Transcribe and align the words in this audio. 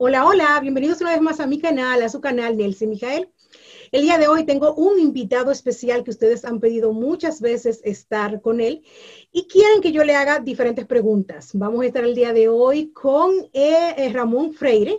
Hola, 0.00 0.26
hola, 0.26 0.60
bienvenidos 0.60 1.00
una 1.00 1.10
vez 1.10 1.20
más 1.20 1.40
a 1.40 1.48
mi 1.48 1.58
canal, 1.58 2.00
a 2.04 2.08
su 2.08 2.20
canal 2.20 2.56
Nelson 2.56 2.88
Mijael. 2.88 3.32
El 3.90 4.02
día 4.02 4.16
de 4.16 4.28
hoy 4.28 4.44
tengo 4.44 4.72
un 4.74 5.00
invitado 5.00 5.50
especial 5.50 6.04
que 6.04 6.12
ustedes 6.12 6.44
han 6.44 6.60
pedido 6.60 6.92
muchas 6.92 7.40
veces 7.40 7.80
estar 7.82 8.40
con 8.40 8.60
él 8.60 8.84
y 9.32 9.48
quieren 9.48 9.80
que 9.80 9.90
yo 9.90 10.04
le 10.04 10.14
haga 10.14 10.38
diferentes 10.38 10.86
preguntas. 10.86 11.50
Vamos 11.54 11.82
a 11.82 11.86
estar 11.86 12.04
el 12.04 12.14
día 12.14 12.32
de 12.32 12.48
hoy 12.48 12.92
con 12.92 13.32
eh, 13.52 13.94
eh, 13.96 14.12
Ramón 14.12 14.52
Freire 14.52 14.96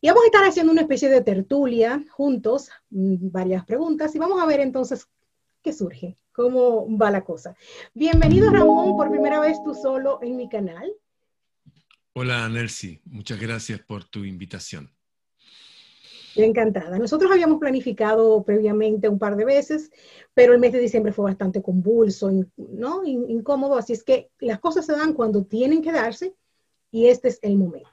y 0.00 0.08
vamos 0.08 0.22
a 0.22 0.26
estar 0.28 0.44
haciendo 0.44 0.72
una 0.72 0.80
especie 0.80 1.10
de 1.10 1.20
tertulia 1.20 2.02
juntos, 2.12 2.70
mm, 2.88 3.30
varias 3.30 3.66
preguntas 3.66 4.14
y 4.14 4.18
vamos 4.18 4.40
a 4.40 4.46
ver 4.46 4.60
entonces 4.60 5.08
qué 5.60 5.74
surge, 5.74 6.16
cómo 6.32 6.86
va 6.96 7.10
la 7.10 7.22
cosa. 7.22 7.54
Bienvenido 7.92 8.48
Ramón, 8.48 8.96
por 8.96 9.10
primera 9.10 9.40
vez 9.40 9.58
tú 9.62 9.74
solo 9.74 10.20
en 10.22 10.38
mi 10.38 10.48
canal. 10.48 10.90
Hola 12.14 12.46
Nelsi, 12.48 13.00
muchas 13.06 13.40
gracias 13.40 13.80
por 13.80 14.04
tu 14.04 14.24
invitación. 14.24 14.90
Encantada. 16.36 16.98
Nosotros 16.98 17.30
habíamos 17.30 17.58
planificado 17.58 18.42
previamente 18.42 19.08
un 19.08 19.18
par 19.18 19.36
de 19.36 19.46
veces, 19.46 19.90
pero 20.34 20.52
el 20.52 20.60
mes 20.60 20.72
de 20.72 20.80
diciembre 20.80 21.12
fue 21.12 21.24
bastante 21.24 21.62
convulso, 21.62 22.30
¿no? 22.56 23.04
Incómodo, 23.04 23.76
así 23.76 23.94
es 23.94 24.04
que 24.04 24.30
las 24.40 24.60
cosas 24.60 24.84
se 24.84 24.92
dan 24.92 25.14
cuando 25.14 25.44
tienen 25.44 25.80
que 25.80 25.92
darse 25.92 26.34
y 26.90 27.06
este 27.06 27.28
es 27.28 27.38
el 27.42 27.56
momento. 27.56 27.88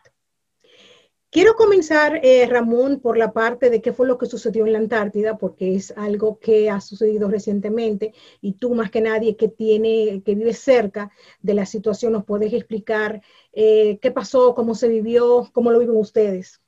Quiero 1.32 1.54
comenzar, 1.54 2.20
eh, 2.24 2.48
Ramón, 2.48 3.00
por 3.02 3.16
la 3.16 3.32
parte 3.34 3.70
de 3.70 3.84
qué 3.84 3.94
fue 3.94 4.08
lo 4.08 4.18
que 4.18 4.26
sucedió 4.26 4.66
en 4.66 4.74
la 4.74 4.80
Antártida, 4.80 5.38
porque 5.38 5.76
es 5.76 5.92
algo 5.96 6.40
que 6.40 6.72
ha 6.72 6.82
sucedido 6.82 7.30
recientemente 7.30 8.14
y 8.42 8.54
tú 8.54 8.74
más 8.74 8.90
que 8.90 9.00
nadie 9.00 9.36
que 9.36 9.48
tiene, 9.48 10.24
que 10.26 10.34
vive 10.34 10.56
cerca 10.56 11.12
de 11.42 11.54
la 11.54 11.68
situación, 11.68 12.14
nos 12.14 12.26
puedes 12.26 12.52
explicar 12.52 13.22
eh, 13.54 14.00
qué 14.02 14.10
pasó, 14.10 14.56
cómo 14.56 14.74
se 14.74 14.88
vivió, 14.88 15.48
cómo 15.54 15.70
lo 15.70 15.78
viven 15.78 15.98
ustedes. 15.98 16.62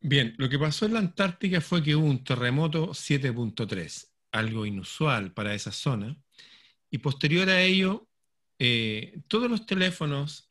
Bien, 0.00 0.34
lo 0.38 0.48
que 0.48 0.58
pasó 0.58 0.86
en 0.86 0.94
la 0.94 1.00
Antártica 1.00 1.60
fue 1.60 1.82
que 1.82 1.94
hubo 1.94 2.06
un 2.06 2.24
terremoto 2.24 2.94
7.3, 2.94 4.08
algo 4.32 4.64
inusual 4.64 5.34
para 5.34 5.54
esa 5.54 5.72
zona, 5.72 6.16
y 6.90 6.96
posterior 6.96 7.50
a 7.50 7.60
ello, 7.60 8.08
eh, 8.58 9.20
todos 9.28 9.50
los 9.50 9.66
teléfonos 9.66 10.47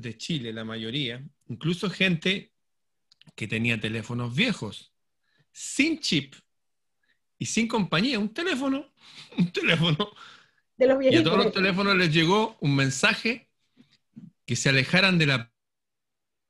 de 0.00 0.16
Chile, 0.16 0.52
la 0.52 0.64
mayoría, 0.64 1.24
incluso 1.48 1.90
gente 1.90 2.52
que 3.34 3.48
tenía 3.48 3.80
teléfonos 3.80 4.34
viejos, 4.34 4.92
sin 5.50 5.98
chip 5.98 6.34
y 7.36 7.46
sin 7.46 7.66
compañía, 7.66 8.18
un 8.18 8.32
teléfono, 8.32 8.92
un 9.38 9.50
teléfono. 9.50 10.10
De 10.76 10.86
los 10.86 11.02
y 11.04 11.16
a 11.16 11.24
todos 11.24 11.44
los 11.44 11.52
teléfonos 11.52 11.96
les 11.96 12.14
llegó 12.14 12.56
un 12.60 12.76
mensaje 12.76 13.48
que 14.46 14.54
se 14.54 14.68
alejaran 14.68 15.18
de 15.18 15.26
la, 15.26 15.52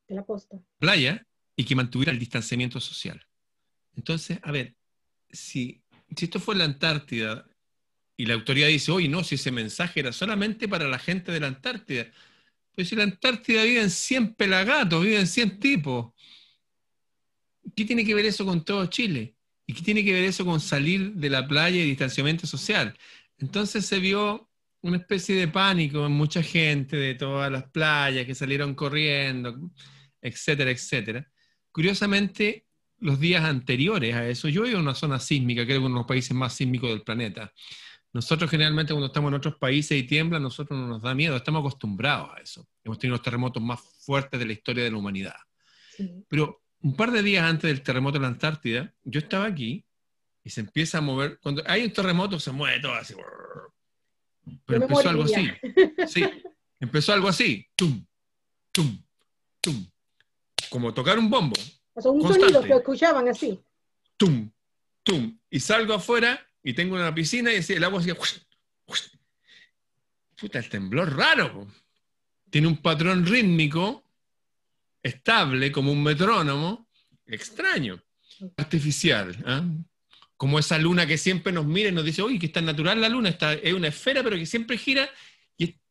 la 0.08 0.24
costa. 0.24 0.60
playa 0.78 1.26
y 1.56 1.64
que 1.64 1.74
mantuvieran 1.74 2.16
el 2.16 2.20
distanciamiento 2.20 2.80
social. 2.80 3.26
Entonces, 3.96 4.38
a 4.42 4.52
ver, 4.52 4.76
si, 5.30 5.82
si 6.14 6.26
esto 6.26 6.38
fue 6.38 6.54
la 6.54 6.64
Antártida 6.64 7.46
y 8.14 8.26
la 8.26 8.34
autoridad 8.34 8.68
dice, 8.68 8.92
oye, 8.92 9.08
no, 9.08 9.24
si 9.24 9.36
ese 9.36 9.50
mensaje 9.50 10.00
era 10.00 10.12
solamente 10.12 10.68
para 10.68 10.86
la 10.86 10.98
gente 10.98 11.32
de 11.32 11.40
la 11.40 11.46
Antártida, 11.46 12.12
pues 12.78 12.90
si 12.90 12.94
la 12.94 13.02
Antártida 13.02 13.64
viven 13.64 13.90
100 13.90 14.36
pelagatos, 14.36 15.02
viven 15.02 15.26
100 15.26 15.58
tipos. 15.58 16.12
¿Qué 17.74 17.84
tiene 17.84 18.04
que 18.04 18.14
ver 18.14 18.26
eso 18.26 18.46
con 18.46 18.64
todo 18.64 18.86
Chile? 18.86 19.34
¿Y 19.66 19.72
qué 19.74 19.82
tiene 19.82 20.04
que 20.04 20.12
ver 20.12 20.22
eso 20.22 20.44
con 20.44 20.60
salir 20.60 21.14
de 21.14 21.28
la 21.28 21.48
playa 21.48 21.76
y 21.76 21.86
distanciamiento 21.86 22.46
social? 22.46 22.96
Entonces 23.36 23.84
se 23.84 23.98
vio 23.98 24.48
una 24.80 24.98
especie 24.98 25.34
de 25.34 25.48
pánico 25.48 26.06
en 26.06 26.12
mucha 26.12 26.40
gente 26.40 26.96
de 26.96 27.16
todas 27.16 27.50
las 27.50 27.68
playas 27.68 28.24
que 28.24 28.36
salieron 28.36 28.76
corriendo, 28.76 29.72
etcétera, 30.22 30.70
etcétera. 30.70 31.28
Curiosamente, 31.72 32.64
los 33.00 33.18
días 33.18 33.42
anteriores 33.42 34.14
a 34.14 34.28
eso, 34.28 34.48
yo 34.48 34.62
vivo 34.62 34.76
en 34.76 34.82
una 34.82 34.94
zona 34.94 35.18
sísmica, 35.18 35.64
creo 35.64 35.80
que 35.80 35.86
uno 35.86 35.96
de 35.96 36.00
los 36.02 36.06
países 36.06 36.32
más 36.32 36.54
sísmicos 36.54 36.90
del 36.90 37.02
planeta. 37.02 37.52
Nosotros 38.12 38.50
generalmente 38.50 38.92
cuando 38.92 39.08
estamos 39.08 39.28
en 39.28 39.34
otros 39.34 39.56
países 39.56 39.98
y 39.98 40.02
tiembla, 40.04 40.38
nosotros 40.40 40.78
no 40.78 40.86
nos 40.86 41.02
da 41.02 41.14
miedo, 41.14 41.36
estamos 41.36 41.60
acostumbrados 41.60 42.30
a 42.34 42.40
eso. 42.40 42.66
Hemos 42.82 42.98
tenido 42.98 43.16
los 43.16 43.22
terremotos 43.22 43.62
más 43.62 43.80
fuertes 44.00 44.40
de 44.40 44.46
la 44.46 44.52
historia 44.52 44.84
de 44.84 44.90
la 44.90 44.96
humanidad. 44.96 45.36
Pero 46.28 46.62
un 46.80 46.96
par 46.96 47.10
de 47.10 47.22
días 47.22 47.44
antes 47.44 47.68
del 47.68 47.82
terremoto 47.82 48.16
en 48.16 48.22
la 48.22 48.28
Antártida, 48.28 48.94
yo 49.04 49.18
estaba 49.20 49.46
aquí 49.46 49.84
y 50.42 50.50
se 50.50 50.60
empieza 50.60 50.98
a 50.98 51.00
mover. 51.00 51.38
Cuando 51.40 51.62
hay 51.66 51.84
un 51.84 51.92
terremoto 51.92 52.40
se 52.40 52.50
mueve 52.50 52.80
todo 52.80 52.94
así. 52.94 53.14
Pero 54.64 54.82
empezó 54.82 55.08
algo 55.08 55.24
así. 55.24 55.50
Sí, 56.06 56.24
empezó 56.80 57.12
algo 57.12 57.28
así. 57.28 57.68
Tum, 57.76 58.04
tum, 58.72 59.02
tum. 59.60 59.86
Como 60.70 60.94
tocar 60.94 61.18
un 61.18 61.28
bombo. 61.28 61.56
O 61.92 62.00
sea, 62.00 62.10
un 62.10 62.22
sonido 62.22 62.62
que 62.62 62.72
escuchaban 62.72 63.28
así. 63.28 63.60
Tum, 64.16 64.50
tum. 65.02 65.38
Y 65.50 65.60
salgo 65.60 65.92
afuera 65.92 66.47
y 66.62 66.74
tengo 66.74 66.96
una 66.96 67.14
piscina 67.14 67.52
y 67.52 67.64
el 67.72 67.84
agua 67.84 68.00
hacía... 68.00 68.16
Puta, 70.36 70.58
el 70.58 70.68
temblor 70.68 71.16
raro. 71.16 71.66
Tiene 72.50 72.68
un 72.68 72.76
patrón 72.76 73.26
rítmico 73.26 74.04
estable, 75.02 75.72
como 75.72 75.90
un 75.92 76.02
metrónomo, 76.02 76.88
extraño, 77.26 78.00
artificial. 78.56 79.36
¿ah? 79.44 79.64
Como 80.36 80.58
esa 80.58 80.78
luna 80.78 81.06
que 81.06 81.18
siempre 81.18 81.52
nos 81.52 81.66
mira 81.66 81.88
y 81.88 81.92
nos 81.92 82.04
dice, 82.04 82.22
uy, 82.22 82.38
que 82.38 82.46
está 82.46 82.60
natural 82.60 83.00
la 83.00 83.08
luna, 83.08 83.30
está, 83.30 83.54
es 83.54 83.72
una 83.72 83.88
esfera, 83.88 84.22
pero 84.22 84.36
que 84.36 84.46
siempre 84.46 84.78
gira 84.78 85.10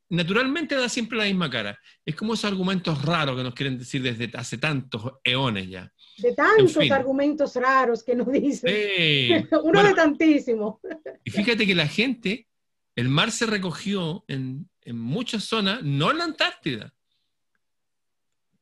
naturalmente 0.09 0.75
da 0.75 0.89
siempre 0.89 1.17
la 1.17 1.25
misma 1.25 1.49
cara. 1.49 1.77
Es 2.05 2.15
como 2.15 2.33
esos 2.33 2.45
argumentos 2.45 3.03
raros 3.03 3.35
que 3.35 3.43
nos 3.43 3.53
quieren 3.53 3.77
decir 3.77 4.01
desde 4.01 4.29
hace 4.37 4.57
tantos 4.57 5.13
eones 5.23 5.69
ya 5.69 5.91
de 6.17 6.33
tantos 6.33 6.91
argumentos 6.91 7.55
raros 7.55 8.03
que 8.03 8.15
nos 8.15 8.31
dicen. 8.31 9.47
Uno 9.63 9.83
de 9.83 9.93
tantísimos. 9.93 10.75
Y 11.23 11.31
fíjate 11.31 11.65
que 11.65 11.75
la 11.75 11.87
gente, 11.87 12.47
el 12.95 13.09
mar 13.09 13.31
se 13.31 13.45
recogió 13.45 14.25
en, 14.27 14.69
muchas 14.87 15.43
zonas, 15.43 15.83
no 15.83 16.11
en 16.11 16.17
la 16.17 16.23
Antártida. 16.23 16.93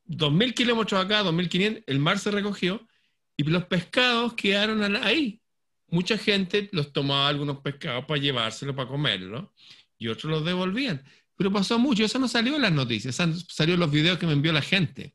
2.000 0.08 0.54
kilómetros 0.54 1.04
acá, 1.04 1.24
2.500, 1.24 1.84
el 1.88 2.00
mar 2.00 2.20
se 2.20 2.32
recogió 2.32 2.86
y 3.38 3.44
los 3.44 3.66
pescados 3.66 4.34
quedaron 4.34 4.96
ahí. 4.98 5.42
Mucha 5.88 6.18
gente 6.18 6.70
los 6.72 6.92
tomaba 6.92 7.30
algunos 7.30 7.60
pescados 7.60 8.06
para 8.06 8.20
llevárselos, 8.20 8.76
para 8.76 8.90
comerlos, 8.90 9.50
y 9.98 10.08
otros 10.08 10.32
los 10.32 10.46
devolvían. 10.46 11.04
Pero 11.38 11.52
pasó 11.52 11.78
mucho, 11.78 12.06
eso 12.06 12.20
no 12.20 12.28
salió 12.28 12.56
en 12.56 12.62
las 12.62 12.72
noticias, 12.72 13.16
salió 13.50 13.74
en 13.74 13.80
los 13.80 13.92
videos 13.92 14.18
que 14.18 14.26
me 14.26 14.34
envió 14.34 14.54
la 14.54 14.62
gente. 14.62 15.14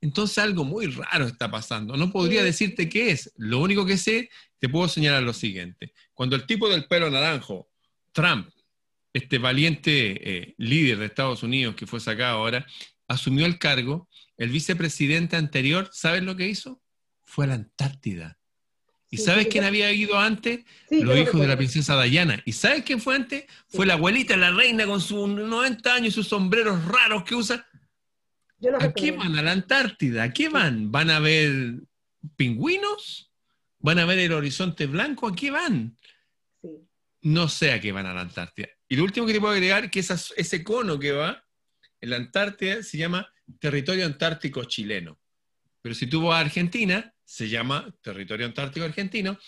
Entonces 0.00 0.38
algo 0.38 0.64
muy 0.64 0.86
raro 0.86 1.26
está 1.26 1.48
pasando. 1.50 1.96
No 1.96 2.10
podría 2.10 2.42
decirte 2.42 2.88
qué 2.88 3.12
es. 3.12 3.32
Lo 3.36 3.60
único 3.60 3.86
que 3.86 3.96
sé, 3.96 4.30
te 4.58 4.68
puedo 4.68 4.88
señalar 4.88 5.22
lo 5.22 5.32
siguiente. 5.32 5.94
Cuando 6.12 6.34
el 6.34 6.44
tipo 6.44 6.68
del 6.68 6.86
pelo 6.86 7.08
naranjo, 7.08 7.70
Trump, 8.10 8.48
este 9.12 9.38
valiente 9.38 10.38
eh, 10.38 10.54
líder 10.58 10.98
de 10.98 11.06
Estados 11.06 11.44
Unidos 11.44 11.76
que 11.76 11.86
fue 11.86 12.00
sacado 12.00 12.38
ahora, 12.38 12.66
asumió 13.06 13.46
el 13.46 13.58
cargo, 13.58 14.08
el 14.36 14.50
vicepresidente 14.50 15.36
anterior, 15.36 15.88
¿sabes 15.92 16.24
lo 16.24 16.34
que 16.34 16.48
hizo? 16.48 16.82
Fue 17.22 17.44
a 17.44 17.48
la 17.48 17.54
Antártida. 17.54 18.38
¿Y 19.12 19.18
sabes 19.18 19.46
quién 19.48 19.64
había 19.64 19.92
ido 19.92 20.18
antes? 20.18 20.60
Los 20.88 21.18
hijos 21.18 21.38
de 21.38 21.46
la 21.46 21.58
princesa 21.58 22.02
Diana. 22.02 22.42
¿Y 22.46 22.52
sabes 22.52 22.82
quién 22.82 22.98
fue 22.98 23.14
antes? 23.14 23.44
Fue 23.68 23.84
la 23.84 23.92
abuelita, 23.92 24.38
la 24.38 24.50
reina, 24.50 24.86
con 24.86 25.02
sus 25.02 25.28
90 25.28 25.94
años 25.94 26.08
y 26.08 26.12
sus 26.12 26.28
sombreros 26.28 26.82
raros 26.86 27.22
que 27.22 27.34
usa. 27.34 27.68
¿A 28.80 28.90
qué 28.90 29.12
van? 29.12 29.36
¿A 29.36 29.42
la 29.42 29.52
Antártida? 29.52 30.22
¿A 30.22 30.32
qué 30.32 30.48
van? 30.48 30.90
¿Van 30.90 31.10
a 31.10 31.20
ver 31.20 31.74
pingüinos? 32.36 33.30
¿Van 33.80 33.98
a 33.98 34.06
ver 34.06 34.18
el 34.18 34.32
horizonte 34.32 34.86
blanco? 34.86 35.28
¿A 35.28 35.36
qué 35.36 35.50
van? 35.50 35.94
No 37.20 37.50
sé 37.50 37.72
a 37.72 37.80
qué 37.82 37.92
van 37.92 38.06
a 38.06 38.14
la 38.14 38.22
Antártida. 38.22 38.68
Y 38.88 38.96
lo 38.96 39.04
último 39.04 39.26
que 39.26 39.34
te 39.34 39.40
puedo 39.40 39.52
agregar 39.52 39.90
que 39.90 40.00
ese 40.00 40.64
cono 40.64 40.98
que 40.98 41.12
va 41.12 41.44
en 42.00 42.08
la 42.08 42.16
Antártida 42.16 42.82
se 42.82 42.96
llama 42.96 43.30
territorio 43.60 44.06
antártico 44.06 44.64
chileno. 44.64 45.20
Pero 45.82 45.94
si 45.94 46.06
tú 46.06 46.22
vas 46.22 46.38
a 46.38 46.40
Argentina, 46.40 47.11
se 47.24 47.48
llama 47.48 47.94
territorio 48.02 48.46
antártico 48.46 48.84
argentino. 48.84 49.38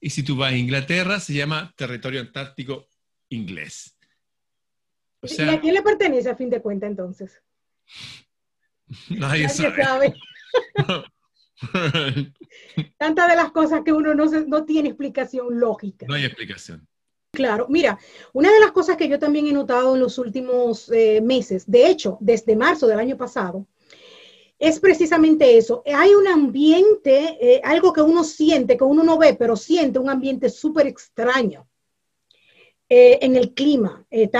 Y 0.00 0.10
si 0.10 0.22
tú 0.22 0.36
vas 0.36 0.52
a 0.52 0.56
Inglaterra, 0.56 1.20
se 1.20 1.34
llama 1.34 1.72
territorio 1.76 2.20
antártico 2.20 2.88
inglés. 3.28 3.96
¿Y 5.22 5.42
a 5.42 5.60
quién 5.60 5.74
le 5.74 5.82
pertenece 5.82 6.30
a 6.30 6.36
fin 6.36 6.50
de 6.50 6.62
cuentas 6.62 6.90
entonces? 6.90 7.42
Nadie, 9.10 9.48
sabe. 9.48 10.14
Tantas 12.98 13.28
de 13.28 13.36
las 13.36 13.50
cosas 13.50 13.82
que 13.84 13.92
uno 13.92 14.14
no, 14.14 14.26
no 14.26 14.64
tiene 14.64 14.90
explicación 14.90 15.58
lógica. 15.58 16.06
No 16.06 16.14
hay 16.14 16.24
explicación. 16.24 16.86
Claro, 17.32 17.66
mira, 17.68 17.98
una 18.32 18.50
de 18.52 18.60
las 18.60 18.72
cosas 18.72 18.96
que 18.96 19.08
yo 19.08 19.18
también 19.18 19.46
he 19.46 19.52
notado 19.52 19.94
en 19.94 20.00
los 20.00 20.18
últimos 20.18 20.90
eh, 20.90 21.20
meses, 21.20 21.70
de 21.70 21.88
hecho, 21.88 22.16
desde 22.20 22.56
marzo 22.56 22.86
del 22.86 22.98
año 22.98 23.16
pasado, 23.16 23.66
es 24.58 24.80
precisamente 24.80 25.56
eso. 25.56 25.82
Hay 25.86 26.14
un 26.14 26.26
ambiente, 26.28 27.38
eh, 27.40 27.60
algo 27.64 27.92
que 27.92 28.02
uno 28.02 28.24
siente, 28.24 28.76
que 28.76 28.84
uno 28.84 29.04
no 29.04 29.18
ve, 29.18 29.34
pero 29.34 29.56
siente 29.56 29.98
un 29.98 30.10
ambiente 30.10 30.50
súper 30.50 30.86
extraño. 30.86 31.68
eh, 32.88 33.18
en 33.22 33.36
el 33.36 33.52
clima. 33.54 34.06
Eh, 34.10 34.30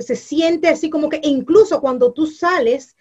se 0.00 0.16
siente 0.16 0.68
así 0.68 0.90
como 0.90 1.08
que 1.08 1.20
incluso 1.24 1.80
cuando 1.80 2.12
tú 2.12 2.26
sales, 2.26 2.96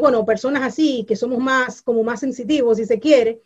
bueno, 0.00 0.24
personas 0.24 0.62
así 0.62 1.04
que 1.06 1.16
somos 1.16 1.38
más, 1.38 1.82
como 1.82 2.02
más 2.02 2.20
sensitivos, 2.20 2.78
si 2.78 2.86
se 2.86 2.98
quiere, 2.98 3.42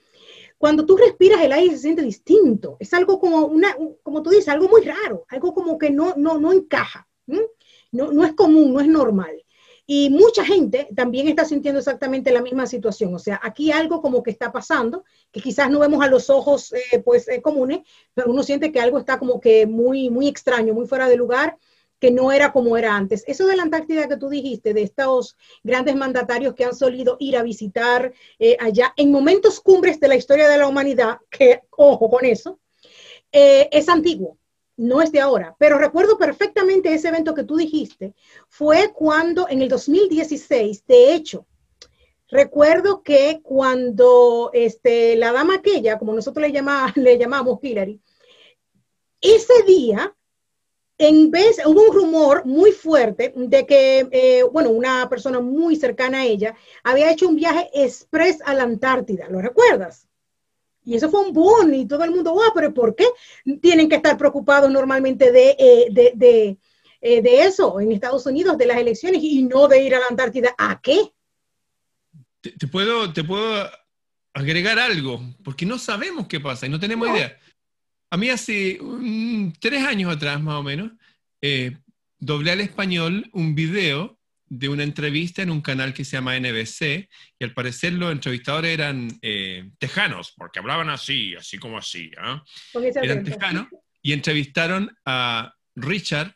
cuando 0.58 0.86
tú 0.86 0.96
respiras 0.96 1.42
el 1.42 1.52
aire 1.52 1.74
se 1.74 1.82
siente 1.82 2.02
distinto. 2.02 2.76
Es 2.80 2.92
algo 2.94 3.18
como 3.20 3.46
una, 3.46 3.76
como 4.02 4.22
tú 4.22 4.30
dices, 4.30 4.48
algo 4.48 4.68
muy 4.68 4.82
raro, 4.82 5.24
algo 5.28 5.54
como 5.54 5.78
que 5.78 5.90
no, 5.90 6.14
no, 6.16 6.38
no 6.38 6.52
encaja. 6.52 7.08
No, 7.92 8.12
no 8.12 8.24
es 8.24 8.34
común, 8.34 8.72
no 8.72 8.80
es 8.80 8.88
normal. 8.88 9.44
Y 9.92 10.08
mucha 10.08 10.44
gente 10.44 10.86
también 10.94 11.26
está 11.26 11.44
sintiendo 11.44 11.80
exactamente 11.80 12.30
la 12.30 12.42
misma 12.42 12.64
situación. 12.64 13.12
O 13.12 13.18
sea, 13.18 13.40
aquí 13.42 13.72
algo 13.72 14.00
como 14.00 14.22
que 14.22 14.30
está 14.30 14.52
pasando, 14.52 15.02
que 15.32 15.40
quizás 15.40 15.68
no 15.68 15.80
vemos 15.80 16.00
a 16.00 16.06
los 16.06 16.30
ojos 16.30 16.72
eh, 16.72 17.00
pues 17.04 17.26
eh, 17.26 17.42
comunes, 17.42 17.80
pero 18.14 18.30
uno 18.30 18.44
siente 18.44 18.70
que 18.70 18.78
algo 18.78 19.00
está 19.00 19.18
como 19.18 19.40
que 19.40 19.66
muy, 19.66 20.08
muy 20.08 20.28
extraño, 20.28 20.74
muy 20.74 20.86
fuera 20.86 21.08
de 21.08 21.16
lugar, 21.16 21.58
que 21.98 22.12
no 22.12 22.30
era 22.30 22.52
como 22.52 22.76
era 22.76 22.94
antes. 22.94 23.24
Eso 23.26 23.48
de 23.48 23.56
la 23.56 23.64
Antártida 23.64 24.06
que 24.06 24.16
tú 24.16 24.28
dijiste, 24.28 24.74
de 24.74 24.82
estos 24.82 25.36
grandes 25.64 25.96
mandatarios 25.96 26.54
que 26.54 26.64
han 26.64 26.76
solido 26.76 27.16
ir 27.18 27.36
a 27.36 27.42
visitar 27.42 28.12
eh, 28.38 28.56
allá 28.60 28.94
en 28.96 29.10
momentos 29.10 29.58
cumbres 29.58 29.98
de 29.98 30.06
la 30.06 30.14
historia 30.14 30.48
de 30.48 30.58
la 30.58 30.68
humanidad, 30.68 31.18
que 31.28 31.62
ojo 31.70 32.08
con 32.08 32.24
eso, 32.24 32.60
es 33.32 33.88
antiguo 33.88 34.39
no 34.80 35.02
es 35.02 35.12
de 35.12 35.20
ahora, 35.20 35.54
pero 35.58 35.76
recuerdo 35.76 36.16
perfectamente 36.16 36.92
ese 36.92 37.08
evento 37.08 37.34
que 37.34 37.44
tú 37.44 37.56
dijiste, 37.56 38.14
fue 38.48 38.92
cuando 38.94 39.46
en 39.48 39.60
el 39.60 39.68
2016, 39.68 40.86
de 40.86 41.12
hecho, 41.12 41.46
recuerdo 42.28 43.02
que 43.02 43.40
cuando 43.42 44.50
este, 44.54 45.16
la 45.16 45.32
dama 45.32 45.56
aquella, 45.56 45.98
como 45.98 46.14
nosotros 46.14 46.46
le, 46.46 46.52
llama, 46.52 46.90
le 46.96 47.18
llamamos 47.18 47.58
Hillary, 47.60 48.00
ese 49.20 49.62
día, 49.66 50.16
en 50.96 51.30
vez, 51.30 51.60
hubo 51.66 51.82
un 51.82 51.94
rumor 51.94 52.46
muy 52.46 52.72
fuerte 52.72 53.34
de 53.36 53.66
que, 53.66 54.08
eh, 54.10 54.44
bueno, 54.50 54.70
una 54.70 55.10
persona 55.10 55.40
muy 55.40 55.76
cercana 55.76 56.20
a 56.20 56.24
ella 56.24 56.54
había 56.82 57.10
hecho 57.10 57.28
un 57.28 57.36
viaje 57.36 57.68
express 57.74 58.38
a 58.46 58.54
la 58.54 58.62
Antártida, 58.62 59.28
¿lo 59.28 59.42
recuerdas? 59.42 60.09
Y 60.84 60.94
eso 60.94 61.10
fue 61.10 61.20
un 61.20 61.32
boom 61.32 61.74
y 61.74 61.86
todo 61.86 62.04
el 62.04 62.10
mundo, 62.10 62.32
wow, 62.32 62.52
pero 62.54 62.72
¿por 62.72 62.94
qué 62.94 63.06
tienen 63.60 63.88
que 63.88 63.96
estar 63.96 64.16
preocupados 64.16 64.70
normalmente 64.70 65.30
de, 65.30 65.56
eh, 65.58 65.88
de, 65.90 66.58
eh, 67.00 67.22
de, 67.22 67.42
eso 67.42 67.80
en 67.80 67.92
Estados 67.92 68.26
Unidos, 68.26 68.56
de 68.56 68.66
las 68.66 68.78
elecciones 68.78 69.22
y 69.22 69.42
no 69.42 69.68
de 69.68 69.82
ir 69.82 69.94
a 69.94 70.00
la 70.00 70.06
Antártida? 70.08 70.54
¿A 70.56 70.80
qué? 70.80 71.12
Te, 72.40 72.66
puedo, 72.66 73.12
te 73.12 73.22
puedo 73.22 73.68
agregar 74.32 74.78
algo, 74.78 75.20
porque 75.44 75.66
no 75.66 75.78
sabemos 75.78 76.26
qué 76.26 76.40
pasa 76.40 76.66
y 76.66 76.70
no 76.70 76.80
tenemos 76.80 77.08
idea. 77.08 77.38
A 78.10 78.16
mí 78.16 78.30
hace 78.30 78.80
tres 79.60 79.84
años 79.84 80.14
atrás, 80.14 80.40
más 80.40 80.56
o 80.56 80.62
menos, 80.62 80.92
eh, 81.42 81.76
doblé 82.18 82.52
al 82.52 82.60
español 82.60 83.28
un 83.32 83.54
video 83.54 84.18
de 84.50 84.68
una 84.68 84.82
entrevista 84.82 85.42
en 85.42 85.50
un 85.50 85.60
canal 85.60 85.94
que 85.94 86.04
se 86.04 86.16
llama 86.16 86.38
NBC, 86.38 87.08
y 87.38 87.44
al 87.44 87.54
parecer 87.54 87.92
los 87.92 88.10
entrevistadores 88.10 88.72
eran 88.72 89.08
eh, 89.22 89.70
tejanos, 89.78 90.34
porque 90.36 90.58
hablaban 90.58 90.90
así, 90.90 91.36
así 91.36 91.56
como 91.56 91.78
así. 91.78 92.10
¿ah? 92.18 92.44
Eran 93.00 93.22
tejanos, 93.22 93.68
y 94.02 94.12
entrevistaron 94.12 94.90
a 95.06 95.54
Richard 95.76 96.34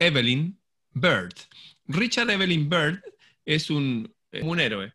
Evelyn 0.00 0.58
Bird. 0.90 1.34
Richard 1.86 2.28
Evelyn 2.28 2.68
Bird 2.68 3.00
es 3.44 3.70
un, 3.70 4.12
un 4.42 4.60
héroe. 4.60 4.92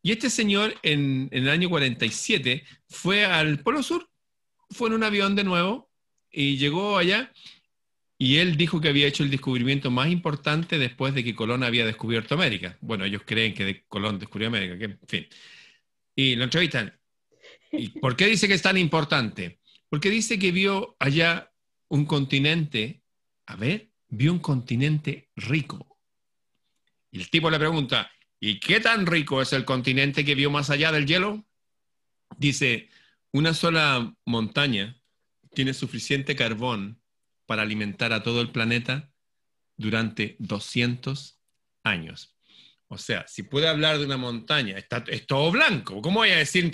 Y 0.00 0.12
este 0.12 0.30
señor 0.30 0.74
en, 0.82 1.28
en, 1.32 1.42
el 1.42 1.48
año 1.48 1.68
47 1.68 2.64
fue 2.88 3.24
al 3.24 3.58
Polo 3.58 3.82
Sur, 3.82 4.08
fue 4.70 4.88
en 4.88 4.94
un 4.94 5.02
avión 5.02 5.34
de 5.34 5.42
nuevo 5.42 5.90
y 6.30 6.56
llegó 6.56 6.98
allá 6.98 7.32
y 8.24 8.38
él 8.38 8.56
dijo 8.56 8.80
que 8.80 8.88
había 8.88 9.06
hecho 9.06 9.22
el 9.22 9.30
descubrimiento 9.30 9.90
más 9.90 10.08
importante 10.08 10.78
después 10.78 11.12
de 11.12 11.22
que 11.22 11.34
Colón 11.34 11.62
había 11.62 11.84
descubierto 11.84 12.34
América. 12.34 12.78
Bueno, 12.80 13.04
ellos 13.04 13.20
creen 13.26 13.52
que 13.52 13.84
Colón 13.86 14.18
descubrió 14.18 14.48
América, 14.48 14.78
que, 14.78 14.84
en 14.84 14.98
fin. 15.06 15.26
Y 16.16 16.34
lo 16.34 16.44
entrevistan. 16.44 16.98
¿Y 17.70 17.90
por 18.00 18.16
qué 18.16 18.24
dice 18.24 18.48
que 18.48 18.54
es 18.54 18.62
tan 18.62 18.78
importante? 18.78 19.60
Porque 19.90 20.08
dice 20.08 20.38
que 20.38 20.52
vio 20.52 20.96
allá 20.98 21.52
un 21.88 22.06
continente, 22.06 23.02
a 23.44 23.56
ver, 23.56 23.90
vio 24.08 24.32
un 24.32 24.38
continente 24.38 25.28
rico. 25.36 25.98
Y 27.10 27.20
el 27.20 27.28
tipo 27.28 27.50
le 27.50 27.58
pregunta, 27.58 28.10
¿y 28.40 28.58
qué 28.58 28.80
tan 28.80 29.04
rico 29.04 29.42
es 29.42 29.52
el 29.52 29.66
continente 29.66 30.24
que 30.24 30.34
vio 30.34 30.50
más 30.50 30.70
allá 30.70 30.92
del 30.92 31.04
hielo? 31.04 31.44
Dice, 32.38 32.88
una 33.32 33.52
sola 33.52 34.16
montaña 34.24 34.98
tiene 35.52 35.74
suficiente 35.74 36.34
carbón 36.34 37.03
para 37.46 37.62
alimentar 37.62 38.12
a 38.12 38.22
todo 38.22 38.40
el 38.40 38.50
planeta 38.50 39.10
durante 39.76 40.36
200 40.38 41.38
años. 41.82 42.34
O 42.88 42.98
sea, 42.98 43.26
si 43.26 43.42
puede 43.42 43.66
hablar 43.66 43.98
de 43.98 44.04
una 44.04 44.16
montaña, 44.16 44.76
está, 44.78 45.04
es 45.08 45.26
todo 45.26 45.50
blanco. 45.50 46.00
¿Cómo 46.00 46.20
voy 46.20 46.30
a 46.30 46.36
decir, 46.36 46.70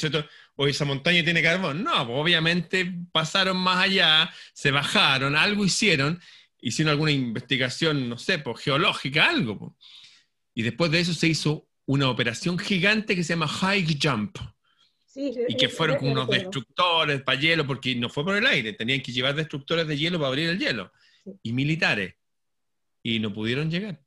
hoy 0.56 0.70
esa 0.72 0.84
montaña 0.84 1.24
tiene 1.24 1.42
carbón? 1.42 1.82
No, 1.82 2.06
pues, 2.06 2.18
obviamente 2.18 2.92
pasaron 3.12 3.56
más 3.56 3.84
allá, 3.84 4.30
se 4.52 4.70
bajaron, 4.70 5.36
algo 5.36 5.64
hicieron, 5.64 6.20
hicieron 6.60 6.90
alguna 6.90 7.12
investigación, 7.12 8.08
no 8.08 8.18
sé, 8.18 8.38
pues, 8.38 8.60
geológica, 8.60 9.28
algo. 9.28 9.58
Pues. 9.58 9.72
Y 10.54 10.62
después 10.62 10.90
de 10.90 11.00
eso 11.00 11.14
se 11.14 11.28
hizo 11.28 11.68
una 11.86 12.10
operación 12.10 12.58
gigante 12.58 13.16
que 13.16 13.24
se 13.24 13.32
llama 13.32 13.48
High 13.48 13.98
Jump, 14.00 14.36
y 15.14 15.56
que 15.56 15.68
fueron 15.68 15.96
como 15.96 16.12
unos 16.12 16.28
destructores 16.28 17.22
para 17.22 17.40
hielo, 17.40 17.66
porque 17.66 17.94
no 17.94 18.08
fue 18.08 18.24
por 18.24 18.36
el 18.36 18.46
aire, 18.46 18.72
tenían 18.72 19.00
que 19.00 19.12
llevar 19.12 19.34
destructores 19.34 19.86
de 19.86 19.96
hielo 19.96 20.18
para 20.18 20.28
abrir 20.28 20.48
el 20.48 20.58
hielo, 20.58 20.92
y 21.42 21.52
militares, 21.52 22.14
y 23.02 23.18
no 23.18 23.32
pudieron 23.32 23.70
llegar. 23.70 24.00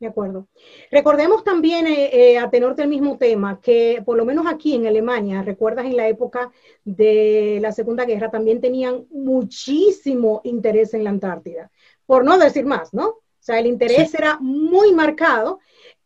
De 0.00 0.06
acuerdo. 0.06 0.48
Recordemos 0.92 1.42
también, 1.42 1.88
eh, 1.88 2.10
eh, 2.12 2.38
a 2.38 2.48
tenor 2.48 2.76
del 2.76 2.86
mismo 2.86 3.18
tema, 3.18 3.60
que 3.60 4.00
por 4.06 4.16
lo 4.16 4.24
menos 4.24 4.46
aquí 4.46 4.74
en 4.74 4.86
Alemania, 4.86 5.42
recuerdas 5.42 5.86
en 5.86 5.96
la 5.96 6.06
época 6.06 6.52
de 6.84 7.58
la 7.60 7.72
Segunda 7.72 8.04
Guerra, 8.04 8.30
también 8.30 8.60
tenían 8.60 9.06
muchísimo 9.10 10.40
interés 10.44 10.94
en 10.94 11.02
la 11.02 11.10
Antártida, 11.10 11.72
por 12.06 12.24
no 12.24 12.38
decir 12.38 12.64
más, 12.64 12.94
¿no? 12.94 13.08
O 13.08 13.22
sea, 13.40 13.58
el 13.58 13.66
interés 13.66 14.14
era 14.14 14.38
muy 14.40 14.92
marcado 14.92 15.58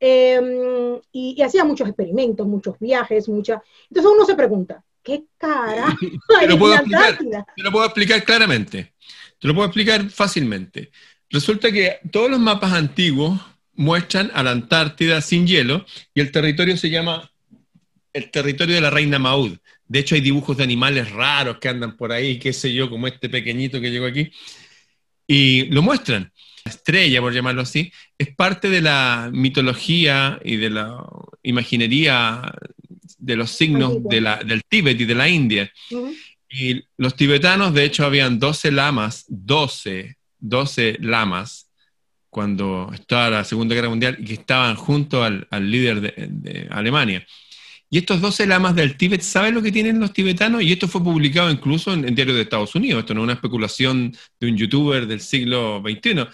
Em, 0.05 1.01
y, 1.13 1.41
hacía 1.43 1.63
muchos 1.63 1.87
experimentos, 1.87 2.45
muchos 2.45 2.77
viajes, 2.81 3.29
mucha... 3.29 3.63
Entonces 3.89 4.13
uno 4.13 4.27
se 4.27 4.35
pregunta, 4.35 4.83
¿qué 5.01 5.27
cara? 5.39 5.97
te, 6.41 6.49
lo 6.49 6.59
puedo 6.59 6.75
explicar, 6.75 7.19
te 7.19 7.63
lo 7.63 7.71
puedo 7.71 7.85
explicar 7.85 8.25
claramente, 8.25 8.95
te 9.39 9.47
lo 9.47 9.55
puedo 9.55 9.67
explicar 9.69 10.11
fácilmente. 10.11 10.91
Resulta 11.31 11.71
que 11.71 12.01
todos 12.11 12.29
los 12.29 12.41
mapas 12.41 12.73
antiguos 12.73 13.41
muestran 13.75 14.33
a 14.35 14.43
la 14.43 14.51
Antártida 14.51 15.21
sin 15.21 15.47
hielo 15.47 15.87
y 16.13 16.21
el 16.21 16.33
territorio 16.33 16.77
se 16.77 16.91
llama 16.91 17.31
el 18.13 18.29
territorio 18.33 18.75
de 18.75 18.81
la 18.81 18.91
reina 18.91 19.21
Maud. 19.21 19.57
De 19.87 20.01
hecho, 20.01 20.17
hay 20.17 20.21
dibujos 20.21 20.57
de 20.57 20.65
animales 20.65 21.13
raros 21.13 21.59
que 21.61 21.69
andan 21.69 21.97
por 21.97 22.11
ahí, 22.11 22.41
qué 22.41 22.53
sé 22.53 22.75
yo, 22.75 22.91
como 22.91 23.07
este 23.07 23.29
pequeñito 23.29 23.81
que 23.81 23.93
llegó 23.93 24.07
aquí, 24.07 24.33
y 25.29 25.67
lo 25.67 25.81
muestran 25.81 26.33
estrella, 26.65 27.21
por 27.21 27.33
llamarlo 27.33 27.63
así, 27.63 27.93
es 28.19 28.35
parte 28.35 28.69
de 28.69 28.81
la 28.81 29.31
mitología 29.33 30.41
y 30.45 30.57
de 30.57 30.71
la 30.71 31.05
imaginería 31.43 32.53
de 33.19 33.37
los 33.37 33.51
signos 33.51 34.03
de 34.05 34.21
la, 34.21 34.43
del 34.43 34.63
Tíbet 34.65 35.01
y 35.01 35.05
de 35.05 35.15
la 35.15 35.29
India. 35.29 35.73
Y 36.51 36.83
los 36.99 37.17
tibetanos, 37.17 37.73
de 37.73 37.85
hecho, 37.85 38.05
habían 38.05 38.39
12 38.39 38.73
lamas, 38.73 39.25
12, 39.29 40.17
12 40.39 40.99
lamas, 41.01 41.71
cuando 42.29 42.91
estaba 42.93 43.31
la 43.31 43.45
Segunda 43.45 43.75
Guerra 43.75 43.89
Mundial, 43.89 44.17
y 44.19 44.25
que 44.25 44.35
estaban 44.35 44.75
junto 44.77 45.23
al, 45.23 45.47
líder 45.51 46.01
de, 46.01 46.69
Alemania. 46.71 47.25
Y 47.89 47.99
estos 47.99 48.21
12 48.21 48.47
lamas 48.47 48.75
del 48.75 48.97
Tíbet, 48.97 49.21
¿saben 49.21 49.55
lo 49.55 49.63
que 49.63 49.71
tienen 49.71 50.01
los 50.01 50.13
tibetanos? 50.13 50.63
Y 50.63 50.73
esto 50.73 50.89
fue 50.89 51.03
publicado 51.03 51.51
incluso 51.51 51.93
en, 51.93 52.09
en 52.09 52.15
diarios 52.15 52.37
de 52.37 52.43
Estados 52.43 52.75
Unidos. 52.75 53.01
Esto 53.01 53.13
no 53.13 53.21
es 53.21 53.25
una 53.25 53.35
especulación 53.35 54.17
de 54.41 54.49
un 54.49 54.57
youtuber 54.57 55.07
del 55.07 55.21
siglo 55.21 55.83
XXI 55.87 56.27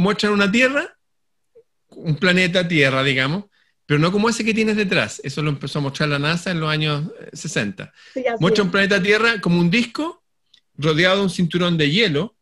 muestran 0.00 0.32
una 0.32 0.50
Tierra, 0.50 0.96
un 1.88 2.16
planeta 2.16 2.66
Tierra, 2.66 3.02
digamos, 3.02 3.44
pero 3.86 4.00
no 4.00 4.10
como 4.10 4.28
ese 4.28 4.44
que 4.44 4.54
tienes 4.54 4.76
detrás. 4.76 5.20
Eso 5.24 5.42
lo 5.42 5.50
empezó 5.50 5.78
a 5.78 5.82
mostrar 5.82 6.08
la 6.08 6.18
NASA 6.18 6.50
en 6.50 6.60
los 6.60 6.70
años 6.70 7.04
60. 7.32 7.92
Eh, 8.14 8.24
Muestra 8.38 8.64
un 8.64 8.70
planeta 8.70 9.02
Tierra 9.02 9.40
como 9.40 9.60
un 9.60 9.70
disco 9.70 10.22
rodeado 10.76 11.16
de 11.16 11.22
un 11.24 11.30
cinturón 11.30 11.76
de 11.76 11.90
hielo 11.90 12.36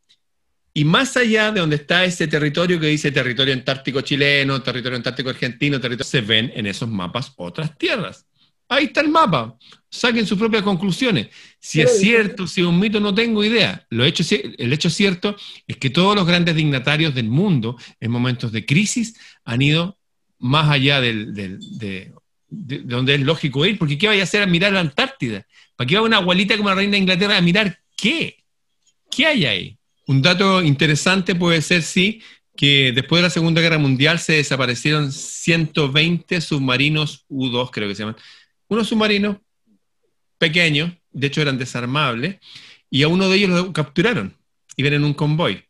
y 0.72 0.84
más 0.84 1.16
allá 1.16 1.50
de 1.50 1.60
donde 1.60 1.76
está 1.76 2.04
ese 2.04 2.28
territorio 2.28 2.78
que 2.78 2.86
dice 2.86 3.10
territorio 3.10 3.54
antártico 3.54 4.02
chileno, 4.02 4.62
territorio 4.62 4.96
antártico 4.96 5.30
argentino, 5.30 5.80
territorio, 5.80 6.04
se 6.04 6.20
ven 6.20 6.52
en 6.54 6.66
esos 6.66 6.88
mapas 6.88 7.32
otras 7.36 7.76
tierras. 7.76 8.26
Ahí 8.68 8.84
está 8.84 9.00
el 9.00 9.08
mapa. 9.08 9.56
Saquen 9.90 10.26
sus 10.26 10.38
propias 10.38 10.62
conclusiones. 10.62 11.28
Si 11.58 11.80
es 11.80 11.98
cierto, 12.00 12.46
si 12.46 12.60
es 12.60 12.66
un 12.66 12.78
mito, 12.78 13.00
no 13.00 13.14
tengo 13.14 13.42
idea. 13.42 13.86
Lo 13.88 14.04
hecho, 14.04 14.22
el 14.58 14.72
hecho 14.72 14.90
cierto 14.90 15.34
es 15.66 15.78
que 15.78 15.88
todos 15.88 16.14
los 16.14 16.26
grandes 16.26 16.54
dignatarios 16.54 17.14
del 17.14 17.28
mundo, 17.28 17.76
en 17.98 18.10
momentos 18.10 18.52
de 18.52 18.66
crisis, 18.66 19.18
han 19.44 19.62
ido 19.62 19.98
más 20.38 20.68
allá 20.70 21.00
de, 21.00 22.12
donde 22.48 23.14
es 23.14 23.20
lógico 23.20 23.64
ir, 23.64 23.78
porque 23.78 23.98
¿qué 23.98 24.08
vaya 24.08 24.22
a 24.22 24.24
hacer 24.24 24.42
a 24.42 24.46
mirar 24.46 24.72
la 24.72 24.80
Antártida? 24.80 25.46
¿Para 25.74 25.88
qué 25.88 25.96
va 25.96 26.02
una 26.02 26.18
abuelita 26.18 26.56
como 26.56 26.68
la 26.68 26.74
reina 26.74 26.92
de 26.92 26.98
Inglaterra 26.98 27.38
a 27.38 27.42
mirar 27.42 27.78
qué? 27.96 28.44
¿Qué 29.10 29.26
hay 29.26 29.46
ahí? 29.46 29.78
Un 30.06 30.22
dato 30.22 30.62
interesante 30.62 31.34
puede 31.34 31.62
ser, 31.62 31.82
sí, 31.82 32.22
que 32.56 32.92
después 32.92 33.20
de 33.20 33.28
la 33.28 33.30
Segunda 33.30 33.60
Guerra 33.60 33.78
Mundial 33.78 34.18
se 34.18 34.34
desaparecieron 34.34 35.12
120 35.12 36.40
submarinos 36.40 37.24
U-2, 37.28 37.70
creo 37.70 37.88
que 37.88 37.94
se 37.94 38.02
llaman. 38.02 38.16
Unos 38.68 38.88
submarinos 38.88 39.36
pequeños, 40.38 40.92
de 41.12 41.26
hecho 41.26 41.42
eran 41.42 41.58
desarmables, 41.58 42.36
y 42.90 43.02
a 43.02 43.08
uno 43.08 43.28
de 43.28 43.36
ellos 43.36 43.50
lo 43.50 43.72
capturaron. 43.72 44.36
Iban 44.76 44.94
en 44.94 45.04
un 45.04 45.14
convoy. 45.14 45.64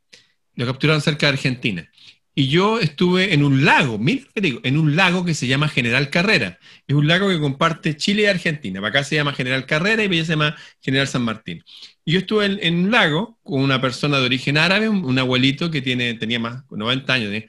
Lo 0.54 0.66
capturaron 0.66 1.00
cerca 1.00 1.26
de 1.26 1.32
Argentina. 1.32 1.90
Y 2.38 2.46
yo 2.46 2.78
estuve 2.78 3.34
en 3.34 3.42
un 3.42 3.64
lago, 3.64 3.98
mira 3.98 4.22
lo 4.24 4.32
que 4.32 4.40
digo, 4.40 4.60
en 4.62 4.78
un 4.78 4.94
lago 4.94 5.24
que 5.24 5.34
se 5.34 5.48
llama 5.48 5.68
General 5.68 6.08
Carrera. 6.08 6.60
Es 6.86 6.94
un 6.94 7.08
lago 7.08 7.28
que 7.28 7.40
comparte 7.40 7.96
Chile 7.96 8.22
y 8.22 8.26
Argentina. 8.26 8.86
Acá 8.86 9.02
se 9.02 9.16
llama 9.16 9.32
General 9.32 9.66
Carrera 9.66 10.04
y 10.04 10.06
allá 10.06 10.24
se 10.24 10.32
llama 10.34 10.56
General 10.80 11.08
San 11.08 11.22
Martín. 11.22 11.64
Y 12.04 12.12
yo 12.12 12.20
estuve 12.20 12.64
en, 12.64 12.76
un 12.76 12.92
lago 12.92 13.40
con 13.42 13.60
una 13.60 13.80
persona 13.80 14.20
de 14.20 14.26
origen 14.26 14.56
árabe, 14.56 14.88
un, 14.88 15.18
abuelito 15.18 15.72
que 15.72 15.82
tiene, 15.82 16.14
tenía 16.14 16.38
más 16.38 16.62
de 16.68 16.76
90 16.76 17.12
años, 17.12 17.32
¿eh? 17.32 17.48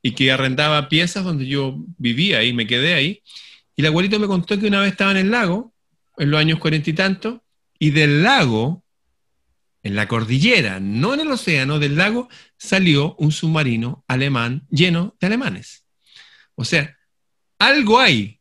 y 0.00 0.12
que 0.12 0.32
arrendaba 0.32 0.88
piezas 0.88 1.22
donde 1.22 1.44
yo 1.46 1.76
vivía 1.98 2.42
y 2.44 2.54
me 2.54 2.66
quedé 2.66 2.94
ahí. 2.94 3.22
Y 3.76 3.82
el 3.82 3.88
abuelito 3.88 4.18
me 4.18 4.26
contó 4.26 4.58
que 4.58 4.68
una 4.68 4.80
vez 4.80 4.92
estaba 4.92 5.10
en 5.10 5.18
el 5.18 5.30
lago, 5.32 5.73
en 6.16 6.30
los 6.30 6.40
años 6.40 6.58
cuarenta 6.58 6.90
y 6.90 6.92
tanto, 6.92 7.44
y 7.78 7.90
del 7.90 8.22
lago 8.22 8.84
en 9.82 9.94
la 9.96 10.08
cordillera, 10.08 10.80
no 10.80 11.12
en 11.14 11.20
el 11.20 11.30
océano 11.30 11.78
del 11.78 11.96
lago, 11.96 12.28
salió 12.56 13.14
un 13.16 13.32
submarino 13.32 14.04
alemán 14.08 14.66
lleno 14.70 15.14
de 15.20 15.26
alemanes. 15.26 15.84
O 16.54 16.64
sea, 16.64 16.96
algo 17.58 18.00
hay. 18.00 18.40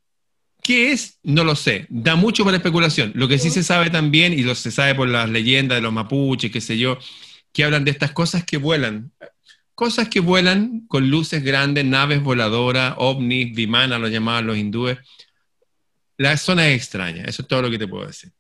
¿Qué 0.62 0.94
es? 0.94 1.20
No 1.24 1.44
lo 1.44 1.58
sé. 1.58 1.86
Da 1.90 2.16
mucho 2.16 2.46
para 2.46 2.56
especulación. 2.56 3.12
Lo 3.16 3.28
que 3.28 3.38
sí 3.38 3.50
se 3.50 3.64
sabe 3.64 3.90
también, 3.90 4.32
y 4.32 4.44
lo 4.44 4.56
se 4.56 4.72
sabe 4.72 4.96
por 4.96 5.10
las 5.10 5.30
leyendas 5.30 5.78
de 5.78 5.82
los 5.82 5.92
mapuches, 5.92 6.52
qué 6.52 6.62
sé 6.62 6.78
yo, 6.78 6.98
que 7.52 7.66
hablan 7.66 7.84
de 7.84 7.92
estas 7.92 8.14
cosas 8.14 8.46
que 8.46 8.56
vuelan. 8.56 9.12
Cosas 9.76 10.08
que 10.08 10.22
vuelan 10.22 10.86
con 10.88 11.10
luces 11.10 11.44
grandes, 11.44 11.84
naves 11.84 12.24
voladoras, 12.24 12.96
ovnis, 12.98 13.54
vimana, 13.54 14.00
lo 14.00 14.08
llamaban 14.08 14.48
los 14.48 14.58
hindúes. 14.58 14.98
La 16.18 16.38
zona 16.38 16.68
es 16.70 16.76
extraña, 16.78 17.24
eso 17.26 17.42
es 17.42 17.48
todo 17.48 17.64
lo 17.64 17.70
que 17.70 17.80
te 17.80 17.88
puedo 17.88 18.06
decir. 18.06 18.32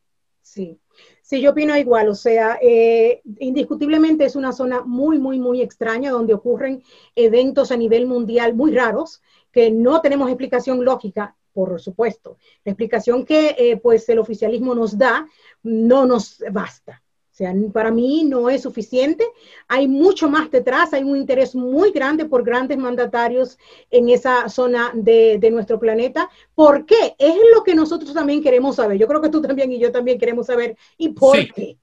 Sí. 0.41 0.79
Sí, 1.21 1.41
yo 1.41 1.51
opino 1.51 1.75
igual, 1.77 2.09
o 2.09 2.15
sea, 2.15 2.59
eh, 2.61 3.21
indiscutiblemente 3.39 4.25
es 4.25 4.35
una 4.35 4.51
zona 4.51 4.81
muy, 4.81 5.17
muy, 5.19 5.39
muy 5.39 5.61
extraña 5.61 6.11
donde 6.11 6.33
ocurren 6.33 6.83
eventos 7.15 7.71
a 7.71 7.77
nivel 7.77 8.05
mundial 8.05 8.53
muy 8.53 8.75
raros 8.75 9.21
que 9.51 9.71
no 9.71 10.01
tenemos 10.01 10.27
explicación 10.27 10.83
lógica, 10.83 11.35
por 11.53 11.79
supuesto. 11.79 12.37
La 12.65 12.71
explicación 12.71 13.25
que 13.25 13.55
eh, 13.57 13.77
pues 13.77 14.07
el 14.09 14.19
oficialismo 14.19 14.75
nos 14.75 14.97
da 14.97 15.27
no 15.61 16.05
nos 16.05 16.43
basta. 16.51 17.02
O 17.33 17.35
sea, 17.35 17.51
para 17.73 17.89
mí 17.89 18.23
no 18.25 18.47
es 18.47 18.61
suficiente. 18.61 19.25
Hay 19.67 19.87
mucho 19.87 20.29
más 20.29 20.51
detrás, 20.51 20.93
hay 20.93 21.01
un 21.01 21.17
interés 21.17 21.55
muy 21.55 21.89
grande 21.91 22.25
por 22.25 22.43
grandes 22.43 22.77
mandatarios 22.77 23.57
en 23.89 24.09
esa 24.09 24.47
zona 24.49 24.91
de, 24.93 25.39
nuestro 25.51 25.79
planeta. 25.79 26.29
¿Por 26.53 26.85
qué? 26.85 27.15
Es 27.17 27.35
lo 27.55 27.63
que 27.63 27.73
nosotros 27.73 28.13
también 28.13 28.43
queremos 28.43 28.75
saber. 28.75 28.99
Yo 28.99 29.07
creo 29.07 29.19
que 29.19 29.29
tú 29.29 29.41
también 29.41 29.71
y 29.71 29.79
yo 29.79 29.91
también 29.91 30.19
queremos 30.19 30.45
saber. 30.45 30.77
¿Y 30.95 31.09
por 31.09 31.35
qué? 31.55 31.75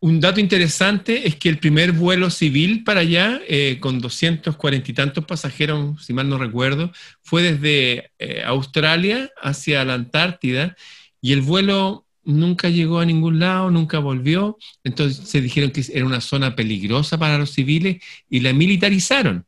Un 0.00 0.18
dato 0.18 0.40
interesante 0.40 1.28
es 1.28 1.36
que 1.36 1.50
el 1.50 1.60
primer 1.60 1.92
vuelo 1.92 2.28
civil 2.28 2.82
para 2.82 3.00
allá, 3.00 3.40
eh, 3.46 3.78
con 3.78 4.00
240 4.00 4.90
y 4.90 4.94
tantos 4.94 5.24
pasajeros, 5.24 6.04
si 6.04 6.14
mal 6.14 6.28
no 6.28 6.36
recuerdo, 6.36 6.90
fue 7.22 7.42
desde 7.42 8.10
eh, 8.18 8.42
Australia 8.44 9.30
hacia 9.40 9.84
la 9.84 9.94
Antártida 9.94 10.76
y 11.20 11.32
el 11.32 11.42
vuelo 11.42 12.05
nunca 12.26 12.68
llegó 12.68 12.98
a 12.98 13.06
ningún 13.06 13.38
lado, 13.38 13.70
nunca 13.70 13.98
volvió. 13.98 14.58
Entonces 14.84 15.28
se 15.28 15.40
dijeron 15.40 15.70
que 15.70 15.84
era 15.92 16.04
una 16.04 16.20
zona 16.20 16.54
peligrosa 16.54 17.18
para 17.18 17.38
los 17.38 17.52
civiles 17.52 18.02
y 18.28 18.40
la 18.40 18.52
militarizaron. 18.52 19.46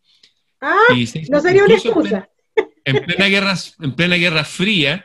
Ah, 0.61 0.75
no 1.31 1.41
sería 1.41 1.65
una 1.65 1.75
excusa. 1.75 2.29
En 2.85 3.05
plena, 3.05 3.27
guerra, 3.27 3.55
en 3.81 3.93
plena 3.95 4.17
guerra 4.17 4.45
fría, 4.45 5.05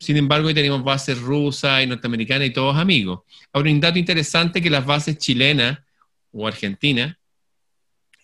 sin 0.00 0.16
embargo, 0.16 0.48
hoy 0.48 0.54
tenemos 0.54 0.82
bases 0.82 1.20
rusas 1.20 1.82
y 1.82 1.86
norteamericanas 1.86 2.48
y 2.48 2.52
todos 2.52 2.76
amigos. 2.76 3.20
Ahora, 3.52 3.70
un 3.70 3.80
dato 3.80 3.98
interesante 3.98 4.62
que 4.62 4.70
las 4.70 4.86
bases 4.86 5.18
chilenas 5.18 5.80
o 6.32 6.46
argentinas 6.46 7.16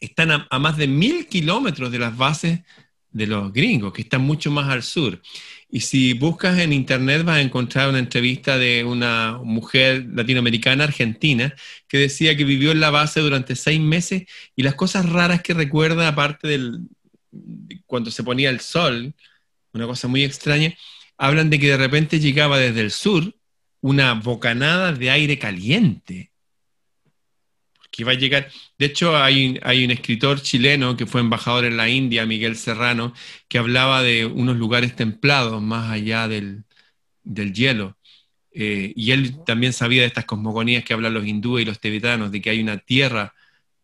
están 0.00 0.46
a 0.48 0.58
más 0.58 0.76
de 0.76 0.86
mil 0.86 1.26
kilómetros 1.26 1.90
de 1.90 1.98
las 1.98 2.16
bases 2.16 2.60
de 3.10 3.26
los 3.26 3.52
gringos, 3.52 3.92
que 3.92 4.02
están 4.02 4.22
mucho 4.22 4.50
más 4.50 4.68
al 4.68 4.82
sur. 4.82 5.20
Y 5.74 5.80
si 5.80 6.12
buscas 6.12 6.60
en 6.60 6.72
internet 6.72 7.24
vas 7.24 7.38
a 7.38 7.40
encontrar 7.40 7.88
una 7.88 7.98
entrevista 7.98 8.58
de 8.58 8.84
una 8.84 9.40
mujer 9.42 10.06
latinoamericana 10.08 10.84
argentina 10.84 11.52
que 11.88 11.98
decía 11.98 12.36
que 12.36 12.44
vivió 12.44 12.70
en 12.70 12.78
la 12.78 12.90
base 12.90 13.18
durante 13.18 13.56
seis 13.56 13.80
meses 13.80 14.22
y 14.54 14.62
las 14.62 14.76
cosas 14.76 15.04
raras 15.04 15.42
que 15.42 15.52
recuerda, 15.52 16.06
aparte 16.06 16.46
del 16.46 16.82
cuando 17.86 18.12
se 18.12 18.22
ponía 18.22 18.50
el 18.50 18.60
sol, 18.60 19.14
una 19.72 19.86
cosa 19.86 20.06
muy 20.06 20.22
extraña, 20.22 20.72
hablan 21.18 21.50
de 21.50 21.58
que 21.58 21.70
de 21.70 21.76
repente 21.76 22.20
llegaba 22.20 22.60
desde 22.60 22.80
el 22.80 22.92
sur 22.92 23.34
una 23.80 24.14
bocanada 24.14 24.92
de 24.92 25.10
aire 25.10 25.40
caliente 25.40 26.30
que 27.94 28.02
iba 28.02 28.10
a 28.10 28.16
llegar. 28.16 28.48
De 28.76 28.86
hecho, 28.86 29.16
hay, 29.16 29.60
hay 29.62 29.84
un 29.84 29.92
escritor 29.92 30.42
chileno 30.42 30.96
que 30.96 31.06
fue 31.06 31.20
embajador 31.20 31.64
en 31.64 31.76
la 31.76 31.88
India, 31.88 32.26
Miguel 32.26 32.56
Serrano, 32.56 33.14
que 33.46 33.58
hablaba 33.58 34.02
de 34.02 34.26
unos 34.26 34.56
lugares 34.56 34.96
templados 34.96 35.62
más 35.62 35.92
allá 35.92 36.26
del, 36.26 36.64
hielo. 37.24 37.96
Eh, 38.50 38.92
y 38.96 39.12
él 39.12 39.44
también 39.44 39.72
sabía 39.72 40.02
de 40.02 40.08
estas 40.08 40.24
cosmogonías 40.24 40.84
que 40.84 40.92
hablan 40.92 41.14
los 41.14 41.24
hindúes 41.24 41.62
y 41.62 41.66
los 41.66 41.78
tibetanos, 41.78 42.32
de 42.32 42.42
que 42.42 42.50
hay 42.50 42.60
una 42.60 42.78
tierra 42.78 43.32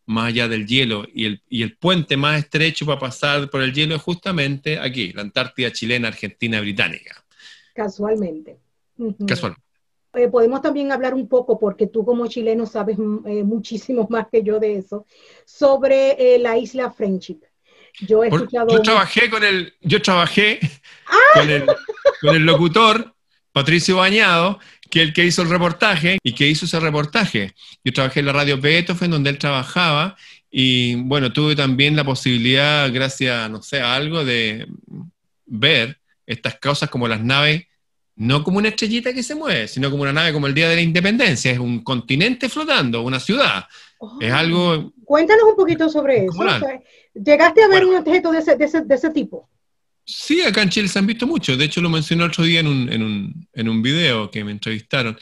más 0.06 0.26
allá 0.26 0.48
del 0.48 0.66
hielo 0.66 1.06
y 1.14 1.26
el, 1.26 1.42
y 1.48 1.62
el 1.62 1.76
puente 1.76 2.16
más 2.16 2.36
estrecho 2.36 2.84
para 2.84 2.98
pasar 2.98 3.48
por 3.48 3.62
el 3.62 3.72
hielo 3.72 3.94
es 3.94 4.02
justamente 4.02 4.80
aquí, 4.80 5.12
la 5.12 5.22
Antártida 5.22 5.70
chilena, 5.70 6.08
Argentina, 6.08 6.60
británica. 6.60 7.24
Casualmente. 7.74 8.58
Casualmente. 9.24 9.69
Eh, 10.14 10.28
podemos 10.28 10.60
también 10.60 10.90
hablar 10.90 11.14
un 11.14 11.28
poco, 11.28 11.58
porque 11.58 11.86
tú 11.86 12.04
como 12.04 12.26
chileno 12.26 12.66
sabes 12.66 12.98
mm, 12.98 13.26
eh, 13.26 13.44
muchísimo 13.44 14.06
más 14.10 14.26
que 14.30 14.42
yo 14.42 14.58
de 14.58 14.78
eso, 14.78 15.06
sobre 15.44 16.34
eh, 16.34 16.38
la 16.38 16.58
isla 16.58 16.90
Friendship. 16.90 17.40
Yo 18.06 18.24
he 18.24 18.28
escuchado... 18.28 18.68
Yo 18.70 18.82
trabajé 18.82 19.30
con 19.30 19.44
el, 19.44 19.74
yo 19.80 20.00
trabajé 20.02 20.58
¡Ah! 21.06 21.66
con, 22.20 22.34
el, 22.34 22.42
locutor 22.44 23.14
Patricio 23.52 23.96
Bañado, 23.96 24.58
que 24.90 25.02
es 25.02 25.08
el 25.08 25.12
que 25.12 25.24
hizo 25.24 25.42
el 25.42 25.50
reportaje 25.50 26.18
y 26.22 26.34
que 26.34 26.48
hizo 26.48 26.64
ese 26.64 26.80
reportaje. 26.80 27.54
Yo 27.84 27.92
trabajé 27.92 28.20
en 28.20 28.26
la 28.26 28.32
radio 28.32 28.60
Beethoven, 28.60 29.10
donde 29.10 29.30
él 29.30 29.38
trabajaba, 29.38 30.16
y 30.50 30.96
bueno, 30.96 31.32
tuve 31.32 31.54
también 31.54 31.94
la 31.94 32.04
posibilidad, 32.04 32.92
gracias, 32.92 33.48
no 33.50 33.62
sé, 33.62 33.80
a 33.80 33.94
algo 33.94 34.24
de 34.24 34.66
ver 35.46 35.98
estas 36.26 36.58
cosas 36.58 36.90
como 36.90 37.08
las 37.08 37.22
naves 37.22 37.66
no 38.20 38.44
como 38.44 38.58
una 38.58 38.68
estrellita 38.68 39.14
que 39.14 39.22
se 39.22 39.34
mueve, 39.34 39.66
sino 39.66 39.90
como 39.90 40.02
una 40.02 40.12
nave 40.12 40.34
como 40.34 40.46
el 40.46 40.52
Día 40.52 40.68
de 40.68 40.74
la 40.76 40.82
Independencia, 40.82 41.52
es 41.52 41.58
un 41.58 41.82
continente 41.82 42.50
flotando, 42.50 43.00
una 43.00 43.18
ciudad. 43.18 43.64
es 44.20 44.30
algo... 44.30 44.92
Cuéntanos 45.06 45.44
un 45.44 45.56
poquito 45.56 45.88
sobre 45.88 46.26
eso. 46.26 46.38
¿Llegaste 47.14 47.62
a 47.62 47.68
ver 47.68 47.86
un 47.86 47.96
objeto 47.96 48.30
de 48.30 48.40
ese, 48.40 48.56
de, 48.56 48.66
ese, 48.66 48.82
de 48.82 48.94
ese, 48.94 49.08
tipo? 49.08 49.48
Sí, 50.04 50.42
acá 50.42 50.60
en 50.60 50.68
Chile 50.68 50.88
se 50.88 50.98
han 50.98 51.06
visto 51.06 51.26
mucho. 51.26 51.56
De 51.56 51.64
hecho, 51.64 51.80
lo 51.80 51.88
mencioné 51.88 52.24
otro 52.24 52.44
día 52.44 52.60
en 52.60 52.66
un, 52.66 52.92
en 52.92 53.02
un, 53.02 53.48
en 53.54 53.68
un 53.70 53.80
video 53.80 54.30
que 54.30 54.44
me 54.44 54.52
entrevistaron. 54.52 55.18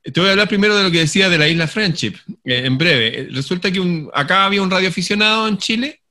Te 0.00 0.20
voy 0.20 0.28
a 0.28 0.32
hablar 0.32 0.46
primero 0.46 0.76
de 0.76 0.84
lo 0.84 0.92
que 0.92 1.00
decía 1.00 1.28
de 1.28 1.38
la 1.38 1.48
isla 1.48 1.66
Friendship, 1.66 2.14
eh, 2.44 2.62
en 2.66 2.78
breve. 2.78 3.30
Resulta 3.32 3.72
que 3.72 3.80
un, 3.80 4.08
acá 4.14 4.44
había 4.44 4.62
un 4.62 4.70
radioaficionado 4.70 5.48
en 5.48 5.58
Chile, 5.58 6.02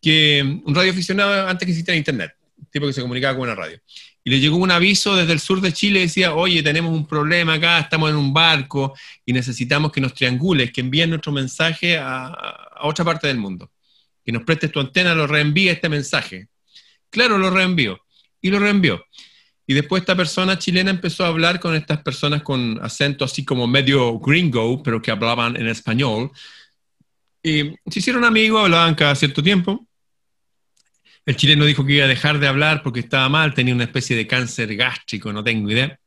que 0.00 0.60
un 0.64 0.72
radioaficionado 0.72 1.48
antes 1.48 1.66
que 1.66 1.72
existiera 1.72 1.98
Internet, 1.98 2.32
tipo 2.70 2.86
que 2.86 2.92
se 2.92 3.02
comunicaba 3.02 3.34
con 3.34 3.42
una 3.42 3.56
radio 3.56 3.80
y 4.28 4.30
le 4.30 4.40
llegó 4.40 4.58
un 4.58 4.70
aviso 4.70 5.16
desde 5.16 5.32
el 5.32 5.40
sur 5.40 5.62
de 5.62 5.72
Chile, 5.72 6.00
decía, 6.00 6.34
oye, 6.34 6.62
tenemos 6.62 6.92
un 6.92 7.06
problema 7.06 7.54
acá, 7.54 7.78
estamos 7.78 8.10
en 8.10 8.16
un 8.16 8.34
barco 8.34 8.94
y 9.24 9.32
necesitamos 9.32 9.90
que 9.90 10.02
nos 10.02 10.12
triangules, 10.12 10.70
que 10.70 10.82
envíen 10.82 11.08
nuestro 11.08 11.32
mensaje 11.32 11.96
a, 11.96 12.76
otra 12.82 13.06
parte 13.06 13.26
del 13.26 13.38
mundo, 13.38 13.70
que 14.22 14.30
nos 14.30 14.42
prestes 14.42 14.70
tu 14.70 14.80
antena, 14.80 15.14
lo 15.14 15.26
reenvíe 15.26 15.70
este 15.70 15.88
mensaje. 15.88 16.48
Claro, 17.08 17.38
lo 17.38 17.48
reenvió 17.48 18.02
y 18.42 18.50
lo 18.50 18.58
reenvió. 18.58 19.02
Y 19.66 19.72
después 19.72 20.02
esta 20.02 20.14
persona 20.14 20.58
chilena 20.58 20.90
empezó 20.90 21.24
a 21.24 21.28
hablar 21.28 21.58
con 21.58 21.74
estas 21.74 22.02
personas 22.02 22.42
con 22.42 22.78
acento 22.82 23.24
así 23.24 23.46
como 23.46 23.66
medio 23.66 24.18
gringo, 24.18 24.82
pero 24.82 25.00
que 25.00 25.10
hablaban 25.10 25.56
en 25.56 25.68
español. 25.68 26.32
Y 27.42 27.62
se 27.90 27.98
hicieron 28.00 28.24
amigos, 28.24 28.62
hablaban 28.62 28.94
cada 28.94 29.14
cierto 29.14 29.42
tiempo. 29.42 29.87
El 31.28 31.36
chileno 31.36 31.66
dijo 31.66 31.84
que 31.84 31.92
iba 31.92 32.06
a 32.06 32.08
dejar 32.08 32.38
de 32.38 32.46
hablar 32.46 32.82
porque 32.82 33.00
estaba 33.00 33.28
mal, 33.28 33.52
tenía 33.52 33.74
una 33.74 33.84
especie 33.84 34.16
de 34.16 34.26
cáncer 34.26 34.74
gástrico, 34.74 35.30
no 35.30 35.44
tengo 35.44 35.70
idea. 35.70 36.00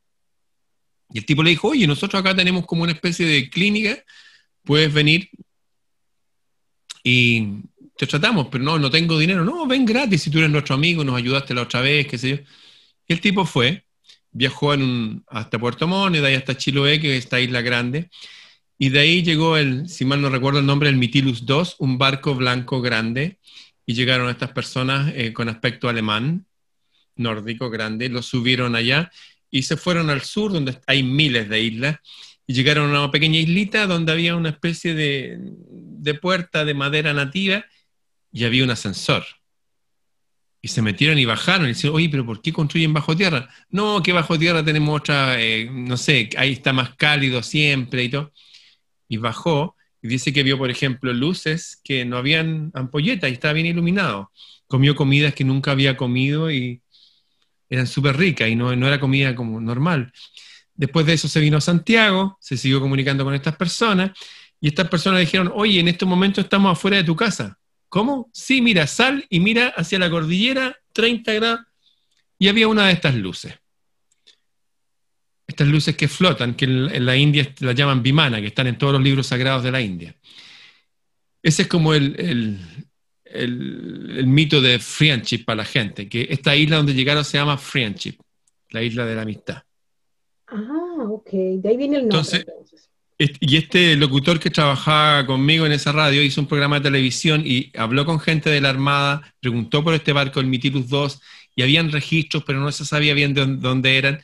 Y 1.14 1.20
el 1.20 1.28
tipo 1.28 1.44
le 1.44 1.52
dijo, 1.52 1.68
oye, 1.68 1.86
nosotros 1.86 2.20
acá 2.20 2.36
tenemos 2.36 2.66
como 2.66 2.82
una 2.82 2.94
especie 2.94 3.28
de 3.28 3.48
clínica, 3.48 4.04
puedes 4.64 4.92
venir 4.92 5.30
y 7.04 7.60
te 7.96 8.08
tratamos, 8.08 8.48
pero 8.52 8.64
no, 8.64 8.80
no 8.80 8.90
tengo 8.90 9.20
dinero. 9.20 9.46
No, 9.46 9.68
ven 9.68 9.86
gratis 9.86 10.24
si 10.24 10.32
tú 10.32 10.40
eres 10.40 10.50
nuestro 10.50 10.74
amigo, 10.74 11.04
nos 11.04 11.18
ayudaste 11.18 11.54
la 11.54 11.62
otra 11.62 11.82
vez, 11.82 12.08
qué 12.08 12.18
sé 12.18 12.30
yo. 12.30 12.36
Y 13.08 13.14
el 13.14 13.22
tipo 13.22 13.46
fue, 13.46 13.86
viajó 14.32 14.74
hasta 15.28 15.60
Puerto 15.60 15.88
Montt, 15.88 16.16
de 16.16 16.26
ahí 16.26 16.34
hasta 16.34 16.58
Chiloé, 16.58 17.00
que 17.00 17.16
es 17.16 17.26
esta 17.26 17.40
isla 17.40 17.62
grande, 17.62 18.10
Y 18.76 18.90
de 18.90 19.02
ahí 19.02 19.22
llegó 19.22 19.56
el, 19.56 19.88
si 19.88 20.04
mal 20.04 20.20
no 20.20 20.30
recuerdo 20.30 20.58
el 20.58 20.66
nombre, 20.66 20.90
el 20.90 20.98
Mitilus 20.98 21.44
II, 21.48 21.76
un 21.78 22.00
barco 22.00 22.34
blanco 22.34 22.82
grande, 22.82 23.38
y 23.92 23.94
llegaron 23.94 24.30
estas 24.30 24.54
personas 24.54 25.12
eh, 25.18 25.34
con 25.34 25.50
aspecto 25.50 25.90
alemán, 25.90 26.46
nórdico 27.18 27.70
grande, 27.70 28.08
lo 28.08 28.22
subieron 28.22 28.74
allá 28.74 29.12
y 29.50 29.64
se 29.64 29.76
fueron 29.76 30.10
al 30.10 30.22
sur, 30.22 30.54
donde 30.54 30.80
hay 30.88 31.04
miles 31.04 31.50
de 31.50 31.62
islas, 31.62 32.00
y 32.48 32.54
llegaron 32.54 32.96
a 32.96 33.02
una 33.02 33.12
pequeña 33.12 33.38
islita 33.38 33.88
donde 33.88 34.14
había 34.14 34.38
una 34.38 34.48
especie 34.48 34.94
de, 34.94 35.40
de 35.42 36.14
puerta 36.14 36.64
de 36.64 36.74
madera 36.74 37.12
nativa 37.12 37.66
y 38.32 38.46
había 38.46 38.64
un 38.64 38.70
ascensor. 38.70 39.26
Y 40.62 40.70
se 40.70 40.82
metieron 40.82 41.20
y 41.20 41.26
bajaron 41.26 41.66
y 41.66 41.74
dicen, 41.74 41.92
oye, 41.94 42.08
pero 42.08 42.26
¿por 42.26 42.42
qué 42.42 42.54
construyen 42.54 42.94
bajo 42.94 43.14
tierra? 43.18 43.50
No, 43.72 44.02
que 44.02 44.14
bajo 44.14 44.40
tierra 44.40 44.64
tenemos 44.64 45.02
otra, 45.02 45.38
eh, 45.38 45.70
no 45.70 45.98
sé, 45.98 46.30
ahí 46.38 46.54
está 46.54 46.72
más 46.72 46.96
cálido 46.96 47.44
siempre 47.44 48.06
y 48.06 48.10
todo. 48.10 48.32
Y 49.10 49.18
bajó 49.18 49.76
y 50.02 50.08
dice 50.08 50.34
que 50.34 50.44
vio, 50.44 50.58
por 50.58 50.72
ejemplo, 50.72 51.14
luces 51.14 51.80
que 51.84 52.06
no 52.06 52.18
habían 52.18 52.72
ampolletas 52.74 53.30
y 53.30 53.34
estaba 53.34 53.54
bien 53.54 53.68
iluminado. 53.68 54.32
Comió 54.68 54.96
comidas 54.96 55.34
que 55.34 55.44
nunca 55.44 55.72
había 55.72 55.96
comido 55.96 56.52
y 56.52 56.82
eran 57.70 57.88
súper 57.88 58.18
ricas 58.18 58.50
y 58.50 58.56
no, 58.56 58.76
no 58.76 58.88
era 58.88 59.00
comida 59.00 59.36
como 59.36 59.62
normal. 59.62 60.12
Después 60.74 61.06
de 61.06 61.14
eso 61.14 61.28
se 61.28 61.40
vino 61.40 61.58
a 61.58 61.62
Santiago, 61.62 62.38
se 62.42 62.58
siguió 62.58 62.80
comunicando 62.80 63.24
con 63.24 63.34
estas 63.34 63.56
personas 63.56 64.12
y 64.60 64.68
estas 64.68 64.88
personas 64.90 65.20
dijeron, 65.20 65.52
oye, 65.54 65.80
en 65.80 65.88
este 65.88 66.06
momento 66.06 66.42
estamos 66.42 66.72
afuera 66.72 66.98
de 66.98 67.04
tu 67.04 67.16
casa. 67.16 67.58
¿Cómo? 67.90 68.30
Sí, 68.34 68.62
mira, 68.62 68.88
sal 68.88 69.26
y 69.30 69.40
mira 69.40 69.68
hacia 69.76 70.00
la 70.00 70.10
cordillera, 70.10 70.78
30 70.94 71.34
grados, 71.34 71.60
y 72.40 72.48
había 72.48 72.68
una 72.68 72.88
de 72.88 72.94
estas 72.94 73.16
luces. 73.16 73.61
Estas 75.62 75.74
luces 75.74 75.96
que 75.96 76.08
flotan, 76.08 76.56
que 76.56 76.66
en 76.66 77.06
la 77.06 77.16
India 77.16 77.48
las 77.60 77.76
llaman 77.76 78.02
Vimana, 78.02 78.42
que 78.42 78.48
están 78.48 78.66
en 78.66 78.80
todos 78.80 78.94
los 78.94 79.02
libros 79.04 79.28
sagrados 79.28 79.62
de 79.62 79.72
la 79.72 79.80
India. 79.80 80.16
Ese 81.44 81.62
es 81.62 81.68
como 81.68 81.94
el, 81.94 82.58
el, 83.26 84.26
mito 84.26 84.60
de 84.60 84.80
friendship 84.80 85.46
para 85.46 85.58
la 85.58 85.66
gente, 85.66 86.10
que 86.10 86.26
esta 86.32 86.56
isla 86.56 86.78
donde 86.78 86.96
llegaron 86.96 87.24
se 87.24 87.38
llama 87.38 87.60
friendship, 87.60 88.16
la 88.72 88.82
isla 88.82 89.06
de 89.06 89.16
la 89.16 89.22
amistad. 89.22 89.62
Ah, 90.48 91.06
ok, 91.08 91.30
de 91.32 91.70
ahí 91.70 91.78
viene 91.78 91.98
el 91.98 92.08
nombre. 92.08 92.18
entonces 92.18 92.46
y 93.40 93.56
este 93.56 93.96
locutor 93.98 94.40
que 94.40 94.50
trabajaba 94.50 95.28
conmigo 95.28 95.68
en 95.68 95.74
esa 95.74 95.92
radio 95.92 96.24
hizo 96.24 96.42
un 96.42 96.48
programa 96.48 96.78
de 96.78 96.90
televisión 96.90 97.44
y 97.46 97.72
habló 97.78 98.04
con 98.04 98.20
gente 98.20 98.50
de 98.50 98.62
la 98.62 98.72
Armada, 98.72 99.36
preguntó 99.40 99.84
por 99.84 99.94
este 99.94 100.12
barco, 100.12 100.40
el 100.40 100.48
Mitilus 100.48 100.90
2, 100.90 101.22
y 101.56 101.62
habían 101.62 101.92
registros, 101.92 102.44
pero 102.48 102.60
no 102.60 102.72
se 102.72 102.84
sabía 102.84 103.14
bien 103.14 103.36
de 103.36 103.46
dónde 103.46 104.00
eran. 104.00 104.22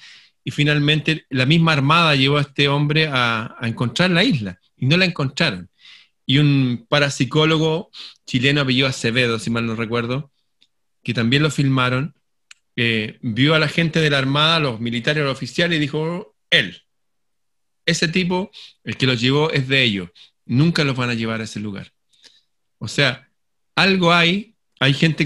Y 0.47 0.51
finalmente 0.51 1.25
la 1.29 1.45
misma 1.45 1.73
Armada 1.73 2.15
llevó 2.15 2.37
a 2.37 2.41
este 2.41 2.69
hombre 2.69 3.09
a, 3.11 3.57
encontrar 3.63 4.11
la 4.11 4.23
isla, 4.23 4.57
y 4.77 4.85
no 4.85 4.95
la 4.95 5.03
encontraron. 5.03 5.69
Y 6.25 6.37
un 6.37 6.85
parapsicólogo 6.87 7.91
chileno 8.25 8.61
apellido 8.61 8.87
Acevedo, 8.87 9.39
si 9.39 9.49
mal 9.49 9.65
no 9.65 9.75
recuerdo, 9.75 10.31
que 11.03 11.13
también 11.13 11.43
lo 11.43 11.51
filmaron, 11.51 12.15
eh, 12.77 13.17
vio 13.21 13.55
a 13.55 13.59
la 13.59 13.67
gente 13.67 13.99
de 13.99 14.09
la 14.09 14.19
Armada, 14.19 14.61
los 14.61 14.79
militares, 14.79 15.21
los 15.21 15.33
oficiales, 15.33 15.75
y 15.75 15.81
dijo, 15.81 16.33
él, 16.49 16.81
ese 17.85 18.07
tipo, 18.07 18.49
el 18.85 18.95
que 18.95 19.05
los 19.05 19.19
llevó 19.19 19.51
es 19.51 19.67
de 19.67 19.83
ellos. 19.83 20.11
Nunca 20.45 20.85
los 20.85 20.95
van 20.95 21.09
a 21.09 21.13
llevar 21.13 21.41
a 21.41 21.43
ese 21.43 21.59
lugar. 21.59 21.91
O 22.77 22.87
sea, 22.87 23.29
algo 23.75 24.13
hay, 24.13 24.55
hay 24.79 24.93
gente 24.93 25.25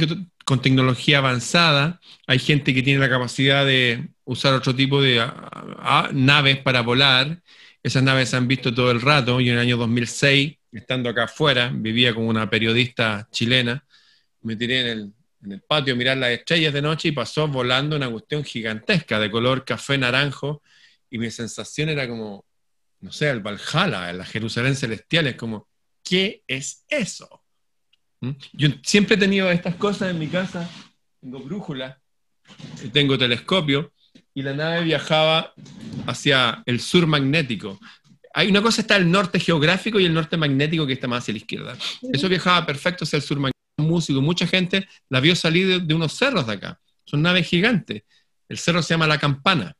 con 0.51 0.61
tecnología 0.61 1.19
avanzada, 1.19 2.01
hay 2.27 2.37
gente 2.37 2.73
que 2.73 2.83
tiene 2.83 2.99
la 2.99 3.09
capacidad 3.09 3.65
de 3.65 4.09
usar 4.25 4.53
otro 4.53 4.75
tipo 4.75 5.01
de 5.01 5.25
naves 6.11 6.57
para 6.57 6.81
volar. 6.81 7.41
Esas 7.81 8.03
naves 8.03 8.27
se 8.27 8.35
han 8.35 8.49
visto 8.49 8.73
todo 8.73 8.91
el 8.91 8.99
rato. 8.99 9.39
Yo 9.39 9.53
en 9.53 9.59
el 9.59 9.59
año 9.59 9.77
2006, 9.77 10.57
estando 10.73 11.09
acá 11.09 11.23
afuera, 11.23 11.71
vivía 11.73 12.13
como 12.13 12.27
una 12.27 12.49
periodista 12.49 13.29
chilena, 13.31 13.85
me 14.41 14.57
tiré 14.57 14.81
en 14.81 14.87
el, 14.87 15.13
en 15.41 15.51
el 15.53 15.61
patio 15.61 15.93
a 15.93 15.97
mirar 15.97 16.17
las 16.17 16.31
estrellas 16.31 16.73
de 16.73 16.81
noche 16.81 17.07
y 17.07 17.11
pasó 17.13 17.47
volando 17.47 17.95
una 17.95 18.09
cuestión 18.09 18.43
gigantesca 18.43 19.19
de 19.19 19.31
color 19.31 19.63
café 19.63 19.97
naranjo 19.97 20.61
y 21.09 21.17
mi 21.17 21.31
sensación 21.31 21.87
era 21.87 22.09
como, 22.09 22.43
no 22.99 23.13
sé, 23.13 23.29
el 23.29 23.39
Valhalla, 23.39 24.11
la 24.11 24.25
Jerusalén 24.25 24.75
celestial, 24.75 25.27
es 25.27 25.35
como, 25.35 25.69
¿qué 26.03 26.43
es 26.45 26.83
eso? 26.89 27.40
¿Mm? 28.21 28.31
Yo 28.53 28.69
siempre 28.83 29.15
he 29.15 29.19
tenido 29.19 29.51
estas 29.51 29.75
cosas 29.75 30.11
en 30.11 30.19
mi 30.19 30.27
casa, 30.27 30.69
tengo 31.19 31.39
brújula, 31.39 31.99
tengo 32.93 33.17
telescopio, 33.17 33.91
y 34.33 34.41
la 34.41 34.53
nave 34.53 34.83
viajaba 34.83 35.53
hacia 36.07 36.63
el 36.65 36.79
sur 36.79 37.05
magnético. 37.07 37.79
Hay 38.33 38.49
una 38.49 38.61
cosa 38.61 38.81
está 38.81 38.95
el 38.95 39.11
norte 39.11 39.39
geográfico 39.39 39.99
y 39.99 40.05
el 40.05 40.13
norte 40.13 40.37
magnético 40.37 40.87
que 40.87 40.93
está 40.93 41.07
más 41.07 41.23
hacia 41.23 41.33
la 41.33 41.39
izquierda. 41.39 41.77
Eso 42.13 42.29
viajaba 42.29 42.65
perfecto 42.65 43.03
hacia 43.03 43.17
el 43.17 43.23
sur 43.23 43.37
magnético. 43.37 43.59
Músico, 43.77 44.21
mucha 44.21 44.47
gente 44.47 44.87
la 45.09 45.19
vio 45.19 45.35
salir 45.35 45.81
de 45.81 45.93
unos 45.93 46.13
cerros 46.13 46.47
de 46.47 46.53
acá. 46.53 46.79
Son 47.03 47.21
naves 47.21 47.47
gigantes. 47.47 48.03
El 48.47 48.57
cerro 48.57 48.81
se 48.81 48.93
llama 48.93 49.07
La 49.07 49.17
Campana. 49.17 49.75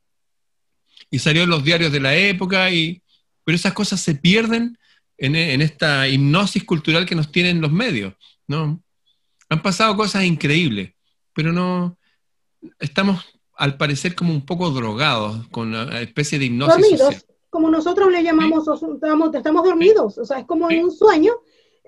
Y 1.10 1.19
salió 1.19 1.43
en 1.43 1.49
los 1.49 1.63
diarios 1.63 1.91
de 1.91 1.99
la 1.99 2.15
época 2.15 2.71
y 2.71 3.01
pero 3.43 3.56
esas 3.56 3.73
cosas 3.73 3.99
se 3.99 4.15
pierden 4.15 4.77
en, 5.21 5.62
esta 5.62 6.07
hipnosis 6.07 6.63
cultural 6.63 7.05
que 7.05 7.15
nos 7.15 7.31
tienen 7.31 7.62
los 7.62 7.71
medios, 7.71 8.13
¿no? 8.47 8.81
Han 9.49 9.62
pasado 9.62 9.95
cosas 9.95 10.23
increíbles, 10.23 10.93
pero 11.34 11.53
no, 11.53 11.97
estamos 12.79 13.23
al 13.55 13.77
parecer 13.77 14.15
como 14.15 14.34
un 14.34 14.45
poco 14.45 14.71
drogados 14.71 15.47
con 15.49 15.69
una 15.69 16.01
especie 16.01 16.39
de 16.39 16.45
hipnosis 16.45 16.97
Dormidos, 16.97 17.25
como 17.51 17.69
nosotros 17.69 18.12
le 18.12 18.23
llamamos, 18.23 18.67
estamos, 19.34 19.63
dormidos, 19.63 20.17
o 20.17 20.25
sea, 20.25 20.39
es 20.39 20.45
como 20.45 20.71
en 20.71 20.86
un 20.86 20.91
sueño, 20.91 21.34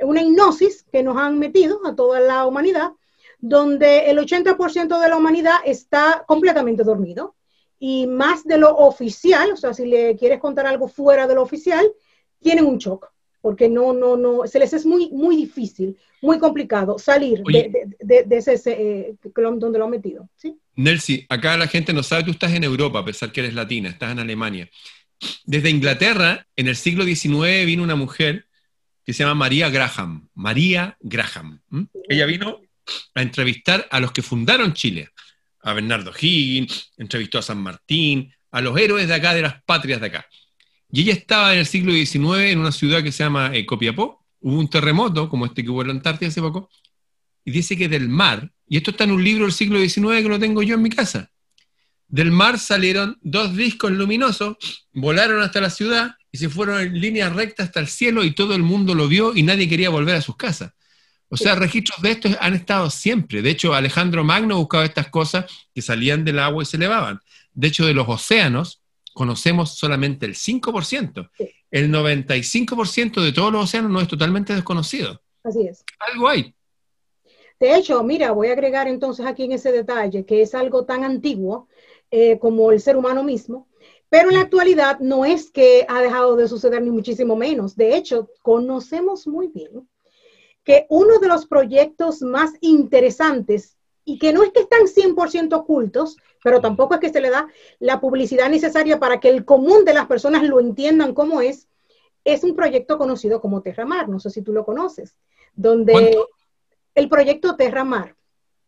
una 0.01 0.21
hipnosis 0.21 0.85
que 0.91 1.01
nos 1.01 1.17
han 1.17 1.39
metido 1.39 1.79
a 1.87 1.95
toda 1.95 2.19
la 2.19 2.45
humanidad, 2.45 2.91
donde 3.39 4.11
el 4.11 4.19
80% 4.19 4.99
de 4.99 5.09
la 5.09 5.17
humanidad 5.17 5.55
está 5.65 6.23
completamente 6.27 6.83
dormido 6.83 7.35
y 7.79 8.05
más 8.05 8.43
de 8.43 8.57
lo 8.57 8.75
oficial, 8.75 9.53
o 9.53 9.57
sea, 9.57 9.73
si 9.73 9.85
le 9.85 10.15
quieres 10.17 10.39
contar 10.39 10.67
algo 10.67 10.87
fuera 10.87 11.25
de 11.27 11.35
lo 11.35 11.41
oficial, 11.41 11.91
tienen 12.39 12.65
un 12.65 12.77
shock, 12.77 13.12
porque 13.43 13.67
no, 13.67 13.91
no, 13.91 14.15
no, 14.15 14.47
se 14.47 14.57
les 14.57 14.71
es 14.71 14.85
muy, 14.85 15.09
muy 15.11 15.35
difícil, 15.35 15.97
muy 16.21 16.39
complicado 16.39 16.97
salir 16.97 17.43
de, 17.43 18.25
ese 18.31 18.55
eh, 18.65 19.15
donde 19.35 19.77
lo 19.77 19.83
han 19.83 19.91
metido. 19.91 20.29
¿sí? 20.37 20.57
Nelsi, 20.77 21.25
acá 21.27 21.57
la 21.57 21.67
gente 21.67 21.91
no 21.91 22.03
sabe, 22.03 22.23
tú 22.23 22.31
estás 22.31 22.53
en 22.53 22.63
Europa, 22.63 22.99
a 22.99 23.05
pesar 23.05 23.33
que 23.33 23.41
eres 23.41 23.53
latina, 23.53 23.89
estás 23.89 24.13
en 24.13 24.19
Alemania. 24.19 24.69
Desde 25.43 25.69
Inglaterra, 25.69 26.47
en 26.55 26.69
el 26.69 26.77
siglo 26.77 27.03
XIX, 27.03 27.65
vino 27.65 27.83
una 27.83 27.97
mujer 27.97 28.47
que 29.05 29.11
se 29.11 29.23
llama 29.23 29.35
María 29.35 29.69
Graham. 29.69 30.29
María 30.35 30.97
Graham. 31.01 31.59
Ella 32.07 32.25
vino 32.25 32.61
a 33.13 33.21
entrevistar 33.21 33.85
a 33.91 33.99
los 33.99 34.13
que 34.13 34.21
fundaron 34.21 34.73
Chile, 34.73 35.09
a 35.59 35.73
Bernardo 35.73 36.13
Higgins, 36.17 36.93
entrevistó 36.95 37.39
a 37.39 37.41
San 37.41 37.57
Martín, 37.57 38.33
a 38.51 38.61
los 38.61 38.77
héroes 38.79 39.09
de 39.09 39.15
acá, 39.15 39.33
de 39.33 39.41
las 39.41 39.61
patrias 39.63 39.99
de 39.99 40.07
acá. 40.07 40.29
Y 40.95 41.01
ella 41.01 41.13
estaba 41.13 41.53
en 41.53 41.59
el 41.59 41.65
siglo 41.65 41.91
XIX 41.91 42.51
en 42.51 42.59
una 42.59 42.71
ciudad 42.71 43.01
que 43.01 43.11
se 43.11 43.23
llama 43.23 43.49
eh, 43.51 43.65
Copiapó. 43.65 44.23
Hubo 44.41 44.59
un 44.59 44.69
terremoto, 44.69 45.27
como 45.27 45.47
este 45.47 45.63
que 45.63 45.71
hubo 45.71 45.81
en 45.81 45.87
la 45.87 45.93
Antártida 45.95 46.29
hace 46.29 46.39
poco, 46.39 46.69
y 47.43 47.49
dice 47.49 47.75
que 47.75 47.89
del 47.89 48.09
mar, 48.09 48.51
y 48.67 48.77
esto 48.77 48.91
está 48.91 49.05
en 49.05 49.11
un 49.11 49.23
libro 49.23 49.45
del 49.45 49.53
siglo 49.53 49.79
XIX 49.79 50.21
que 50.21 50.29
lo 50.29 50.37
tengo 50.37 50.61
yo 50.61 50.75
en 50.75 50.83
mi 50.83 50.91
casa, 50.91 51.31
del 52.07 52.29
mar 52.29 52.59
salieron 52.59 53.17
dos 53.23 53.55
discos 53.55 53.91
luminosos, 53.91 54.57
volaron 54.93 55.41
hasta 55.41 55.59
la 55.61 55.71
ciudad 55.71 56.11
y 56.31 56.37
se 56.37 56.47
fueron 56.47 56.79
en 56.79 57.01
línea 57.01 57.27
recta 57.29 57.63
hasta 57.63 57.79
el 57.79 57.87
cielo 57.87 58.23
y 58.23 58.35
todo 58.35 58.53
el 58.53 58.61
mundo 58.61 58.93
lo 58.93 59.07
vio 59.07 59.35
y 59.35 59.41
nadie 59.41 59.67
quería 59.67 59.89
volver 59.89 60.17
a 60.17 60.21
sus 60.21 60.37
casas. 60.37 60.73
O 61.27 61.37
sea, 61.37 61.55
registros 61.55 62.03
de 62.03 62.11
estos 62.11 62.37
han 62.39 62.53
estado 62.53 62.91
siempre. 62.91 63.41
De 63.41 63.49
hecho, 63.49 63.73
Alejandro 63.73 64.23
Magno 64.23 64.57
buscaba 64.57 64.85
estas 64.85 65.07
cosas 65.07 65.45
que 65.73 65.81
salían 65.81 66.23
del 66.23 66.37
agua 66.37 66.61
y 66.61 66.67
se 66.67 66.77
elevaban. 66.77 67.19
De 67.51 67.69
hecho, 67.69 67.83
de 67.83 67.95
los 67.95 68.07
océanos 68.07 68.82
conocemos 69.13 69.77
solamente 69.77 70.25
el 70.25 70.35
5%. 70.35 71.29
El 71.71 71.91
95% 71.91 73.21
de 73.23 73.31
todos 73.31 73.51
los 73.51 73.63
océanos 73.65 73.91
no 73.91 74.01
es 74.01 74.07
totalmente 74.07 74.53
desconocido. 74.53 75.21
Así 75.43 75.67
es. 75.67 75.83
Algo 75.99 76.27
hay. 76.27 76.55
De 77.59 77.75
hecho, 77.75 78.03
mira, 78.03 78.31
voy 78.31 78.49
a 78.49 78.53
agregar 78.53 78.87
entonces 78.87 79.25
aquí 79.25 79.43
en 79.43 79.53
ese 79.53 79.71
detalle 79.71 80.25
que 80.25 80.41
es 80.41 80.53
algo 80.53 80.85
tan 80.85 81.03
antiguo 81.03 81.67
eh, 82.11 82.37
como 82.39 82.71
el 82.71 82.81
ser 82.81 82.97
humano 82.97 83.23
mismo, 83.23 83.67
pero 84.09 84.29
en 84.29 84.35
la 84.35 84.41
actualidad 84.41 84.99
no 84.99 85.25
es 85.25 85.49
que 85.49 85.85
ha 85.87 86.01
dejado 86.01 86.35
de 86.35 86.47
suceder 86.47 86.81
ni 86.81 86.91
muchísimo 86.91 87.35
menos. 87.35 87.75
De 87.75 87.95
hecho, 87.95 88.29
conocemos 88.41 89.27
muy 89.27 89.47
bien 89.47 89.87
que 90.63 90.85
uno 90.89 91.19
de 91.19 91.27
los 91.27 91.45
proyectos 91.45 92.21
más 92.21 92.51
interesantes 92.61 93.77
y 94.05 94.19
que 94.19 94.33
no 94.33 94.43
es 94.43 94.51
que 94.51 94.61
están 94.61 94.81
100% 94.81 95.53
ocultos, 95.53 96.17
pero 96.43 96.59
tampoco 96.59 96.95
es 96.95 96.99
que 96.99 97.09
se 97.09 97.21
le 97.21 97.29
da 97.29 97.47
la 97.79 98.01
publicidad 98.01 98.49
necesaria 98.49 98.99
para 98.99 99.19
que 99.19 99.29
el 99.29 99.45
común 99.45 99.85
de 99.85 99.93
las 99.93 100.07
personas 100.07 100.43
lo 100.43 100.59
entiendan 100.59 101.13
como 101.13 101.41
es, 101.41 101.67
es 102.23 102.43
un 102.43 102.55
proyecto 102.55 102.97
conocido 102.97 103.41
como 103.41 103.61
Terramar, 103.61 104.09
no 104.09 104.19
sé 104.19 104.29
si 104.29 104.41
tú 104.41 104.53
lo 104.53 104.65
conoces, 104.65 105.17
donde 105.53 106.17
el 106.95 107.09
proyecto 107.09 107.55
Terramar. 107.55 108.15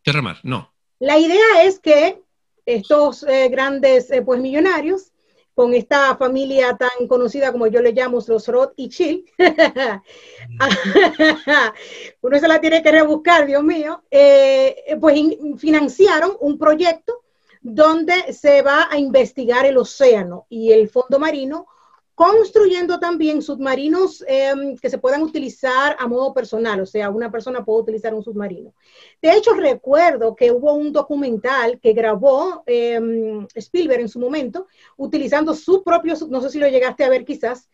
Terramar, 0.03 0.37
no. 0.43 0.73
La 0.99 1.17
idea 1.17 1.63
es 1.63 1.79
que 1.79 2.21
estos 2.65 3.23
eh, 3.23 3.49
grandes 3.49 4.09
eh, 4.11 4.21
pues 4.21 4.39
millonarios 4.39 5.11
con 5.55 5.73
esta 5.73 6.15
familia 6.17 6.77
tan 6.77 7.07
conocida 7.07 7.53
como 7.53 7.67
yo 7.67 7.81
le 7.81 7.93
llamo 7.93 8.19
los 8.27 8.47
Roth 8.47 8.73
y 8.75 8.89
Chill. 8.89 9.25
Uno 12.21 12.39
se 12.39 12.47
la 12.47 12.59
tiene 12.59 12.83
que 12.83 12.91
rebuscar, 12.91 13.47
Dios 13.47 13.63
mío. 13.63 14.03
Eh, 14.11 14.97
pues 14.99 15.17
financiaron 15.57 16.35
un 16.41 16.57
proyecto 16.57 17.21
donde 17.61 18.33
se 18.33 18.61
va 18.61 18.89
a 18.91 18.99
investigar 18.99 19.65
el 19.65 19.77
océano 19.77 20.45
y 20.49 20.73
el 20.73 20.89
fondo 20.89 21.19
marino 21.19 21.67
construyendo 22.15 22.97
también 22.97 23.41
submarinos 23.41 24.23
em, 24.27 24.77
que 24.77 24.89
se 24.89 24.97
puedan 24.97 25.21
utilizar 25.21 25.97
a 25.99 26.07
modo 26.07 26.33
personal, 26.33 26.79
o 26.79 26.85
sea, 26.85 27.09
una 27.09 27.29
persona 27.29 27.63
puede 27.63 27.81
utilizar 27.81 28.13
un 28.13 28.23
submarino. 28.23 28.73
De 29.21 29.33
hecho, 29.33 29.53
recuerdo 29.53 30.33
que 30.33 30.51
hubo 30.51 30.73
un 30.73 30.93
documental 30.93 31.79
que 31.81 31.93
grabó 31.93 32.63
em, 32.65 33.45
Spielberg 33.53 34.01
en 34.01 34.09
su 34.09 34.19
momento, 34.19 34.67
utilizando 34.95 35.53
su 35.53 35.83
propio, 35.83 36.15
no 36.29 36.41
sé 36.41 36.49
si 36.49 36.59
lo 36.59 36.69
llegaste 36.69 37.03
a 37.03 37.09
ver 37.09 37.25
quizás. 37.25 37.69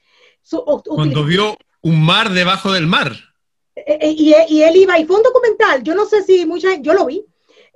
Cuando 0.86 1.23
vio 1.23 1.56
un 1.82 2.04
mar 2.04 2.32
debajo 2.32 2.71
del 2.71 2.88
mar. 2.88 3.13
Eh, 3.75 3.99
eh, 4.01 4.15
y, 4.17 4.63
él 4.63 4.75
iba, 4.75 4.99
y 4.99 5.06
fue 5.06 5.17
un 5.17 5.23
documental, 5.23 5.84
yo 5.84 5.95
no 5.95 6.06
sé 6.06 6.23
si 6.23 6.45
mucha 6.45 6.75
yo 6.82 6.93
lo 6.93 7.06
vi, 7.06 7.23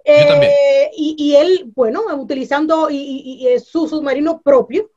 eh, 0.04 0.92
y, 0.96 1.36
él, 1.36 1.72
bueno, 1.76 2.04
utilizando 2.16 2.90
y, 2.92 3.48
su 3.64 3.88
submarino 3.88 4.42
propio, 4.42 4.92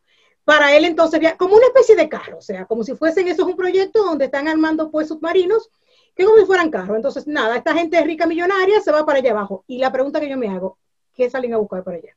para 0.49 0.75
él 0.75 0.87
entonces, 0.87 1.21
como 1.37 1.57
una 1.57 1.67
especie 1.67 1.95
de 1.95 2.09
carro, 2.09 2.39
o 2.39 2.41
sea, 2.41 2.65
como 2.65 2.83
si 2.83 2.95
fuesen, 2.95 3.29
eso 3.29 3.43
es 3.43 3.49
un 3.49 3.55
proyecto 3.55 4.03
donde 4.03 4.25
están 4.25 4.49
armando 4.49 4.91
pues 4.91 5.09
submarinos, 5.09 5.69
que 6.17 6.25
como 6.25 6.39
si 6.39 6.47
fueran 6.47 6.71
carros. 6.71 6.97
Entonces, 6.97 7.27
nada, 7.27 7.55
esta 7.55 7.75
gente 7.75 8.03
rica 8.03 8.27
millonaria 8.27 8.81
se 8.81 8.91
va 8.91 9.05
para 9.05 9.19
allá 9.19 9.33
abajo. 9.33 9.67
Y 9.67 9.77
la 9.77 9.93
pregunta 9.93 10.19
que 10.19 10.31
yo 10.31 10.39
me 10.39 10.49
hago, 10.49 10.79
¿qué 11.15 11.29
salen 11.29 11.53
a 11.53 11.59
buscar 11.59 11.85
para 11.85 11.99
allá? 11.99 12.17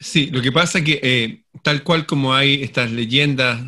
Sí, 0.00 0.26
lo 0.26 0.42
que 0.42 0.50
pasa 0.50 0.78
es 0.78 0.84
que 0.84 1.00
eh, 1.04 1.44
tal 1.62 1.84
cual 1.84 2.04
como 2.04 2.34
hay 2.34 2.64
estas 2.64 2.90
leyendas, 2.90 3.60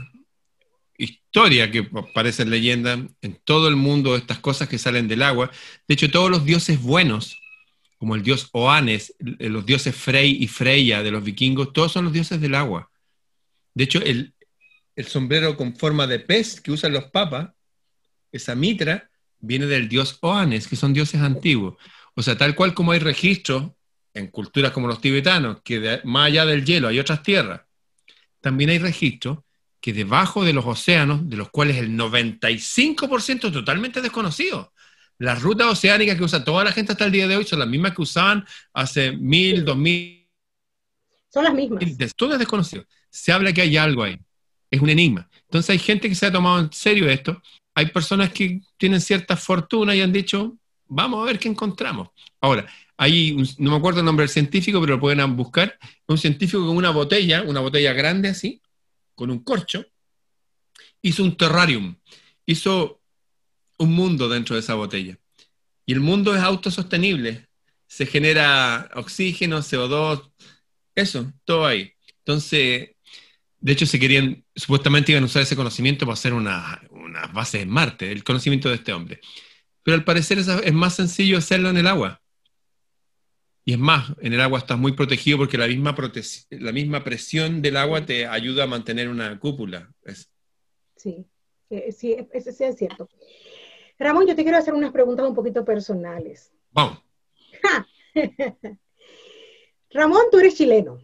historia 0.99 1.71
que 1.71 1.85
parecen 2.13 2.51
leyendas 2.51 2.99
en 3.23 3.39
todo 3.45 3.69
el 3.69 3.77
mundo, 3.77 4.17
estas 4.17 4.41
cosas 4.41 4.69
que 4.69 4.79
salen 4.79 5.07
del 5.07 5.23
agua, 5.23 5.53
de 5.87 5.95
hecho 5.95 6.11
todos 6.11 6.33
los 6.33 6.45
dioses 6.45 6.83
buenos 6.83 7.39
como 7.99 8.15
el 8.15 8.23
dios 8.23 8.49
Oanes, 8.53 9.15
los 9.19 9.65
dioses 9.65 9.95
Frey 9.95 10.37
y 10.41 10.49
Freya 10.49 11.03
de 11.03 11.11
los 11.11 11.25
vikingos, 11.25 11.73
todos 11.73 11.93
son 11.93 12.05
los 12.05 12.13
dioses 12.13 12.41
del 12.41 12.55
agua. 12.55 12.91
De 13.73 13.85
hecho, 13.85 14.01
el, 14.03 14.35
sombrero 15.07 15.57
con 15.57 15.75
forma 15.75 16.07
de 16.07 16.21
pez 16.21 16.61
que 16.61 16.71
usan 16.71 16.93
los 16.93 17.05
papas, 17.05 17.51
esa 18.31 18.55
mitra, 18.55 19.11
viene 19.41 19.67
del 19.67 19.89
dios 19.89 20.19
Oanes, 20.21 20.69
que 20.69 20.77
son 20.77 20.93
dioses 20.93 21.21
antiguos. 21.21 21.77
O 22.15 22.23
sea, 22.23 22.37
tal 22.37 22.55
cual 22.55 22.75
como 22.75 22.93
hay 22.93 22.99
registros 22.99 23.73
en 24.13 24.29
culturas 24.29 24.73
como 24.73 24.87
los 24.87 25.01
tibetanos, 25.01 25.63
que 25.63 26.01
más 26.05 26.27
allá 26.27 26.47
del 26.47 26.65
hielo 26.65 26.89
hay 26.89 26.99
otras 26.99 27.23
tierras, 27.23 27.63
también 28.41 28.71
hay 28.71 28.79
registros 28.79 29.39
que 29.81 29.93
debajo 29.93 30.45
de 30.45 30.53
los 30.53 30.65
océanos, 30.65 31.29
de 31.29 31.37
los 31.37 31.51
cuales 31.51 31.77
el 31.79 31.91
95% 31.91 33.47
es 33.47 33.53
totalmente 33.53 34.01
desconocido, 34.01 34.73
las 35.19 35.43
rutas 35.43 35.69
oceánicas 35.69 36.17
que 36.17 36.25
usa 36.25 36.45
toda 36.45 36.65
la 36.65 36.73
gente 36.73 36.93
hasta 36.93 37.05
el 37.05 37.13
día 37.13 37.29
de 37.29 37.37
hoy 37.37 37.45
son 37.45 37.61
las 37.61 37.69
mismas 37.69 37.95
que 37.95 38.03
usaban 38.03 38.45
hace 38.73 39.13
mil, 39.13 39.65
dos 39.65 39.77
mil. 39.77 40.29
Son 41.29 41.45
las 41.45 41.55
mismas. 41.55 41.83
Todo 42.17 42.33
es 42.35 42.39
desconocido. 42.39 42.85
Se 43.11 43.33
habla 43.33 43.53
que 43.53 43.63
hay 43.63 43.77
algo 43.77 44.03
ahí. 44.03 44.19
Es 44.71 44.81
un 44.81 44.91
enigma. 44.91 45.29
Entonces 45.43 45.71
hay 45.71 45.79
gente 45.79 46.09
que 46.09 46.15
se 46.15 46.27
ha 46.27 46.33
tomado 46.33 46.61
en 46.61 46.73
serio 46.73 47.09
esto. 47.09 47.41
Hay 47.75 47.87
personas 47.87 48.31
que 48.31 48.61
tienen 48.77 49.01
cierta 49.01 49.37
fortuna 49.37 49.95
y 49.95 50.01
han 50.01 50.13
dicho, 50.13 50.57
vamos 50.87 51.23
a 51.23 51.27
ver 51.27 51.39
qué 51.39 51.49
encontramos. 51.49 52.09
Ahora, 52.41 52.67
hay, 52.97 53.37
no 53.59 53.71
me 53.73 53.77
acuerdo 53.77 54.01
el 54.01 54.07
nombre 54.07 54.25
del 54.25 54.31
científico, 54.31 54.81
pero 54.81 54.95
lo 54.95 55.01
pueden 55.01 55.37
buscar. 55.37 55.79
Un 56.07 56.19
científico 56.19 56.67
con 56.67 56.77
una 56.77 56.91
botella, 56.91 57.43
una 57.43 57.61
botella 57.61 57.93
grande 57.93 58.29
así, 58.29 58.61
con 59.15 59.31
un 59.31 59.43
corcho, 59.43 59.85
hizo 61.03 61.23
un 61.23 61.37
terrarium. 61.37 61.97
Hizo 62.47 63.01
un 63.85 63.93
mundo 63.93 64.29
dentro 64.29 64.55
de 64.57 64.61
esa 64.61 64.75
botella. 64.75 65.19
Y 65.87 65.93
el 65.93 66.01
mundo 66.01 66.35
es 66.35 66.43
autosostenible. 66.43 67.49
Se 67.87 68.07
genera 68.07 68.91
oxígeno, 68.95 69.59
CO2, 69.59 70.31
eso, 70.95 71.33
todo 71.45 71.67
ahí. 71.67 71.93
Entonces, 72.19 72.91
de 73.61 73.73
hecho, 73.73 73.87
se 73.87 73.99
querían, 73.99 74.45
supuestamente 74.55 75.13
iban 75.13 75.25
a 75.25 75.27
usar 75.27 75.43
ese 75.43 75.57
conocimiento 75.57 76.07
para 76.07 76.15
hacer 76.15 76.35
una, 76.35 76.83
una 76.91 77.27
base 77.29 77.61
en 77.61 77.71
Marte, 77.71 78.11
el 78.11 78.25
conocimiento 78.25 78.69
de 78.69 78.77
este 78.77 78.93
hombre. 78.93 79.21
Pero 79.83 79.97
al 79.97 80.05
parecer 80.05 80.39
es, 80.39 80.73
más 80.73 80.97
sencillo 80.97 81.39
hacerlo 81.39 81.71
en 81.71 81.77
el 81.77 81.87
agua. 81.87 82.21
Y 83.67 83.73
es 83.73 83.79
más, 83.79 84.13
en 84.21 84.33
el 84.33 84.41
agua 84.41 84.59
estás 84.59 84.79
muy 84.79 84.93
protegido 84.93 85.39
porque 85.39 85.57
la 85.57 85.67
misma, 85.67 85.95
la 86.51 86.73
misma 86.73 87.05
presión 87.05 87.63
del 87.63 87.77
agua 87.77 88.05
te 88.05 88.27
ayuda 88.27 88.65
a 88.65 88.67
mantener 88.67 89.09
una 89.09 89.39
cúpula. 89.39 89.91
Sí, 90.97 91.27
eh, 91.71 91.93
sí, 91.93 92.17
sí, 92.33 92.65
es 92.65 92.77
cierto. 92.77 93.09
Ramón, 93.99 94.27
yo 94.27 94.35
te 94.35 94.43
quiero 94.43 94.59
hacer 94.59 94.75
unas 94.75 94.93
preguntas 94.93 95.27
un 95.27 95.35
poquito 95.35 95.65
personales. 95.65 96.53
Vamos. 96.73 96.99
Ramón, 99.91 100.23
tú 100.31 100.39
eres 100.39 100.57
chileno. 100.57 100.99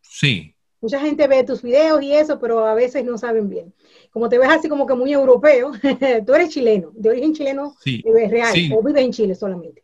Sí. 0.00 0.54
Mucha 0.80 1.00
gente 1.00 1.26
ve 1.28 1.44
tus 1.44 1.62
videos 1.62 2.02
y 2.02 2.12
eso, 2.12 2.38
pero 2.38 2.66
a 2.66 2.74
veces 2.74 3.04
no 3.04 3.16
saben 3.16 3.48
bien. 3.48 3.72
Como 4.10 4.28
te 4.28 4.38
ves 4.38 4.50
así 4.50 4.68
como 4.68 4.86
que 4.86 4.94
muy 4.94 5.12
europeo, 5.12 5.72
tú 6.26 6.34
eres 6.34 6.50
chileno, 6.50 6.92
de 6.94 7.10
origen 7.10 7.34
chileno 7.34 7.74
sí. 7.80 8.02
real, 8.04 8.52
o 8.72 8.82
vives 8.82 9.04
en 9.04 9.12
Chile 9.12 9.34
solamente. 9.34 9.82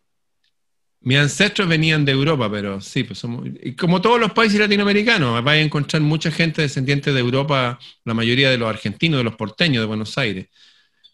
Mis 1.03 1.17
ancestros 1.17 1.67
venían 1.67 2.05
de 2.05 2.13
Europa, 2.13 2.51
pero 2.51 2.79
sí, 2.83 3.05
pues 3.05 3.19
somos, 3.19 3.49
como 3.79 4.03
todos 4.03 4.21
los 4.21 4.33
países 4.33 4.61
latinoamericanos, 4.61 5.43
vais 5.43 5.63
a 5.63 5.65
encontrar 5.65 6.03
mucha 6.03 6.31
gente 6.31 6.61
descendiente 6.61 7.15
de 7.15 7.21
Europa, 7.21 7.79
la 8.05 8.13
mayoría 8.13 8.51
de 8.51 8.59
los 8.59 8.69
argentinos, 8.69 9.19
de 9.19 9.25
los 9.25 9.37
porteños 9.37 9.81
de 9.81 9.87
Buenos 9.87 10.19
Aires, 10.19 10.49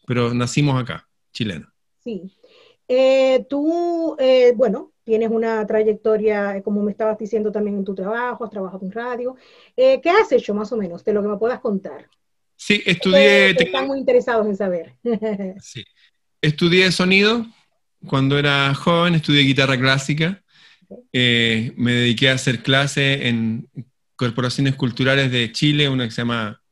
pero 0.05 0.35
nacimos 0.35 0.83
acá 0.83 1.07
chileno. 1.37 1.71
Sí. 2.03 2.33
Eh, 2.89 3.45
tú, 3.49 4.17
eh, 4.19 4.53
bueno, 4.57 4.93
tienes 5.05 5.31
una 5.31 5.67
trayectoria, 5.67 6.57
eh, 6.57 6.63
como 6.63 6.83
me 6.83 6.93
estabas 6.93 7.19
diciendo 7.19 7.53
también 7.53 7.77
en 7.77 7.85
tu 7.85 7.95
trabajo, 7.95 8.45
has 8.45 8.51
trabajado 8.51 8.85
en 8.87 8.93
radio. 8.93 9.37
¿Qué 9.77 10.11
has 10.11 10.33
hecho 10.33 10.55
más 10.55 10.73
o 10.73 10.77
menos 10.77 11.05
de 11.05 11.13
lo 11.13 11.23
que 11.23 11.29
me 11.29 11.37
puedas 11.37 11.61
contar? 11.61 12.09
Sí, 12.57 12.83
estudié... 12.87 13.51
están 13.51 13.87
muy 13.87 13.99
interesados 13.99 14.47
en 14.47 14.57
saber. 14.57 14.95
sí. 15.61 15.85
Estudié 16.41 16.91
sonido 16.91 17.45
cuando 18.07 18.39
era 18.39 18.73
joven, 18.75 19.15
estudié 19.15 19.43
guitarra 19.43 19.79
clásica. 19.79 20.43
me 21.13 21.93
dediqué 21.93 22.31
a 22.31 22.35
hacer 22.35 22.63
clases 22.63 23.23
en 23.23 23.69
corporaciones 24.15 24.77
culturales 24.77 25.31
de 25.31 25.53
Chile, 25.53 25.89
una 25.89 26.05
que 26.05 26.13
se 26.13 26.23
llama 26.23 26.63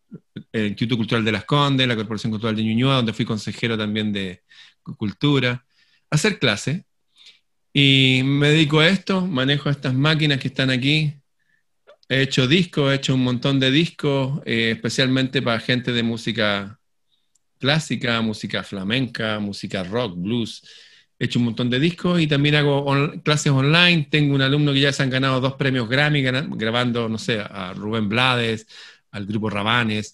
el 0.52 0.66
Instituto 0.68 0.96
Cultural 0.96 1.24
de 1.24 1.32
Las 1.32 1.44
Condes, 1.44 1.86
la 1.88 1.96
Corporación 1.96 2.30
Cultural 2.30 2.56
de 2.56 2.64
Ñuñoa, 2.64 2.96
donde 2.96 3.12
fui 3.12 3.24
consejero 3.24 3.76
también 3.76 4.12
de 4.12 4.42
cultura, 4.96 5.64
hacer 6.10 6.38
clase. 6.38 6.84
Y 7.72 8.22
me 8.24 8.50
dedico 8.50 8.80
a 8.80 8.88
esto, 8.88 9.26
manejo 9.26 9.68
estas 9.68 9.94
máquinas 9.94 10.38
que 10.38 10.48
están 10.48 10.70
aquí. 10.70 11.14
He 12.08 12.22
hecho 12.22 12.46
discos, 12.46 12.92
he 12.92 12.96
hecho 12.96 13.14
un 13.14 13.24
montón 13.24 13.58
de 13.58 13.70
discos, 13.70 14.40
eh, 14.44 14.72
especialmente 14.72 15.42
para 15.42 15.58
gente 15.58 15.92
de 15.92 16.02
música 16.02 16.78
clásica, 17.58 18.20
música 18.20 18.62
flamenca, 18.62 19.40
música 19.40 19.82
rock, 19.82 20.14
blues. 20.16 20.62
He 21.18 21.24
hecho 21.24 21.38
un 21.38 21.46
montón 21.46 21.70
de 21.70 21.80
discos 21.80 22.20
y 22.20 22.26
también 22.26 22.56
hago 22.56 22.84
clases 23.24 23.52
online. 23.52 24.06
Tengo 24.10 24.34
un 24.34 24.42
alumno 24.42 24.72
que 24.72 24.80
ya 24.80 24.92
se 24.92 25.02
han 25.02 25.10
ganado 25.10 25.40
dos 25.40 25.54
premios 25.54 25.88
Grammy 25.88 26.22
grabando, 26.22 27.08
no 27.08 27.18
sé, 27.18 27.40
a 27.40 27.72
Rubén 27.74 28.08
Blades, 28.08 28.66
al 29.14 29.26
grupo 29.26 29.48
Rabanes. 29.48 30.12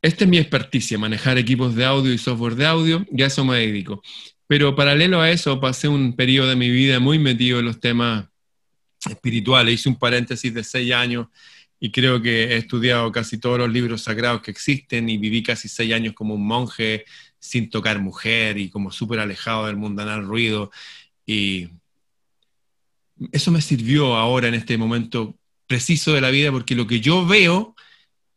Esta 0.00 0.24
es 0.24 0.30
mi 0.30 0.38
experticia, 0.38 0.96
manejar 0.96 1.36
equipos 1.36 1.74
de 1.74 1.84
audio 1.84 2.12
y 2.12 2.18
software 2.18 2.54
de 2.54 2.66
audio, 2.66 3.04
y 3.10 3.22
a 3.22 3.26
eso 3.26 3.44
me 3.44 3.58
dedico. 3.58 4.00
Pero 4.46 4.74
paralelo 4.74 5.20
a 5.20 5.30
eso, 5.30 5.60
pasé 5.60 5.88
un 5.88 6.14
periodo 6.14 6.48
de 6.48 6.56
mi 6.56 6.70
vida 6.70 7.00
muy 7.00 7.18
metido 7.18 7.58
en 7.58 7.66
los 7.66 7.80
temas 7.80 8.26
espirituales. 9.04 9.74
Hice 9.74 9.88
un 9.88 9.98
paréntesis 9.98 10.54
de 10.54 10.64
seis 10.64 10.92
años 10.92 11.26
y 11.80 11.90
creo 11.90 12.22
que 12.22 12.44
he 12.44 12.56
estudiado 12.56 13.10
casi 13.12 13.38
todos 13.38 13.58
los 13.58 13.70
libros 13.70 14.02
sagrados 14.02 14.40
que 14.42 14.52
existen 14.52 15.08
y 15.08 15.18
viví 15.18 15.42
casi 15.42 15.68
seis 15.68 15.92
años 15.92 16.14
como 16.14 16.34
un 16.34 16.46
monje 16.46 17.04
sin 17.38 17.68
tocar 17.68 17.98
mujer 18.00 18.58
y 18.58 18.70
como 18.70 18.90
súper 18.90 19.18
alejado 19.20 19.66
del 19.66 19.76
mundanal 19.76 20.24
ruido. 20.24 20.70
Y 21.26 21.68
eso 23.32 23.50
me 23.50 23.60
sirvió 23.60 24.16
ahora 24.16 24.48
en 24.48 24.54
este 24.54 24.78
momento 24.78 25.36
preciso 25.66 26.12
de 26.14 26.20
la 26.20 26.30
vida 26.30 26.50
porque 26.52 26.74
lo 26.74 26.86
que 26.86 27.00
yo 27.00 27.26
veo 27.26 27.74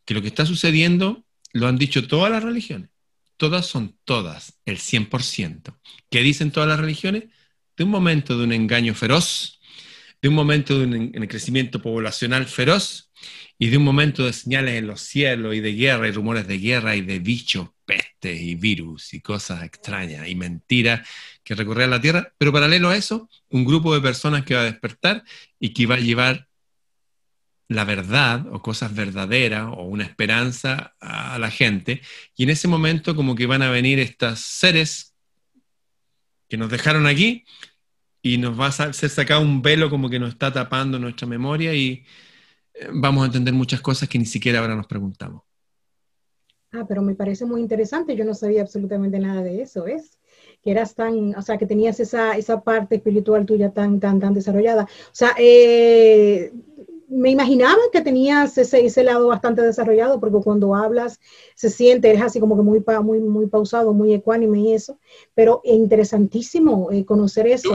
que 0.04 0.14
lo 0.14 0.22
que 0.22 0.28
está 0.28 0.46
sucediendo 0.46 1.24
lo 1.52 1.68
han 1.68 1.78
dicho 1.78 2.06
todas 2.06 2.30
las 2.30 2.42
religiones. 2.42 2.90
Todas 3.36 3.66
son 3.66 3.96
todas, 4.04 4.60
el 4.66 4.78
100%. 4.78 5.76
¿Qué 6.10 6.22
dicen 6.22 6.50
todas 6.50 6.68
las 6.68 6.78
religiones? 6.78 7.24
De 7.76 7.84
un 7.84 7.90
momento 7.90 8.38
de 8.38 8.44
un 8.44 8.52
engaño 8.52 8.94
feroz, 8.94 9.60
de 10.20 10.28
un 10.28 10.34
momento 10.34 10.78
de 10.78 10.86
un 10.86 11.26
crecimiento 11.26 11.82
poblacional 11.82 12.46
feroz 12.46 13.10
y 13.58 13.68
de 13.68 13.76
un 13.76 13.84
momento 13.84 14.24
de 14.24 14.32
señales 14.32 14.74
en 14.76 14.86
los 14.86 15.00
cielos 15.00 15.54
y 15.54 15.60
de 15.60 15.74
guerra 15.74 16.08
y 16.08 16.12
rumores 16.12 16.46
de 16.46 16.58
guerra 16.58 16.94
y 16.96 17.00
de 17.00 17.18
bichos, 17.18 17.70
pestes 17.84 18.40
y 18.40 18.54
virus 18.54 19.14
y 19.14 19.20
cosas 19.20 19.64
extrañas 19.64 20.28
y 20.28 20.34
mentiras 20.34 21.08
que 21.42 21.54
recorren 21.54 21.90
la 21.90 22.00
tierra. 22.00 22.32
Pero 22.38 22.52
paralelo 22.52 22.90
a 22.90 22.96
eso, 22.96 23.28
un 23.50 23.64
grupo 23.64 23.94
de 23.94 24.00
personas 24.00 24.44
que 24.44 24.54
va 24.54 24.62
a 24.62 24.64
despertar 24.64 25.24
y 25.58 25.72
que 25.72 25.86
va 25.86 25.96
a 25.96 26.00
llevar 26.00 26.48
la 27.74 27.84
verdad 27.84 28.46
o 28.52 28.62
cosas 28.62 28.94
verdaderas 28.94 29.68
o 29.76 29.82
una 29.82 30.04
esperanza 30.04 30.94
a 31.00 31.38
la 31.38 31.50
gente. 31.50 32.00
Y 32.36 32.44
en 32.44 32.50
ese 32.50 32.68
momento 32.68 33.16
como 33.16 33.34
que 33.34 33.46
van 33.46 33.62
a 33.62 33.70
venir 33.70 33.98
estos 33.98 34.40
seres 34.40 35.14
que 36.48 36.56
nos 36.56 36.70
dejaron 36.70 37.06
aquí 37.06 37.44
y 38.22 38.38
nos 38.38 38.58
va 38.58 38.66
a 38.66 38.92
ser 38.92 39.10
sacado 39.10 39.40
un 39.40 39.62
velo 39.62 39.90
como 39.90 40.08
que 40.08 40.18
nos 40.18 40.30
está 40.30 40.52
tapando 40.52 40.98
nuestra 40.98 41.26
memoria 41.26 41.74
y 41.74 42.04
eh, 42.74 42.88
vamos 42.92 43.22
a 43.22 43.26
entender 43.26 43.52
muchas 43.54 43.80
cosas 43.80 44.08
que 44.08 44.18
ni 44.18 44.26
siquiera 44.26 44.60
ahora 44.60 44.76
nos 44.76 44.86
preguntamos. 44.86 45.42
Ah, 46.72 46.86
pero 46.88 47.02
me 47.02 47.14
parece 47.14 47.44
muy 47.44 47.60
interesante. 47.60 48.16
Yo 48.16 48.24
no 48.24 48.34
sabía 48.34 48.62
absolutamente 48.62 49.18
nada 49.18 49.42
de 49.42 49.60
eso, 49.60 49.84
¿ves? 49.84 50.18
Que 50.62 50.70
eras 50.70 50.94
tan, 50.94 51.34
o 51.34 51.42
sea, 51.42 51.58
que 51.58 51.66
tenías 51.66 52.00
esa, 52.00 52.36
esa 52.36 52.62
parte 52.62 52.96
espiritual 52.96 53.44
tuya 53.44 53.70
tan, 53.70 54.00
tan, 54.00 54.20
tan 54.20 54.32
desarrollada. 54.32 54.84
O 54.84 55.14
sea, 55.14 55.34
eh, 55.38 56.50
me 57.12 57.30
imaginaba 57.30 57.78
que 57.92 58.00
tenías 58.00 58.56
ese, 58.56 59.04
lado 59.04 59.28
bastante 59.28 59.60
desarrollado, 59.60 60.18
porque 60.18 60.38
cuando 60.42 60.74
hablas 60.74 61.20
se 61.54 61.68
siente, 61.68 62.10
es 62.10 62.20
así 62.22 62.40
como 62.40 62.56
que 62.56 62.62
muy, 62.62 62.82
muy, 63.02 63.20
muy 63.20 63.46
pausado, 63.46 63.92
muy 63.92 64.14
ecuánime 64.14 64.60
y 64.60 64.72
eso, 64.72 64.98
pero 65.34 65.60
es 65.64 65.74
interesantísimo 65.74 66.90
eh, 66.90 67.04
conocer 67.04 67.46
eso. 67.46 67.74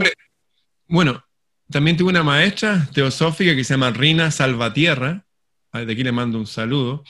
Bueno, 0.88 1.22
también 1.70 1.96
tuve 1.96 2.10
una 2.10 2.24
maestra 2.24 2.88
teosófica 2.92 3.54
que 3.54 3.62
se 3.62 3.74
llama 3.74 3.90
Rina 3.90 4.30
Salvatierra, 4.30 5.24
de 5.72 5.92
aquí 5.92 6.02
le 6.02 6.12
mando 6.12 6.38
un 6.38 6.46
saludo. 6.46 7.04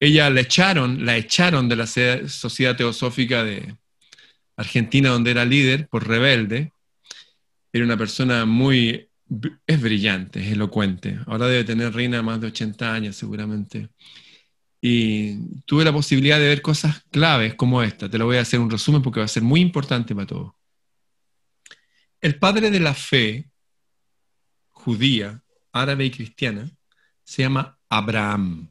Ella 0.00 0.30
la 0.30 0.40
echaron, 0.40 1.04
la 1.04 1.16
echaron 1.16 1.68
de 1.68 1.76
la 1.76 1.86
Sociedad 1.86 2.76
Teosófica 2.76 3.44
de 3.44 3.76
Argentina, 4.56 5.10
donde 5.10 5.30
era 5.30 5.44
líder, 5.44 5.88
por 5.88 6.08
rebelde. 6.08 6.72
Era 7.72 7.84
una 7.84 7.96
persona 7.96 8.44
muy 8.46 9.07
es 9.66 9.80
brillante, 9.80 10.40
es 10.40 10.52
elocuente. 10.52 11.18
Ahora 11.26 11.46
debe 11.46 11.64
tener 11.64 11.92
Reina 11.92 12.22
más 12.22 12.40
de 12.40 12.48
80 12.48 12.92
años 12.92 13.16
seguramente. 13.16 13.90
Y 14.80 15.60
tuve 15.64 15.84
la 15.84 15.92
posibilidad 15.92 16.38
de 16.38 16.48
ver 16.48 16.62
cosas 16.62 17.02
claves 17.10 17.54
como 17.54 17.82
esta. 17.82 18.08
Te 18.08 18.18
lo 18.18 18.26
voy 18.26 18.36
a 18.36 18.42
hacer 18.42 18.60
un 18.60 18.70
resumen 18.70 19.02
porque 19.02 19.20
va 19.20 19.26
a 19.26 19.28
ser 19.28 19.42
muy 19.42 19.60
importante 19.60 20.14
para 20.14 20.26
todos. 20.26 20.52
El 22.20 22.38
padre 22.38 22.70
de 22.70 22.80
la 22.80 22.94
fe 22.94 23.50
judía, 24.68 25.42
árabe 25.72 26.06
y 26.06 26.10
cristiana 26.10 26.70
se 27.24 27.42
llama 27.42 27.78
Abraham. 27.88 28.70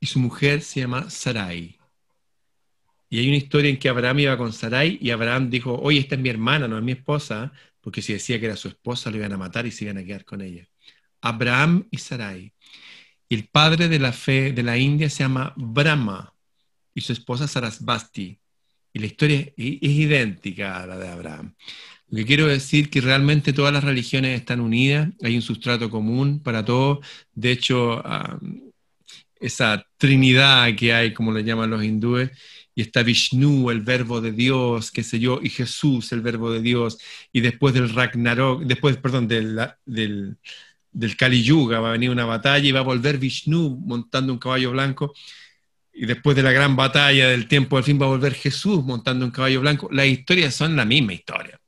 Y 0.00 0.06
su 0.06 0.18
mujer 0.18 0.62
se 0.62 0.80
llama 0.80 1.08
Sarai. 1.10 1.78
Y 3.08 3.18
hay 3.18 3.28
una 3.28 3.36
historia 3.36 3.70
en 3.70 3.78
que 3.78 3.88
Abraham 3.88 4.18
iba 4.20 4.36
con 4.36 4.52
Sarai 4.52 4.98
y 5.00 5.10
Abraham 5.10 5.48
dijo, 5.48 5.74
oye, 5.80 6.00
esta 6.00 6.16
es 6.16 6.20
mi 6.20 6.28
hermana, 6.28 6.66
no 6.66 6.76
es 6.76 6.82
mi 6.82 6.92
esposa 6.92 7.52
porque 7.86 8.02
si 8.02 8.12
decía 8.12 8.40
que 8.40 8.46
era 8.46 8.56
su 8.56 8.66
esposa 8.66 9.12
lo 9.12 9.18
iban 9.18 9.32
a 9.32 9.38
matar 9.38 9.64
y 9.64 9.70
se 9.70 9.84
iban 9.84 9.98
a 9.98 10.02
quedar 10.02 10.24
con 10.24 10.40
ella. 10.40 10.66
Abraham 11.20 11.86
y 11.92 11.98
Sarai. 11.98 12.52
Y 13.28 13.34
el 13.36 13.46
padre 13.46 13.88
de 13.88 14.00
la 14.00 14.12
fe 14.12 14.50
de 14.50 14.64
la 14.64 14.76
India 14.76 15.08
se 15.08 15.22
llama 15.22 15.54
Brahma 15.54 16.34
y 16.92 17.02
su 17.02 17.12
esposa 17.12 17.46
Sarasvati. 17.46 18.40
Y 18.92 18.98
la 18.98 19.06
historia 19.06 19.38
es, 19.38 19.52
idéntica 19.56 20.82
a 20.82 20.86
la 20.88 20.98
de 20.98 21.06
Abraham. 21.06 21.54
Lo 22.08 22.16
que 22.18 22.26
quiero 22.26 22.48
decir 22.48 22.90
que 22.90 23.00
realmente 23.00 23.52
todas 23.52 23.72
las 23.72 23.84
religiones 23.84 24.36
están 24.36 24.58
unidas, 24.58 25.08
hay 25.22 25.36
un 25.36 25.42
sustrato 25.42 25.88
común 25.88 26.42
para 26.42 26.64
todos. 26.64 27.06
De 27.34 27.52
hecho, 27.52 28.04
ah, 28.04 28.40
esa 29.38 29.86
trinidad 29.96 30.74
que 30.74 30.92
hay, 30.92 31.14
como 31.14 31.30
le 31.30 31.44
llaman 31.44 31.70
los 31.70 31.84
hindúes, 31.84 32.32
y 32.76 32.82
está 32.82 33.02
Vishnu, 33.02 33.70
el 33.70 33.80
verbo 33.80 34.20
de 34.20 34.32
Dios, 34.32 34.92
qué 34.92 35.02
sé 35.02 35.18
yo, 35.18 35.40
y 35.42 35.48
Jesús, 35.48 36.12
el 36.12 36.20
verbo 36.20 36.52
de 36.52 36.60
Dios, 36.60 36.98
y 37.32 37.40
después 37.40 37.74
del 37.74 37.88
Ragnarok, 37.88 38.62
después, 38.64 38.98
perdón, 38.98 39.26
del, 39.26 39.58
del, 39.86 40.36
del 40.92 41.16
Kali 41.16 41.42
Yuga 41.42 41.80
va 41.80 41.88
a 41.88 41.92
venir 41.92 42.10
una 42.10 42.26
batalla 42.26 42.68
y 42.68 42.72
va 42.72 42.80
a 42.80 42.82
volver 42.82 43.16
Vishnu 43.16 43.80
montando 43.84 44.32
un 44.32 44.38
caballo 44.38 44.72
blanco, 44.72 45.14
y 45.92 46.04
después 46.04 46.36
de 46.36 46.42
la 46.42 46.52
gran 46.52 46.76
batalla 46.76 47.28
del 47.28 47.48
tiempo 47.48 47.78
al 47.78 47.84
fin 47.84 47.98
va 47.98 48.04
a 48.04 48.10
volver 48.10 48.34
Jesús 48.34 48.84
montando 48.84 49.24
un 49.24 49.30
caballo 49.30 49.62
blanco. 49.62 49.88
Las 49.90 50.06
historias 50.06 50.54
son 50.54 50.76
la 50.76 50.84
misma 50.84 51.14
historia. 51.14 51.58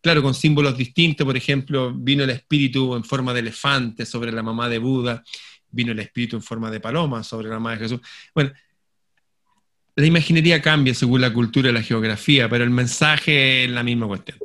Claro, 0.00 0.22
con 0.22 0.32
símbolos 0.32 0.78
distintos, 0.78 1.26
por 1.26 1.36
ejemplo, 1.36 1.92
vino 1.92 2.24
el 2.24 2.30
espíritu 2.30 2.96
en 2.96 3.04
forma 3.04 3.34
de 3.34 3.40
elefante 3.40 4.06
sobre 4.06 4.32
la 4.32 4.42
mamá 4.42 4.70
de 4.70 4.78
Buda, 4.78 5.22
vino 5.70 5.92
el 5.92 5.98
espíritu 5.98 6.36
en 6.36 6.42
forma 6.42 6.70
de 6.70 6.80
paloma 6.80 7.22
sobre 7.22 7.48
la 7.48 7.56
mamá 7.56 7.72
de 7.72 7.80
Jesús. 7.80 8.00
Bueno, 8.34 8.50
la 10.00 10.06
imaginería 10.06 10.62
cambia 10.62 10.94
según 10.94 11.20
la 11.20 11.32
cultura 11.32 11.70
y 11.70 11.72
la 11.72 11.82
geografía, 11.82 12.48
pero 12.48 12.64
el 12.64 12.70
mensaje 12.70 13.64
es 13.64 13.70
la 13.70 13.82
misma 13.82 14.06
cuestión. 14.06 14.38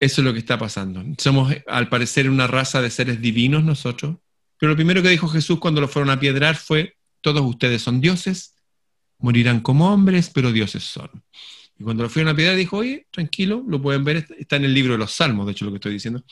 Eso 0.00 0.20
es 0.20 0.24
lo 0.24 0.32
que 0.32 0.38
está 0.38 0.58
pasando. 0.58 1.02
Somos, 1.18 1.54
al 1.66 1.88
parecer, 1.88 2.28
una 2.28 2.46
raza 2.46 2.82
de 2.82 2.90
seres 2.90 3.20
divinos 3.20 3.64
nosotros. 3.64 4.16
Pero 4.58 4.70
lo 4.70 4.76
primero 4.76 5.02
que 5.02 5.08
dijo 5.08 5.28
Jesús 5.28 5.58
cuando 5.58 5.80
lo 5.80 5.88
fueron 5.88 6.10
a 6.10 6.20
piedrar 6.20 6.56
fue, 6.56 6.96
todos 7.20 7.42
ustedes 7.42 7.82
son 7.82 8.00
dioses, 8.00 8.54
morirán 9.18 9.60
como 9.60 9.92
hombres, 9.92 10.30
pero 10.30 10.52
dioses 10.52 10.84
son. 10.84 11.10
Y 11.78 11.84
cuando 11.84 12.02
lo 12.02 12.10
fueron 12.10 12.32
a 12.32 12.36
piedrar 12.36 12.56
dijo, 12.56 12.76
oye, 12.76 13.06
tranquilo, 13.10 13.64
lo 13.66 13.80
pueden 13.80 14.04
ver, 14.04 14.26
está 14.38 14.56
en 14.56 14.64
el 14.64 14.74
libro 14.74 14.92
de 14.92 14.98
los 14.98 15.12
Salmos, 15.12 15.46
de 15.46 15.52
hecho 15.52 15.64
lo 15.64 15.70
que 15.70 15.76
estoy 15.76 15.92
diciendo. 15.94 16.22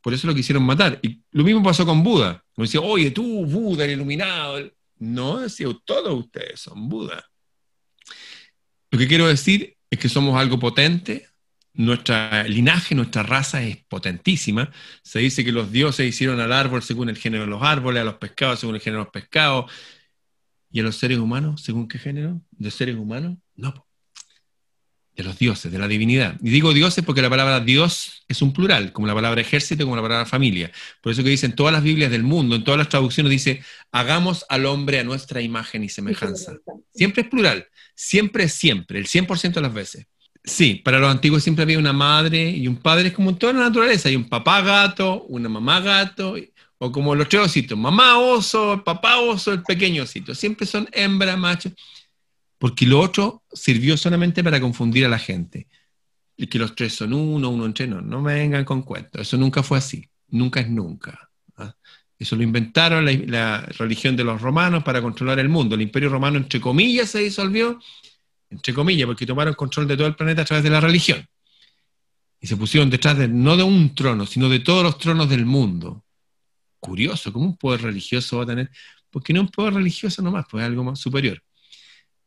Por 0.00 0.14
eso 0.14 0.26
lo 0.26 0.34
quisieron 0.34 0.62
matar. 0.62 1.00
Y 1.02 1.20
lo 1.32 1.44
mismo 1.44 1.62
pasó 1.62 1.84
con 1.84 2.02
Buda. 2.02 2.44
Como 2.54 2.64
decía, 2.64 2.80
oye, 2.80 3.10
tú, 3.10 3.44
Buda, 3.46 3.84
el 3.84 3.92
iluminado, 3.92 4.58
no, 5.04 5.40
decía, 5.40 5.68
todos 5.84 6.14
ustedes 6.14 6.60
son 6.60 6.88
Buda. 6.88 7.24
Lo 8.90 8.98
que 8.98 9.08
quiero 9.08 9.26
decir 9.26 9.76
es 9.90 9.98
que 9.98 10.08
somos 10.08 10.38
algo 10.40 10.58
potente, 10.58 11.28
nuestra 11.72 12.44
linaje, 12.44 12.94
nuestra 12.94 13.22
raza 13.22 13.62
es 13.62 13.84
potentísima. 13.86 14.70
Se 15.02 15.18
dice 15.18 15.44
que 15.44 15.52
los 15.52 15.72
dioses 15.72 16.06
hicieron 16.06 16.40
al 16.40 16.52
árbol 16.52 16.82
según 16.82 17.08
el 17.08 17.16
género 17.16 17.44
de 17.44 17.50
los 17.50 17.62
árboles, 17.62 18.02
a 18.02 18.04
los 18.04 18.14
pescados 18.14 18.60
según 18.60 18.76
el 18.76 18.80
género 18.80 19.00
de 19.00 19.04
los 19.06 19.12
pescados, 19.12 19.70
y 20.70 20.80
a 20.80 20.82
los 20.82 20.96
seres 20.96 21.18
humanos 21.18 21.62
según 21.62 21.88
qué 21.88 21.98
género 21.98 22.40
de 22.50 22.70
seres 22.70 22.96
humanos. 22.96 23.36
No, 23.54 23.83
de 25.16 25.22
los 25.22 25.38
dioses, 25.38 25.70
de 25.70 25.78
la 25.78 25.86
divinidad. 25.86 26.36
Y 26.42 26.50
digo 26.50 26.72
dioses 26.72 27.04
porque 27.04 27.22
la 27.22 27.30
palabra 27.30 27.60
Dios 27.60 28.24
es 28.28 28.42
un 28.42 28.52
plural, 28.52 28.92
como 28.92 29.06
la 29.06 29.14
palabra 29.14 29.40
ejército, 29.40 29.84
como 29.84 29.96
la 29.96 30.02
palabra 30.02 30.26
familia. 30.26 30.72
Por 31.00 31.12
eso 31.12 31.22
que 31.22 31.30
dicen 31.30 31.54
todas 31.54 31.72
las 31.72 31.82
Biblias 31.82 32.10
del 32.10 32.24
mundo, 32.24 32.56
en 32.56 32.64
todas 32.64 32.78
las 32.78 32.88
traducciones 32.88 33.30
dice, 33.30 33.62
hagamos 33.92 34.44
al 34.48 34.66
hombre 34.66 34.98
a 34.98 35.04
nuestra 35.04 35.40
imagen 35.40 35.84
y 35.84 35.88
semejanza. 35.88 36.54
Siempre 36.92 37.22
es 37.22 37.28
plural, 37.28 37.68
siempre 37.94 38.44
es 38.44 38.54
siempre, 38.54 38.98
el 38.98 39.06
100% 39.06 39.54
de 39.54 39.60
las 39.60 39.74
veces. 39.74 40.06
Sí, 40.42 40.74
para 40.74 40.98
los 40.98 41.10
antiguos 41.10 41.42
siempre 41.42 41.62
había 41.62 41.78
una 41.78 41.92
madre 41.92 42.50
y 42.50 42.68
un 42.68 42.76
padre, 42.76 43.08
es 43.08 43.14
como 43.14 43.30
en 43.30 43.36
toda 43.36 43.52
la 43.54 43.60
naturaleza, 43.60 44.08
hay 44.08 44.16
un 44.16 44.28
papá 44.28 44.60
gato, 44.60 45.22
una 45.28 45.48
mamá 45.48 45.80
gato, 45.80 46.36
o 46.78 46.92
como 46.92 47.14
los 47.14 47.28
tres 47.28 47.42
ositos, 47.44 47.78
mamá 47.78 48.18
oso, 48.18 48.82
papá 48.84 49.18
oso, 49.18 49.52
el 49.52 49.62
pequeño 49.62 50.02
osito. 50.02 50.34
Siempre 50.34 50.66
son 50.66 50.88
hembra, 50.92 51.36
macho 51.36 51.70
porque 52.58 52.86
lo 52.86 53.00
otro 53.00 53.42
sirvió 53.52 53.96
solamente 53.96 54.42
para 54.42 54.60
confundir 54.60 55.04
a 55.04 55.08
la 55.08 55.18
gente. 55.18 55.68
Y 56.36 56.46
que 56.46 56.58
los 56.58 56.74
tres 56.74 56.94
son 56.94 57.12
uno, 57.12 57.50
uno 57.50 57.66
entre 57.66 57.86
no, 57.86 58.00
no 58.00 58.20
me 58.20 58.34
vengan 58.34 58.64
con 58.64 58.82
cuentos. 58.82 59.22
Eso 59.22 59.36
nunca 59.36 59.62
fue 59.62 59.78
así. 59.78 60.08
Nunca 60.28 60.60
es 60.60 60.68
nunca. 60.68 61.30
¿ah? 61.56 61.74
Eso 62.18 62.36
lo 62.36 62.42
inventaron 62.42 63.04
la, 63.30 63.60
religión 63.78 64.16
de 64.16 64.24
los 64.24 64.40
romanos 64.40 64.82
para 64.82 65.02
controlar 65.02 65.38
el 65.38 65.48
mundo. 65.48 65.74
El 65.74 65.82
imperio 65.82 66.08
romano, 66.08 66.38
entre 66.38 66.60
comillas, 66.60 67.10
se 67.10 67.20
disolvió, 67.20 67.80
entre 68.50 68.72
comillas, 68.72 69.06
porque 69.06 69.26
tomaron 69.26 69.54
control 69.54 69.86
de 69.86 69.96
todo 69.96 70.06
el 70.06 70.16
planeta 70.16 70.42
a 70.42 70.44
través 70.44 70.64
de 70.64 70.70
la 70.70 70.80
religión. 70.80 71.26
Y 72.40 72.46
se 72.46 72.56
pusieron 72.56 72.90
detrás 72.90 73.16
de, 73.16 73.28
no 73.28 73.56
de 73.56 73.62
un 73.62 73.94
trono, 73.94 74.26
sino 74.26 74.48
de 74.48 74.60
todos 74.60 74.82
los 74.82 74.98
tronos 74.98 75.28
del 75.28 75.44
mundo. 75.44 76.04
Curioso, 76.78 77.32
¿cómo 77.32 77.46
un 77.46 77.56
poder 77.56 77.82
religioso 77.82 78.38
va 78.38 78.44
a 78.44 78.46
tener? 78.46 78.70
Porque 79.10 79.32
no 79.32 79.40
un 79.40 79.48
poder 79.48 79.74
religioso 79.74 80.20
nomás, 80.22 80.46
pues 80.50 80.62
es 80.62 80.68
algo 80.68 80.84
más 80.84 81.00
superior. 81.00 81.42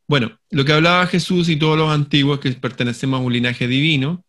Bueno, 0.08 0.40
lo 0.50 0.64
que 0.64 0.72
hablaba 0.72 1.06
Jesús 1.06 1.50
y 1.50 1.56
todos 1.56 1.76
los 1.76 1.90
antiguos 1.90 2.40
que 2.40 2.50
pertenecemos 2.52 3.20
a 3.20 3.22
un 3.22 3.32
linaje 3.32 3.68
divino, 3.68 4.24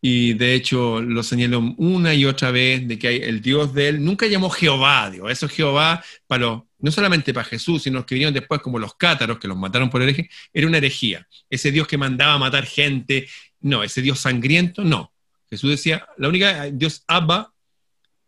y 0.00 0.32
de 0.34 0.54
hecho 0.54 1.00
lo 1.00 1.22
señaló 1.22 1.60
una 1.78 2.12
y 2.12 2.24
otra 2.24 2.50
vez 2.50 2.88
de 2.88 2.98
que 2.98 3.06
hay 3.06 3.16
el 3.18 3.40
Dios 3.40 3.72
de 3.72 3.90
él, 3.90 4.04
nunca 4.04 4.26
llamó 4.26 4.50
Jehová, 4.50 5.10
Dios, 5.10 5.30
eso 5.30 5.46
es 5.46 5.52
Jehová 5.52 6.04
para 6.26 6.64
no 6.82 6.90
solamente 6.90 7.32
para 7.32 7.44
Jesús, 7.44 7.84
sino 7.84 7.98
los 7.98 8.06
que 8.06 8.16
vinieron 8.16 8.34
después 8.34 8.60
como 8.60 8.80
los 8.80 8.96
cátaros, 8.96 9.38
que 9.38 9.46
los 9.46 9.56
mataron 9.56 9.88
por 9.88 10.02
hereje, 10.02 10.28
era 10.52 10.66
una 10.66 10.78
herejía. 10.78 11.28
Ese 11.48 11.70
Dios 11.70 11.86
que 11.86 11.96
mandaba 11.96 12.36
matar 12.38 12.66
gente, 12.66 13.28
no, 13.60 13.84
ese 13.84 14.02
Dios 14.02 14.18
sangriento, 14.18 14.82
no. 14.82 15.12
Jesús 15.48 15.70
decía, 15.70 16.04
la 16.18 16.28
única, 16.28 16.64
Dios 16.72 17.04
Abba, 17.06 17.54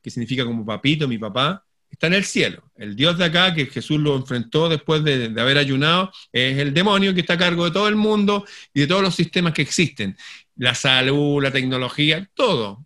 que 0.00 0.10
significa 0.10 0.44
como 0.44 0.64
papito, 0.64 1.08
mi 1.08 1.18
papá, 1.18 1.63
está 1.94 2.08
en 2.08 2.14
el 2.14 2.24
cielo. 2.24 2.62
El 2.76 2.96
Dios 2.96 3.16
de 3.18 3.24
acá, 3.24 3.54
que 3.54 3.66
Jesús 3.66 4.00
lo 4.00 4.16
enfrentó 4.16 4.68
después 4.68 5.02
de, 5.04 5.32
haber 5.40 5.58
ayunado, 5.58 6.12
es 6.32 6.58
el 6.58 6.74
demonio 6.74 7.14
que 7.14 7.20
está 7.20 7.34
a 7.34 7.38
cargo 7.38 7.64
de 7.64 7.70
todo 7.70 7.88
el 7.88 7.96
mundo 7.96 8.44
y 8.72 8.80
de 8.80 8.86
todos 8.86 9.02
los 9.02 9.14
sistemas 9.14 9.54
que 9.54 9.62
existen. 9.62 10.16
La 10.56 10.74
salud, 10.74 11.42
la 11.42 11.52
tecnología, 11.52 12.28
todo. 12.34 12.84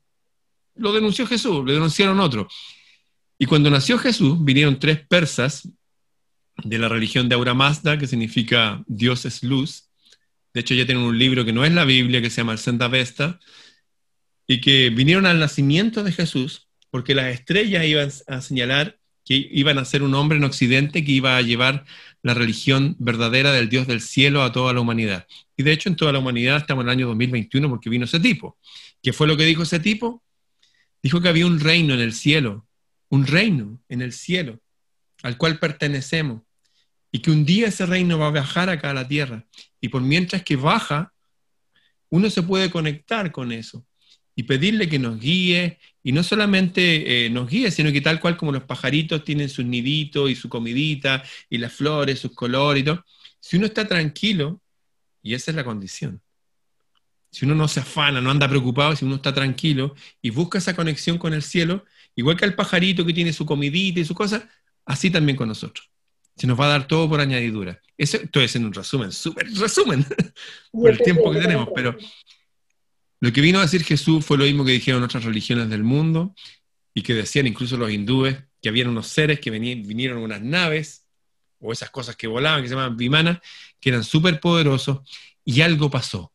Lo 0.75 0.93
denunció 0.93 1.27
Jesús, 1.27 1.65
lo 1.65 1.73
denunciaron 1.73 2.21
otros. 2.21 2.53
Y 3.39 3.47
cuando 3.47 3.71
nació 3.71 3.99
Jesús, 3.99 4.37
vinieron 4.45 4.79
tres 4.79 5.01
persas 5.07 5.69
de 6.63 6.79
la 6.79 6.89
religión 6.89 7.29
de 7.29 7.35
Aura 7.35 7.55
Mazda, 7.55 7.99
que 7.99 8.07
significa 8.07 8.83
Dios 8.87 9.25
es 9.25 9.43
luz. 9.43 9.89
De 10.53 10.61
hecho, 10.61 10.75
ya 10.75 10.85
tienen 10.87 11.05
un 11.05 11.19
libro 11.19 11.45
que 11.45 11.53
no 11.53 11.65
es 11.65 11.73
la 11.73 11.85
Biblia, 11.85 12.21
que 12.21 12.31
se 12.31 12.39
llama 12.43 12.53
el 12.53 12.59
Santa 12.59 12.89
Vesta, 12.89 13.39
y 14.47 14.61
que 14.61 14.91
vinieron 14.91 15.25
al 15.27 15.39
nacimiento 15.39 16.03
de 16.03 16.13
Jesús 16.13 16.69
porque 16.91 17.15
las 17.15 17.27
estrellas 17.27 17.85
iban 17.85 18.11
a 18.27 18.41
señalar 18.41 18.98
que 19.29 19.47
iban 19.53 19.77
a 19.77 19.85
ser 19.85 20.03
un 20.03 20.15
hombre 20.15 20.39
en 20.39 20.45
Occidente 20.45 21.05
que 21.05 21.13
iba 21.13 21.37
a 21.37 21.43
llevar 21.43 21.85
la 22.23 22.33
religión 22.33 22.97
verdadera 22.99 23.53
del 23.53 23.69
Dios 23.69 23.87
del 23.87 24.01
cielo 24.01 24.43
a 24.43 24.53
toda 24.53 24.73
la 24.73 24.81
humanidad. 24.81 25.27
Y 25.55 25.65
de 25.65 25.73
hecho 25.73 25.91
en 25.91 25.97
toda 25.97 26.13
la 26.13 26.19
humanidad 26.19 26.57
estamos 26.57 26.83
en 26.83 26.89
el 26.89 26.93
año 26.93 27.07
2021 27.09 27.69
porque 27.69 27.91
vino 27.91 28.07
ese 28.07 28.21
tipo. 28.21 28.57
¿Qué 29.03 29.13
fue 29.13 29.27
lo 29.27 29.37
que 29.37 29.45
dijo 29.45 29.65
ese 29.65 29.81
tipo? 29.81 30.23
Dijo 31.03 31.21
que 31.21 31.29
había 31.29 31.45
un 31.45 31.61
reino 31.61 31.93
en 31.93 32.01
el 32.01 32.15
cielo, 32.15 32.67
un 33.11 33.27
reino 33.27 33.79
en 33.91 34.01
el 34.01 34.15
cielo 34.15 34.61
al 35.23 35.37
cual 35.37 35.59
pertenecemos 35.59 36.41
y 37.13 37.19
que 37.19 37.31
un 37.31 37.45
día 37.45 37.69
ese 37.69 37.85
reino 37.85 38.19
va 38.19 38.29
a 38.29 38.31
bajar 38.31 38.71
acá 38.71 38.93
a 38.93 38.95
la 38.95 39.07
tierra. 39.07 39.45
Y 39.79 39.89
por 39.89 40.01
mientras 40.01 40.43
que 40.43 40.57
baja, 40.57 41.13
uno 42.09 42.31
se 42.31 42.43
puede 42.43 42.71
conectar 42.71 43.31
con 43.31 43.53
eso 43.53 43.85
y 44.35 44.45
pedirle 44.45 44.89
que 44.89 44.99
nos 44.99 45.21
guíe, 45.21 45.79
y 46.09 46.13
no 46.13 46.23
solamente 46.23 47.27
eh, 47.27 47.29
nos 47.29 47.51
guíe, 47.51 47.71
sino 47.71 47.93
que 47.93 48.01
tal 48.01 48.19
cual 48.19 48.35
como 48.39 48.51
los 48.51 48.63
pajaritos 48.63 49.25
tienen 49.25 49.51
sus 49.51 49.67
niditos 49.67 50.31
y 50.31 50.35
su 50.35 50.49
comidita, 50.49 51.23
y 51.51 51.59
las 51.59 51.75
flores, 51.75 52.19
sus 52.19 52.33
colores 52.33 52.81
y 52.81 52.85
todo, 52.87 53.05
si 53.41 53.59
uno 53.59 53.67
está 53.67 53.87
tranquilo, 53.87 54.59
y 55.23 55.35
esa 55.35 55.51
es 55.51 55.55
la 55.55 55.65
condición, 55.65 56.23
si 57.31 57.45
uno 57.45 57.55
no 57.55 57.69
se 57.69 57.81
afana, 57.81 58.23
no 58.23 58.31
anda 58.31 58.49
preocupado, 58.49 58.97
si 58.97 59.05
uno 59.05 59.17
está 59.17 59.35
tranquilo 59.35 59.95
y 60.23 60.31
busca 60.31 60.57
esa 60.57 60.75
conexión 60.75 61.19
con 61.19 61.35
el 61.35 61.43
cielo, 61.43 61.85
igual 62.17 62.39
que 62.39 62.47
el 62.47 62.55
pajarito 62.55 63.05
que 63.05 63.13
tiene 63.13 63.35
su 63.35 63.45
comidita 63.45 64.01
y 64.01 64.07
su 64.07 64.15
cosa, 64.15 64.49
así 64.87 65.11
también 65.11 65.37
con 65.37 65.49
nosotros. 65.49 65.91
Se 66.37 66.47
nos 66.47 66.59
va 66.59 66.65
a 66.65 66.69
dar 66.69 66.87
todo 66.87 67.07
por 67.07 67.21
añadidura. 67.21 67.83
Eso 67.99 68.17
estoy 68.17 68.47
haciendo 68.47 68.69
un 68.69 68.73
resumen, 68.73 69.13
súper 69.13 69.47
resumen, 69.53 70.07
por 70.73 70.91
el 70.91 71.03
tiempo 71.03 71.31
que 71.33 71.41
tenemos, 71.41 71.69
pero 71.75 71.99
lo 73.21 73.33
que 73.33 73.41
vino 73.41 73.59
a 73.59 73.63
decir 73.63 73.83
Jesús 73.83 74.25
fue 74.25 74.39
lo 74.39 74.45
mismo 74.45 74.65
que 74.65 74.73
dijeron 74.73 75.03
otras 75.03 75.25
religiones 75.25 75.69
del 75.69 75.83
mundo 75.83 76.35
y 76.95 77.03
que 77.03 77.15
decían 77.15 77.47
incluso 77.47 77.77
los 77.77 77.91
hindúes, 77.91 78.39
que 78.63 78.69
habían 78.69 78.89
unos 78.89 79.09
seres 79.09 79.41
que 79.41 79.51
venían, 79.51 79.83
vinieron 79.83 80.19
unas 80.19 80.41
naves 80.41 81.07
o 81.61 81.73
esas 81.73 81.91
cosas 81.91 82.17
que 82.17 82.27
volaban, 82.27 82.63
que 82.63 82.69
se 82.69 82.75
llamaban 82.75 82.97
vimanas, 82.97 83.39
que 83.81 83.91
eran 83.91 84.05
súper 84.05 84.41
poderosos 84.41 85.01
y 85.45 85.61
algo 85.61 85.91
pasó. 85.91 86.33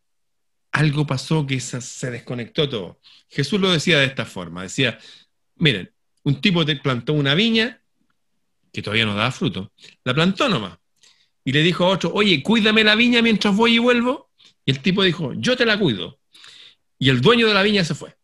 Algo 0.72 1.06
pasó 1.06 1.46
que 1.46 1.60
se 1.60 2.12
desconectó 2.12 2.68
todo. 2.68 3.00
Jesús 3.30 3.60
lo 3.60 3.72
decía 3.72 4.00
de 4.00 4.06
esta 4.06 4.26
forma, 4.26 4.64
decía, 4.64 4.98
miren, 5.56 5.92
un 6.24 6.42
tipo 6.42 6.66
te 6.66 6.76
plantó 6.78 7.14
una 7.14 7.36
viña 7.36 7.82
que 8.72 8.82
todavía 8.82 9.06
no 9.06 9.16
daba 9.16 9.32
fruto, 9.32 9.72
la 10.04 10.14
plantó 10.14 10.50
nomás. 10.50 10.80
Y 11.46 11.52
le 11.52 11.62
dijo 11.62 11.86
a 11.86 11.90
otro, 11.90 12.12
oye, 12.14 12.42
cuídame 12.42 12.84
la 12.84 12.96
viña 12.96 13.22
mientras 13.22 13.56
voy 13.56 13.76
y 13.76 13.80
vuelvo. 13.80 14.32
Y 14.66 14.72
el 14.72 14.80
tipo 14.80 15.04
dijo, 15.04 15.34
yo 15.34 15.56
te 15.56 15.66
la 15.66 15.78
cuido. 15.78 16.20
Y 17.04 17.10
el 17.10 17.20
dueño 17.20 17.50
de 17.50 17.54
la 17.54 17.64
viña 17.64 17.84
se 17.84 17.96
fue. 17.96 18.16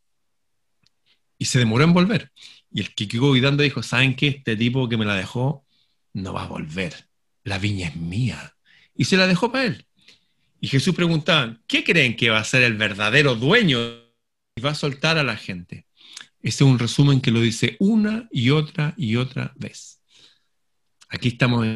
Y 1.38 1.44
se 1.44 1.60
demoró 1.60 1.84
en 1.84 1.92
volver. 1.92 2.32
Y 2.72 2.80
el 2.80 2.96
que 2.96 3.10
quedó 3.10 3.28
cuidando 3.32 3.62
dijo, 3.62 3.84
¿saben 3.84 4.16
qué? 4.16 4.28
Este 4.28 4.56
tipo 4.56 4.88
que 4.88 4.96
me 4.96 5.04
la 5.04 5.16
dejó 5.16 5.66
no 6.14 6.32
va 6.32 6.44
a 6.44 6.48
volver. 6.48 7.10
La 7.44 7.58
viña 7.58 7.90
es 7.90 7.98
mía. 7.98 8.56
Y 8.96 9.04
se 9.04 9.18
la 9.18 9.28
dejó 9.28 9.52
para 9.52 9.66
él. 9.66 9.86
Y 10.62 10.70
Jesús 10.70 10.96
preguntaba, 10.96 11.60
¿qué 11.68 11.84
creen 11.84 12.16
que 12.16 12.30
va 12.30 12.40
a 12.40 12.44
ser 12.46 12.64
el 12.64 12.78
verdadero 12.78 13.36
dueño? 13.36 13.80
Y 14.56 14.62
va 14.62 14.70
a 14.70 14.76
soltar 14.76 15.18
a 15.18 15.26
la 15.26 15.36
gente. 15.36 15.86
Ese 16.42 16.64
es 16.64 16.70
un 16.70 16.80
resumen 16.80 17.20
que 17.20 17.32
lo 17.32 17.42
dice 17.42 17.76
una 17.82 18.30
y 18.32 18.52
otra 18.52 18.94
y 18.96 19.18
otra 19.18 19.52
vez. 19.58 20.02
Aquí 21.10 21.28
estamos 21.28 21.68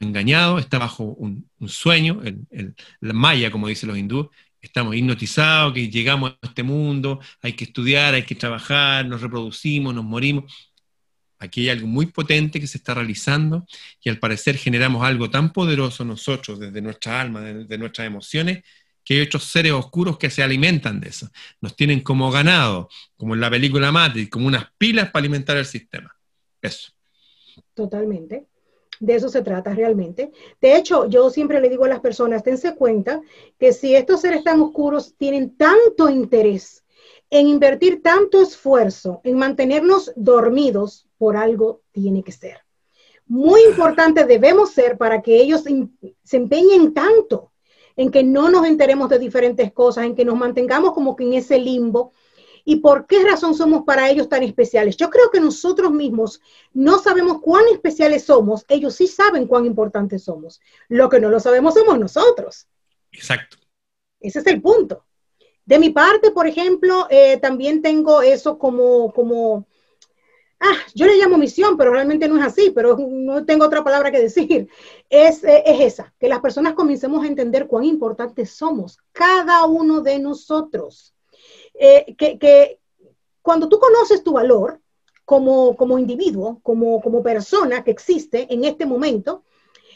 engañados, 0.00 0.62
está 0.62 0.78
bajo 0.78 1.04
un, 1.04 1.48
sueño, 1.68 2.22
el, 2.24 2.74
la 2.98 3.12
maya, 3.12 3.52
como 3.52 3.68
dicen 3.68 3.88
los 3.88 3.98
hindúes, 3.98 4.30
estamos 4.62 4.94
hipnotizados, 4.94 5.74
que 5.74 5.90
llegamos 5.90 6.30
a 6.40 6.46
este 6.46 6.62
mundo, 6.62 7.20
hay 7.42 7.52
que 7.52 7.64
estudiar, 7.64 8.14
hay 8.14 8.22
que 8.22 8.36
trabajar, 8.36 9.04
nos 9.04 9.20
reproducimos, 9.20 9.92
nos 9.94 10.04
morimos. 10.04 10.70
Aquí 11.38 11.62
hay 11.62 11.70
algo 11.70 11.88
muy 11.88 12.06
potente 12.06 12.60
que 12.60 12.68
se 12.68 12.78
está 12.78 12.94
realizando 12.94 13.66
y 14.00 14.08
al 14.08 14.20
parecer 14.20 14.56
generamos 14.56 15.04
algo 15.04 15.28
tan 15.28 15.52
poderoso 15.52 16.04
nosotros 16.04 16.60
desde 16.60 16.80
nuestra 16.80 17.20
alma, 17.20 17.40
desde 17.40 17.76
nuestras 17.76 18.06
emociones, 18.06 18.62
que 19.04 19.14
hay 19.14 19.20
otros 19.22 19.42
seres 19.44 19.72
oscuros 19.72 20.16
que 20.16 20.30
se 20.30 20.44
alimentan 20.44 21.00
de 21.00 21.08
eso. 21.08 21.28
Nos 21.60 21.74
tienen 21.74 22.00
como 22.00 22.30
ganado, 22.30 22.88
como 23.16 23.34
en 23.34 23.40
la 23.40 23.50
película 23.50 23.90
Matrix, 23.90 24.30
como 24.30 24.46
unas 24.46 24.66
pilas 24.78 25.10
para 25.10 25.22
alimentar 25.22 25.56
el 25.56 25.66
sistema. 25.66 26.16
Eso. 26.60 26.92
Totalmente. 27.74 28.46
De 29.02 29.16
eso 29.16 29.28
se 29.28 29.42
trata 29.42 29.74
realmente. 29.74 30.30
De 30.60 30.76
hecho, 30.76 31.08
yo 31.08 31.28
siempre 31.28 31.60
le 31.60 31.68
digo 31.68 31.86
a 31.86 31.88
las 31.88 31.98
personas, 31.98 32.44
tense 32.44 32.76
cuenta 32.76 33.20
que 33.58 33.72
si 33.72 33.96
estos 33.96 34.20
seres 34.20 34.44
tan 34.44 34.60
oscuros 34.60 35.16
tienen 35.16 35.56
tanto 35.56 36.08
interés 36.08 36.84
en 37.28 37.48
invertir 37.48 38.00
tanto 38.00 38.40
esfuerzo 38.40 39.20
en 39.24 39.38
mantenernos 39.38 40.12
dormidos, 40.14 41.08
por 41.18 41.36
algo 41.36 41.80
tiene 41.90 42.22
que 42.22 42.30
ser. 42.30 42.58
Muy 43.26 43.64
importante 43.64 44.24
debemos 44.24 44.70
ser 44.70 44.96
para 44.96 45.20
que 45.20 45.36
ellos 45.36 45.64
se 45.64 46.36
empeñen 46.36 46.94
tanto 46.94 47.50
en 47.96 48.08
que 48.12 48.22
no 48.22 48.50
nos 48.50 48.66
enteremos 48.66 49.08
de 49.08 49.18
diferentes 49.18 49.72
cosas, 49.72 50.04
en 50.04 50.14
que 50.14 50.24
nos 50.24 50.36
mantengamos 50.36 50.92
como 50.92 51.16
que 51.16 51.24
en 51.24 51.32
ese 51.32 51.58
limbo 51.58 52.12
y 52.64 52.76
por 52.76 53.06
qué 53.06 53.24
razón 53.24 53.54
somos 53.54 53.84
para 53.84 54.08
ellos 54.10 54.28
tan 54.28 54.42
especiales. 54.42 54.96
Yo 54.96 55.10
creo 55.10 55.30
que 55.30 55.40
nosotros 55.40 55.92
mismos 55.92 56.40
no 56.72 56.98
sabemos 56.98 57.40
cuán 57.40 57.64
especiales 57.72 58.24
somos, 58.24 58.64
ellos 58.68 58.94
sí 58.94 59.06
saben 59.06 59.46
cuán 59.46 59.66
importantes 59.66 60.24
somos. 60.24 60.60
Lo 60.88 61.08
que 61.08 61.20
no 61.20 61.28
lo 61.28 61.40
sabemos 61.40 61.74
somos 61.74 61.98
nosotros. 61.98 62.68
Exacto. 63.10 63.56
Ese 64.20 64.38
es 64.38 64.46
el 64.46 64.62
punto. 64.62 65.04
De 65.64 65.78
mi 65.78 65.90
parte, 65.90 66.30
por 66.30 66.46
ejemplo, 66.46 67.06
eh, 67.10 67.38
también 67.38 67.82
tengo 67.82 68.22
eso 68.22 68.58
como, 68.58 69.12
como, 69.12 69.66
ah, 70.60 70.76
yo 70.94 71.06
le 71.06 71.16
llamo 71.16 71.38
misión, 71.38 71.76
pero 71.76 71.92
realmente 71.92 72.28
no 72.28 72.36
es 72.36 72.44
así, 72.44 72.70
pero 72.70 72.96
no 72.98 73.44
tengo 73.44 73.66
otra 73.66 73.84
palabra 73.84 74.10
que 74.10 74.20
decir. 74.20 74.68
Es, 75.08 75.44
eh, 75.44 75.62
es 75.66 75.80
esa, 75.80 76.14
que 76.18 76.28
las 76.28 76.40
personas 76.40 76.74
comencemos 76.74 77.24
a 77.24 77.28
entender 77.28 77.66
cuán 77.66 77.84
importantes 77.84 78.50
somos, 78.50 78.98
cada 79.12 79.64
uno 79.66 80.00
de 80.00 80.18
nosotros. 80.18 81.14
Eh, 81.74 82.14
que, 82.16 82.78
cuando 83.40 83.68
tú 83.68 83.78
conoces 83.78 84.22
tu 84.22 84.32
valor 84.32 84.80
como, 85.24 85.76
como 85.76 85.98
individuo, 85.98 86.60
como, 86.62 87.00
como 87.00 87.22
persona 87.22 87.82
que 87.82 87.90
existe 87.90 88.52
en 88.52 88.64
este 88.64 88.86
momento, 88.86 89.42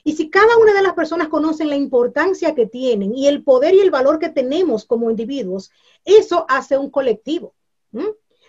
y 0.07 0.15
si 0.15 0.31
cada 0.31 0.57
una 0.57 0.73
de 0.73 0.83
las 0.83 0.95
personas 0.95 1.29
conocen 1.29 1.69
la 1.69 1.77
importancia 1.77 2.55
que 2.55 2.67
tienen 2.67 3.13
y 3.13 3.27
el 3.27 3.43
poder 3.43 3.75
y 3.75 3.81
el 3.81 3.91
valor 3.91 4.21
que 4.21 4.29
tenemos 4.29 4.85
como 4.85 5.11
individuos, 5.11 5.71
eso 6.05 6.47
hace 6.49 6.79
un 6.79 6.91
colectivo. 6.91 7.55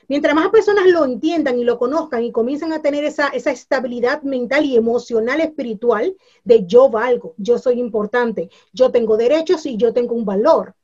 Mientras 0.08 0.34
más 0.36 0.50
personas 0.50 0.86
lo 0.88 1.04
entiendan 1.04 1.60
y 1.60 1.66
lo 1.66 1.78
conozcan 1.78 2.24
y 2.24 2.32
comiencen 2.32 2.72
a 2.72 2.82
tener 2.82 3.04
esa, 3.04 3.28
esa 3.28 3.52
estabilidad 3.52 4.22
mental 4.22 4.64
y 4.66 4.78
emocional, 4.78 5.42
espiritual, 5.42 6.16
de 6.46 6.66
yo 6.66 6.90
valgo, 6.90 7.34
yo 7.38 7.58
soy 7.58 7.80
importante, 7.80 8.50
yo 8.72 8.90
tengo 8.92 9.18
derechos 9.18 9.66
y 9.66 9.76
yo 9.76 9.94
tengo 9.94 10.16
un 10.16 10.24
valor. 10.24 10.76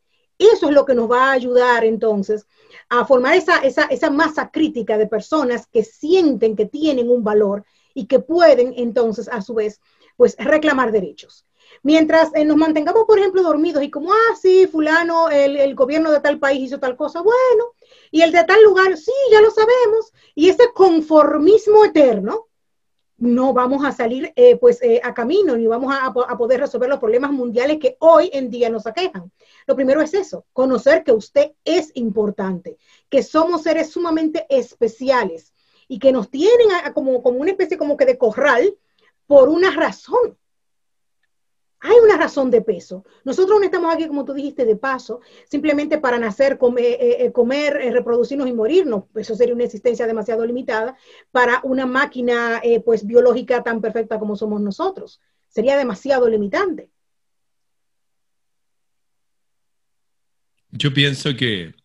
Eso 0.51 0.67
es 0.67 0.73
lo 0.73 0.85
que 0.85 0.95
nos 0.95 1.09
va 1.09 1.29
a 1.29 1.31
ayudar 1.31 1.85
entonces 1.85 2.45
a 2.89 3.05
formar 3.05 3.35
esa, 3.35 3.59
esa, 3.59 4.09
masa 4.09 4.51
crítica 4.51 4.97
de 4.97 5.07
personas 5.07 5.67
que 5.67 5.83
sienten 5.83 6.55
que 6.55 6.65
tienen 6.65 7.09
un 7.09 7.23
valor 7.23 7.63
y 7.93 8.07
que 8.07 8.19
pueden 8.19 8.73
entonces 8.77 9.27
a 9.29 9.41
su 9.41 9.53
vez 9.53 9.79
pues 10.17 10.35
reclamar 10.37 10.91
derechos. 10.91 11.45
Mientras 11.81 12.29
eh, 12.35 12.45
nos 12.45 12.57
mantengamos, 12.57 13.05
por 13.05 13.19
ejemplo, 13.19 13.41
dormidos 13.41 13.83
y 13.83 13.89
como, 13.89 14.11
ah, 14.13 14.35
sí, 14.39 14.67
fulano, 14.67 15.29
el, 15.29 15.57
el, 15.57 15.75
gobierno 15.75 16.11
de 16.11 16.19
tal 16.19 16.39
país 16.39 16.61
hizo 16.61 16.79
tal 16.79 16.95
cosa, 16.95 17.21
bueno, 17.21 17.73
y 18.11 18.21
el 18.21 18.31
de 18.31 18.43
tal 18.43 18.63
lugar, 18.63 18.95
sí, 18.95 19.11
ya 19.31 19.41
lo 19.41 19.49
sabemos, 19.49 20.13
y 20.35 20.49
ese 20.49 20.71
conformismo 20.73 21.83
eterno, 21.83 22.47
no 23.17 23.53
vamos 23.53 23.85
a 23.85 23.91
salir 23.91 24.33
eh, 24.35 24.57
pues 24.57 24.81
eh, 24.81 24.99
a 25.03 25.13
camino 25.13 25.55
ni 25.55 25.67
vamos 25.67 25.93
a, 25.95 26.11
poder 26.13 26.59
resolver 26.59 26.89
los 26.89 26.99
problemas 26.99 27.31
mundiales 27.31 27.77
que 27.79 27.95
hoy 27.99 28.29
en 28.33 28.49
día 28.49 28.69
nos 28.69 28.87
aquejan. 28.87 29.31
Lo 29.67 29.75
primero 29.75 30.01
es 30.01 30.13
eso, 30.13 30.45
conocer 30.53 31.03
que 31.03 31.11
usted 31.11 31.51
es 31.63 31.91
importante, 31.95 32.77
que 33.09 33.23
somos 33.23 33.63
seres 33.63 33.91
sumamente 33.91 34.45
especiales 34.49 35.53
y 35.87 35.99
que 35.99 36.11
nos 36.11 36.29
tienen 36.29 36.67
como, 36.93 37.21
como 37.21 37.39
una 37.39 37.51
especie 37.51 37.77
como 37.77 37.97
que 37.97 38.05
de 38.05 38.17
corral 38.17 38.75
por 39.27 39.49
una 39.49 39.71
razón. 39.71 40.37
Hay 41.85 41.97
una 42.01 42.15
razón 42.15 42.49
de 42.49 42.61
peso. 42.61 43.03
Nosotros 43.25 43.59
no 43.59 43.65
estamos 43.65 43.93
aquí, 43.93 44.07
como 44.07 44.23
tú 44.23 44.33
dijiste, 44.33 44.63
de 44.63 44.77
paso, 44.77 45.19
simplemente 45.49 45.97
para 45.97 46.17
nacer, 46.17 46.57
comer, 46.57 46.85
eh, 46.85 47.25
eh, 47.25 47.31
comer 47.33 47.75
eh, 47.75 47.91
reproducirnos 47.91 48.47
y 48.47 48.53
morirnos. 48.53 49.03
Eso 49.15 49.35
sería 49.35 49.53
una 49.53 49.65
existencia 49.65 50.07
demasiado 50.07 50.45
limitada 50.45 50.95
para 51.31 51.59
una 51.65 51.85
máquina 51.85 52.61
pues, 52.85 53.05
biológica 53.05 53.63
tan 53.63 53.81
perfecta 53.81 54.17
como 54.17 54.37
somos 54.37 54.61
nosotros. 54.61 55.19
Sería 55.49 55.75
demasiado 55.75 56.29
limitante. 56.29 56.89
Yo 60.71 60.93
pienso 60.93 61.35
que 61.35 61.75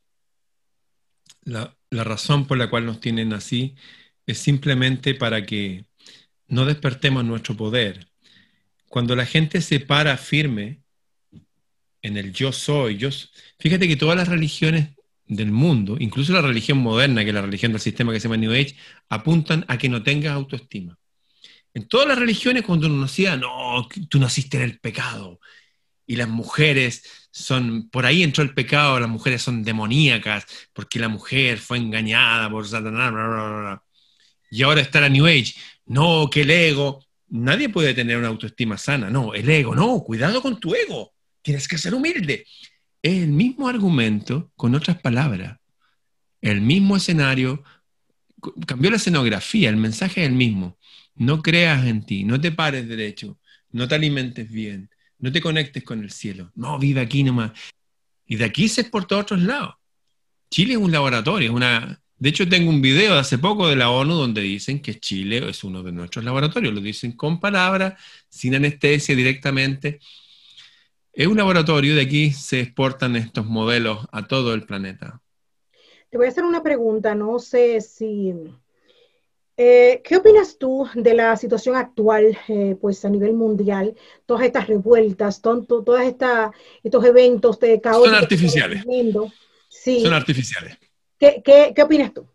la 1.42 1.74
razón 1.90 2.46
por 2.46 2.56
la 2.56 2.70
cual 2.70 2.86
nos 2.86 3.00
tienen 3.00 3.32
así 3.32 3.74
es 4.26 4.38
simplemente 4.38 5.16
para 5.16 5.44
que 5.44 5.86
no 6.46 6.66
despertemos 6.66 7.24
nuestro 7.24 7.56
poder 7.56 8.06
cuando 8.88 9.14
la 9.14 9.26
gente 9.26 9.60
se 9.60 9.80
para 9.80 10.16
firme 10.16 10.80
en 12.02 12.16
el 12.16 12.32
yo 12.32 12.52
soy, 12.52 12.96
yo, 12.96 13.10
fíjate 13.58 13.88
que 13.88 13.96
todas 13.96 14.16
las 14.16 14.28
religiones 14.28 14.90
del 15.26 15.52
mundo, 15.52 15.96
incluso 15.98 16.32
la 16.32 16.42
religión 16.42 16.78
moderna, 16.78 17.22
que 17.22 17.28
es 17.30 17.34
la 17.34 17.42
religión 17.42 17.72
del 17.72 17.80
sistema 17.80 18.12
que 18.12 18.20
se 18.20 18.28
llama 18.28 18.38
New 18.38 18.52
Age, 18.52 18.76
apuntan 19.08 19.64
a 19.68 19.76
que 19.76 19.88
no 19.88 20.02
tengas 20.02 20.32
autoestima. 20.32 20.98
En 21.74 21.86
todas 21.86 22.08
las 22.08 22.18
religiones, 22.18 22.64
cuando 22.64 22.86
uno 22.86 23.02
decía, 23.02 23.36
no, 23.36 23.86
tú 24.08 24.18
naciste 24.18 24.56
en 24.56 24.64
el 24.64 24.80
pecado, 24.80 25.38
y 26.06 26.16
las 26.16 26.28
mujeres 26.28 27.28
son, 27.30 27.90
por 27.90 28.06
ahí 28.06 28.22
entró 28.22 28.42
el 28.42 28.54
pecado, 28.54 28.98
las 28.98 29.10
mujeres 29.10 29.42
son 29.42 29.62
demoníacas, 29.62 30.46
porque 30.72 30.98
la 30.98 31.08
mujer 31.08 31.58
fue 31.58 31.76
engañada 31.76 32.48
por 32.48 32.66
Satanás, 32.66 33.12
bla, 33.12 33.28
bla, 33.28 33.48
bla, 33.48 33.82
y 34.50 34.62
ahora 34.62 34.80
está 34.80 35.00
la 35.02 35.10
New 35.10 35.26
Age, 35.26 35.54
no, 35.84 36.30
que 36.30 36.40
el 36.42 36.50
ego, 36.50 37.04
nadie 37.30 37.68
puede 37.68 37.94
tener 37.94 38.16
una 38.16 38.28
autoestima 38.28 38.78
sana, 38.78 39.10
no, 39.10 39.34
el 39.34 39.48
ego, 39.48 39.74
no, 39.74 40.02
cuidado 40.02 40.42
con 40.42 40.58
tu 40.58 40.74
ego, 40.74 41.12
tienes 41.42 41.68
que 41.68 41.78
ser 41.78 41.94
humilde. 41.94 42.46
Es 43.02 43.22
el 43.22 43.28
mismo 43.28 43.68
argumento 43.68 44.50
con 44.56 44.74
otras 44.74 45.00
palabras, 45.00 45.58
el 46.40 46.60
mismo 46.60 46.96
escenario, 46.96 47.62
cambió 48.66 48.90
la 48.90 48.96
escenografía, 48.96 49.68
el 49.68 49.76
mensaje 49.76 50.22
es 50.22 50.28
el 50.28 50.34
mismo. 50.34 50.78
No 51.14 51.42
creas 51.42 51.86
en 51.86 52.04
ti, 52.04 52.24
no 52.24 52.40
te 52.40 52.52
pares 52.52 52.88
derecho, 52.88 53.38
no 53.70 53.88
te 53.88 53.96
alimentes 53.96 54.50
bien, 54.50 54.90
no 55.18 55.32
te 55.32 55.40
conectes 55.40 55.82
con 55.82 56.02
el 56.02 56.10
cielo. 56.10 56.52
No, 56.54 56.78
vive 56.78 57.00
aquí 57.00 57.24
nomás. 57.24 57.52
Y 58.26 58.36
de 58.36 58.44
aquí 58.44 58.68
se 58.68 58.82
exportó 58.82 59.16
a 59.16 59.20
otros 59.20 59.40
lados. 59.40 59.74
Chile 60.50 60.74
es 60.74 60.78
un 60.78 60.92
laboratorio, 60.92 61.50
es 61.50 61.54
una... 61.54 62.00
De 62.18 62.28
hecho, 62.30 62.48
tengo 62.48 62.70
un 62.70 62.82
video 62.82 63.14
de 63.14 63.20
hace 63.20 63.38
poco 63.38 63.68
de 63.68 63.76
la 63.76 63.90
ONU 63.90 64.14
donde 64.14 64.40
dicen 64.40 64.80
que 64.80 64.98
Chile 64.98 65.48
es 65.48 65.62
uno 65.62 65.82
de 65.82 65.92
nuestros 65.92 66.24
laboratorios. 66.24 66.74
Lo 66.74 66.80
dicen 66.80 67.12
con 67.12 67.38
palabras, 67.38 67.94
sin 68.28 68.54
anestesia, 68.54 69.14
directamente. 69.14 70.00
Es 71.12 71.26
un 71.26 71.36
laboratorio, 71.36 71.94
de 71.94 72.02
aquí 72.02 72.30
se 72.32 72.60
exportan 72.60 73.16
estos 73.16 73.46
modelos 73.46 74.06
a 74.10 74.26
todo 74.26 74.54
el 74.54 74.64
planeta. 74.64 75.20
Te 76.10 76.16
voy 76.16 76.26
a 76.26 76.30
hacer 76.30 76.44
una 76.44 76.62
pregunta, 76.62 77.14
no 77.14 77.38
sé 77.38 77.80
si 77.80 78.32
eh, 79.60 80.02
¿Qué 80.04 80.16
opinas 80.16 80.56
tú 80.56 80.88
de 80.94 81.14
la 81.14 81.36
situación 81.36 81.74
actual, 81.74 82.38
eh, 82.46 82.76
pues 82.80 83.04
a 83.04 83.10
nivel 83.10 83.32
mundial, 83.32 83.96
todas 84.24 84.44
estas 84.44 84.68
revueltas, 84.68 85.42
todos 85.42 86.00
estos 86.84 87.04
eventos 87.04 87.58
de 87.58 87.80
caos? 87.80 88.04
Son 88.04 88.14
artificiales. 88.14 88.84
Sí. 89.68 90.00
Son 90.00 90.12
artificiales. 90.12 90.78
¿Qué, 91.18 91.42
qué, 91.44 91.72
qué 91.74 91.82
opinas 91.82 92.12
tú? 92.14 92.26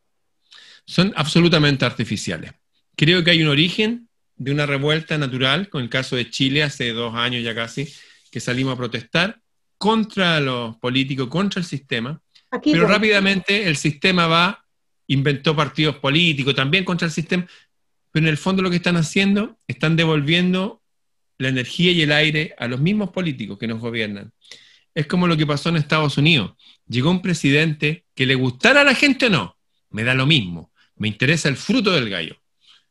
Son 0.86 1.14
absolutamente 1.16 1.86
artificiales. 1.86 2.52
Creo 2.96 3.24
que 3.24 3.32
hay 3.32 3.42
un 3.42 3.50
origen 3.50 4.10
de 4.36 4.52
una 4.52 4.66
revuelta 4.66 5.18
natural, 5.18 5.70
con 5.70 5.84
el 5.84 5.90
caso 5.90 6.16
de 6.16 6.30
Chile 6.30 6.64
hace 6.64 6.92
dos 6.92 7.16
años 7.16 7.44
ya 7.44 7.56
casi, 7.56 7.88
que 8.32 8.40
salimos 8.40 8.74
a 8.74 8.78
protestar 8.78 9.40
contra 9.78 10.40
los 10.40 10.78
políticos, 10.78 11.28
contra 11.30 11.60
el 11.60 11.66
sistema, 11.66 12.22
pero 12.64 12.88
rápidamente 12.88 13.68
el 13.68 13.78
sistema 13.78 14.28
va 14.28 14.64
inventó 15.08 15.56
partidos 15.56 15.98
políticos 15.98 16.56
también 16.56 16.86
contra 16.86 17.08
el 17.08 17.12
sistema, 17.12 17.46
pero 18.12 18.26
en 18.26 18.30
el 18.30 18.38
fondo 18.38 18.62
lo 18.62 18.70
que 18.70 18.78
están 18.78 18.96
haciendo, 18.96 19.58
están 19.68 19.96
devolviendo 19.96 20.82
la 21.38 21.50
energía 21.50 21.92
y 21.92 22.02
el 22.02 22.12
aire 22.12 22.56
a 22.58 22.68
los 22.68 22.80
mismos 22.80 23.10
políticos 23.10 23.58
que 23.58 23.68
nos 23.68 23.80
gobiernan. 23.80 24.32
Es 24.94 25.08
como 25.08 25.28
lo 25.28 25.36
que 25.36 25.48
pasó 25.48 25.70
en 25.70 25.78
Estados 25.78 26.18
Unidos. 26.18 26.54
Llegó 26.88 27.10
un 27.10 27.22
presidente 27.22 28.06
que 28.14 28.26
le 28.26 28.36
gustara 28.36 28.82
a 28.82 28.84
la 28.84 28.96
gente 28.96 29.28
o 29.28 29.30
no, 29.30 29.58
me 29.90 30.04
da 30.04 30.14
lo 30.14 30.26
mismo, 30.26 30.72
me 30.96 31.08
interesa 31.08 31.50
el 31.50 31.58
fruto 31.58 31.92
del 31.92 32.10
gallo. 32.10 32.42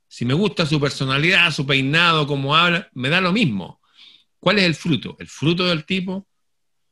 Si 0.09 0.24
me 0.24 0.34
gusta 0.34 0.66
su 0.66 0.78
personalidad, 0.80 1.50
su 1.53 1.66
peinado, 1.66 2.26
cómo 2.26 2.55
habla, 2.55 2.88
me 2.92 3.09
da 3.09 3.20
lo 3.20 3.32
mismo. 3.32 3.80
¿Cuál 4.38 4.59
es 4.59 4.64
el 4.64 4.74
fruto? 4.74 5.16
El 5.18 5.28
fruto 5.28 5.66
del 5.66 5.86
tipo 5.86 6.28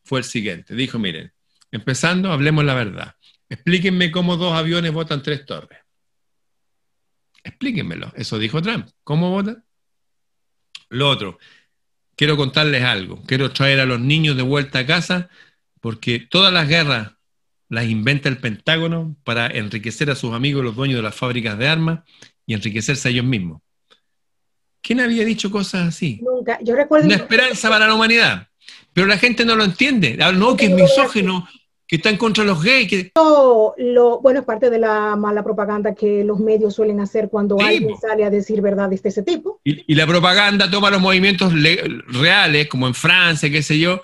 fue 0.05 0.21
el 0.21 0.25
siguiente. 0.25 0.75
Dijo, 0.75 0.99
miren, 0.99 1.33
empezando, 1.71 2.33
hablemos 2.33 2.65
la 2.65 2.75
verdad. 2.75 3.17
Explíquenme 3.49 4.11
cómo 4.11 4.37
dos 4.37 4.55
aviones 4.55 4.93
votan 4.93 5.23
tres 5.23 5.45
torres. 5.45 5.81
Explíquenmelo. 7.43 8.13
Eso 8.15 8.39
dijo 8.39 8.63
Trump. 8.63 8.89
¿Cómo 9.03 9.31
votan? 9.31 9.65
Lo 10.91 11.09
otro, 11.09 11.39
quiero 12.21 12.37
contarles 12.37 12.85
algo. 12.85 13.23
Quiero 13.25 13.51
traer 13.51 13.81
a 13.81 13.87
los 13.87 13.99
niños 13.99 14.37
de 14.37 14.43
vuelta 14.43 14.81
a 14.81 14.87
casa 14.87 15.31
porque 15.81 16.19
todas 16.19 16.53
las 16.53 16.69
guerras 16.69 17.13
las 17.71 17.87
inventa 17.87 18.29
el 18.29 18.37
Pentágono 18.37 19.17
para 19.25 19.47
enriquecer 19.47 20.11
a 20.11 20.15
sus 20.15 20.35
amigos, 20.35 20.63
los 20.63 20.77
dueños 20.77 20.97
de 20.99 21.03
las 21.03 21.15
fábricas 21.15 21.57
de 21.57 21.67
armas, 21.67 22.01
y 22.45 22.53
enriquecerse 22.53 23.09
a 23.09 23.11
ellos 23.11 23.25
mismos. 23.25 23.63
¿Quién 24.83 25.01
había 25.01 25.25
dicho 25.25 25.51
cosas 25.51 25.89
así? 25.89 26.21
Nunca. 26.23 26.59
Yo 26.63 26.77
recuerdo. 26.77 27.07
Una 27.07 27.17
esperanza 27.17 27.71
para 27.71 27.87
la 27.87 27.95
humanidad. 27.95 28.49
Pero 28.93 29.07
la 29.07 29.17
gente 29.17 29.47
no 29.47 29.57
lo 29.57 29.65
entiende. 29.65 30.19
No, 30.35 30.55
que 30.59 30.67
es 30.67 30.73
misógeno, 30.73 31.49
que 31.91 31.97
están 31.97 32.17
contra 32.17 32.45
los 32.45 32.63
gays. 32.63 32.89
Que... 32.89 33.11
Lo, 33.15 34.21
bueno, 34.21 34.41
es 34.41 34.47
parte 34.47 34.71
de 34.71 34.79
la 34.79 35.17
mala 35.17 35.43
propaganda 35.43 35.93
que 35.93 36.23
los 36.23 36.39
medios 36.39 36.75
suelen 36.75 37.01
hacer 37.01 37.29
cuando 37.29 37.59
alguien 37.61 37.99
sale 38.01 38.25
a 38.25 38.31
decir 38.31 38.63
verdades 38.63 39.03
de 39.03 39.09
ese 39.09 39.25
tipo. 39.25 39.61
Y, 39.65 39.93
la 39.97 40.07
propaganda 40.07 40.71
toma 40.71 40.89
los 40.89 41.01
movimientos 41.01 41.53
reales, 42.07 42.69
como 42.69 42.87
en 42.87 42.95
Francia, 42.95 43.51
qué 43.51 43.61
sé 43.61 43.77
yo, 43.77 44.01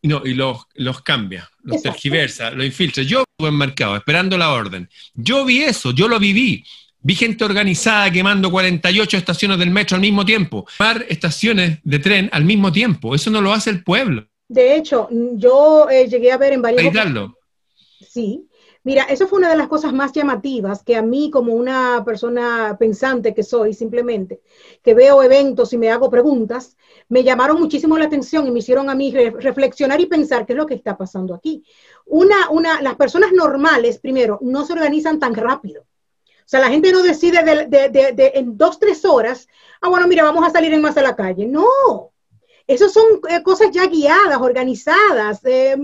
y, 0.00 0.06
no, 0.06 0.22
y 0.24 0.32
los, 0.32 0.64
los 0.74 1.02
cambia, 1.02 1.50
los 1.64 1.82
tergiversa, 1.82 2.52
los 2.52 2.64
infiltra. 2.64 3.02
Yo 3.02 3.24
estuve 3.28 3.48
enmarcado, 3.48 3.96
esperando 3.96 4.38
la 4.38 4.50
orden. 4.50 4.88
Yo 5.14 5.44
vi 5.44 5.62
eso, 5.62 5.90
yo 5.90 6.06
lo 6.06 6.20
viví. 6.20 6.64
Vi 7.02 7.14
gente 7.16 7.44
organizada 7.44 8.12
quemando 8.12 8.50
48 8.50 9.16
estaciones 9.16 9.58
del 9.58 9.70
metro 9.70 9.96
al 9.96 10.02
mismo 10.02 10.24
tiempo, 10.24 10.66
par 10.78 11.04
estaciones 11.08 11.80
de 11.82 11.98
tren 11.98 12.30
al 12.32 12.44
mismo 12.44 12.70
tiempo. 12.70 13.14
Eso 13.14 13.30
no 13.30 13.40
lo 13.40 13.52
hace 13.52 13.70
el 13.70 13.82
pueblo. 13.82 14.29
De 14.50 14.74
hecho, 14.74 15.06
yo 15.10 15.88
eh, 15.88 16.08
llegué 16.08 16.32
a 16.32 16.36
ver 16.36 16.54
en 16.54 16.60
varios... 16.60 16.82
Sí. 18.00 18.48
Mira, 18.82 19.04
eso 19.04 19.28
fue 19.28 19.38
una 19.38 19.48
de 19.50 19.56
las 19.56 19.68
cosas 19.68 19.92
más 19.92 20.10
llamativas 20.10 20.82
que 20.82 20.96
a 20.96 21.02
mí, 21.02 21.30
como 21.30 21.52
una 21.52 22.02
persona 22.04 22.76
pensante 22.76 23.32
que 23.32 23.44
soy, 23.44 23.74
simplemente, 23.74 24.40
que 24.82 24.92
veo 24.92 25.22
eventos 25.22 25.72
y 25.72 25.78
me 25.78 25.90
hago 25.90 26.10
preguntas, 26.10 26.76
me 27.08 27.22
llamaron 27.22 27.60
muchísimo 27.60 27.96
la 27.96 28.06
atención 28.06 28.48
y 28.48 28.50
me 28.50 28.58
hicieron 28.58 28.90
a 28.90 28.96
mí 28.96 29.12
reflexionar 29.12 30.00
y 30.00 30.06
pensar 30.06 30.46
qué 30.46 30.54
es 30.54 30.56
lo 30.56 30.66
que 30.66 30.74
está 30.74 30.96
pasando 30.96 31.32
aquí. 31.32 31.62
Una, 32.06 32.50
una, 32.50 32.82
las 32.82 32.96
personas 32.96 33.30
normales, 33.32 33.98
primero, 33.98 34.40
no 34.42 34.64
se 34.64 34.72
organizan 34.72 35.20
tan 35.20 35.34
rápido. 35.34 35.82
O 35.82 36.48
sea, 36.50 36.58
la 36.58 36.70
gente 36.70 36.90
no 36.90 37.04
decide 37.04 37.44
de, 37.44 38.32
en 38.34 38.56
dos, 38.56 38.80
tres 38.80 39.04
horas, 39.04 39.46
ah, 39.80 39.90
bueno, 39.90 40.08
mira, 40.08 40.24
vamos 40.24 40.44
a 40.44 40.50
salir 40.50 40.72
en 40.74 40.80
más 40.80 40.96
a 40.96 41.02
la 41.02 41.14
calle. 41.14 41.46
No, 41.46 42.12
esas 42.70 42.92
son 42.92 43.04
eh, 43.28 43.42
cosas 43.42 43.68
ya 43.72 43.86
guiadas, 43.86 44.40
organizadas, 44.40 45.44
eh, 45.44 45.76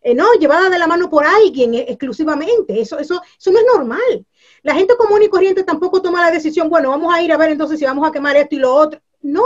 eh, 0.00 0.14
no, 0.14 0.32
llevadas 0.40 0.70
de 0.70 0.78
la 0.78 0.86
mano 0.86 1.10
por 1.10 1.26
alguien 1.26 1.74
exclusivamente. 1.74 2.80
Eso, 2.80 2.98
eso, 2.98 3.20
eso 3.38 3.50
no 3.50 3.58
es 3.58 3.64
normal. 3.76 4.26
La 4.62 4.74
gente 4.74 4.96
común 4.96 5.22
y 5.22 5.28
corriente 5.28 5.64
tampoco 5.64 6.00
toma 6.00 6.22
la 6.22 6.30
decisión, 6.30 6.70
bueno, 6.70 6.88
vamos 6.88 7.14
a 7.14 7.22
ir 7.22 7.30
a 7.30 7.36
ver 7.36 7.50
entonces 7.50 7.78
si 7.78 7.84
vamos 7.84 8.08
a 8.08 8.12
quemar 8.12 8.36
esto 8.36 8.54
y 8.54 8.58
lo 8.58 8.74
otro. 8.74 9.02
No, 9.20 9.44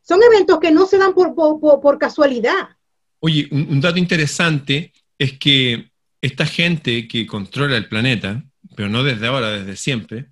son 0.00 0.22
eventos 0.22 0.58
que 0.58 0.70
no 0.70 0.86
se 0.86 0.96
dan 0.96 1.12
por, 1.12 1.34
por, 1.34 1.98
casualidad. 1.98 2.70
Oye, 3.18 3.46
un, 3.50 3.78
dato 3.78 3.98
interesante 3.98 4.94
es 5.18 5.38
que 5.38 5.90
esta 6.22 6.46
gente 6.46 7.06
que 7.06 7.26
controla 7.26 7.76
el 7.76 7.88
planeta, 7.88 8.42
pero 8.74 8.88
no 8.88 9.04
desde 9.04 9.26
ahora, 9.26 9.50
desde 9.50 9.76
siempre, 9.76 10.28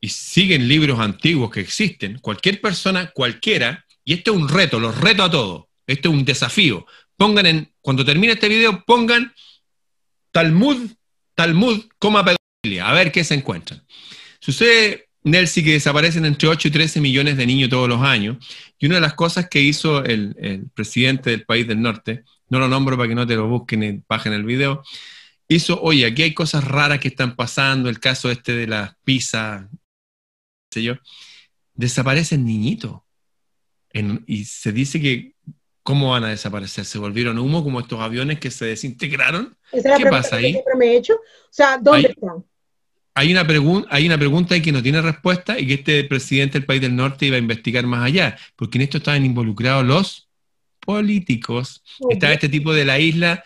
y 0.00 0.08
siguen 0.08 0.66
libros 0.66 0.98
antiguos 0.98 1.52
que 1.52 1.60
existen, 1.60 2.18
cualquier 2.18 2.60
persona, 2.60 3.12
cualquiera, 3.14 3.84
y 4.04 4.14
este 4.14 4.30
es 4.30 4.36
un 4.36 4.48
reto, 4.48 4.80
los 4.80 4.98
reto 4.98 5.22
a 5.22 5.30
todos. 5.30 5.64
Este 5.86 6.08
es 6.08 6.14
un 6.14 6.24
desafío. 6.24 6.86
Pongan 7.16 7.46
en, 7.46 7.72
cuando 7.80 8.04
termine 8.04 8.32
este 8.32 8.48
video, 8.48 8.84
pongan 8.84 9.32
Talmud, 10.32 10.90
Talmud, 11.34 11.84
coma 11.98 12.24
pedofilia, 12.24 12.88
a 12.88 12.92
ver 12.94 13.12
qué 13.12 13.22
se 13.24 13.34
encuentran. 13.34 13.84
Sucede, 14.40 15.08
Nelsi, 15.24 15.62
que 15.62 15.72
desaparecen 15.72 16.24
entre 16.24 16.48
8 16.48 16.68
y 16.68 16.70
13 16.70 17.00
millones 17.00 17.36
de 17.36 17.46
niños 17.46 17.70
todos 17.70 17.88
los 17.88 18.02
años. 18.02 18.38
Y 18.78 18.86
una 18.86 18.96
de 18.96 19.02
las 19.02 19.14
cosas 19.14 19.48
que 19.48 19.60
hizo 19.60 20.04
el, 20.04 20.70
presidente 20.74 21.30
del 21.30 21.44
país 21.44 21.66
del 21.68 21.80
norte, 21.80 22.24
no 22.48 22.58
lo 22.58 22.68
nombro 22.68 22.96
para 22.96 23.08
que 23.08 23.14
no 23.14 23.26
te 23.26 23.36
lo 23.36 23.48
busquen 23.48 23.82
y 23.82 24.02
bajen 24.08 24.32
el 24.32 24.44
video, 24.44 24.82
hizo, 25.48 25.80
oye, 25.80 26.06
aquí 26.06 26.22
hay 26.22 26.34
cosas 26.34 26.64
raras 26.64 26.98
que 26.98 27.08
están 27.08 27.36
pasando, 27.36 27.88
el 27.88 28.00
caso 28.00 28.30
este 28.30 28.52
de 28.52 28.66
las 28.66 28.96
pizzas, 29.04 29.66
sé 30.70 30.82
yo, 30.82 30.94
desaparecen 31.74 32.44
niñitos 32.44 33.01
y 34.26 34.44
se 34.44 34.72
dice 34.72 35.00
que, 35.00 35.34
¿cómo 35.82 36.10
van 36.10 36.24
a 36.24 36.28
desaparecer? 36.30 36.84
¿Se 36.84 36.98
volvieron 36.98 37.38
humo 37.38 37.62
como 37.62 37.80
estos 37.80 38.00
aviones 38.00 38.38
que 38.38 38.50
se 38.50 38.66
desintegraron? 38.66 39.56
¿Qué 39.70 40.06
pasa 40.10 40.36
ahí? 40.36 40.58
me 40.78 40.86
he 40.86 40.96
hecho. 40.96 41.14
O 41.14 41.48
sea, 41.50 41.78
¿dónde 41.78 42.08
están? 42.08 42.44
Hay 43.14 43.30
una, 43.30 43.46
hay 43.90 44.06
una 44.06 44.16
pregunta 44.18 44.54
ahí 44.54 44.62
que 44.62 44.72
no 44.72 44.82
tiene 44.82 45.02
respuesta 45.02 45.58
y 45.58 45.66
que 45.66 45.74
este 45.74 46.04
presidente 46.04 46.58
del 46.58 46.66
país 46.66 46.80
del 46.80 46.96
norte 46.96 47.26
iba 47.26 47.36
a 47.36 47.40
investigar 47.40 47.86
más 47.86 48.06
allá, 48.06 48.38
porque 48.56 48.78
en 48.78 48.82
esto 48.82 48.98
estaban 48.98 49.24
involucrados 49.26 49.84
los 49.84 50.28
políticos. 50.80 51.82
Está 52.08 52.32
este 52.32 52.48
tipo 52.48 52.72
de 52.72 52.86
la 52.86 52.98
isla 52.98 53.44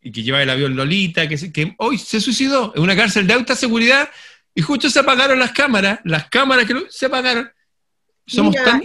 y 0.00 0.10
que 0.10 0.22
lleva 0.22 0.42
el 0.42 0.48
avión 0.48 0.74
Lolita, 0.74 1.28
que, 1.28 1.52
que 1.52 1.74
hoy 1.78 1.98
se 1.98 2.20
suicidó 2.20 2.72
en 2.74 2.82
una 2.82 2.96
cárcel 2.96 3.26
de 3.26 3.34
alta 3.34 3.54
seguridad 3.54 4.08
y 4.54 4.62
justo 4.62 4.88
se 4.88 5.00
apagaron 5.00 5.38
las 5.38 5.52
cámaras, 5.52 6.00
las 6.04 6.28
cámaras 6.28 6.64
que 6.64 6.74
se 6.88 7.06
apagaron 7.06 7.50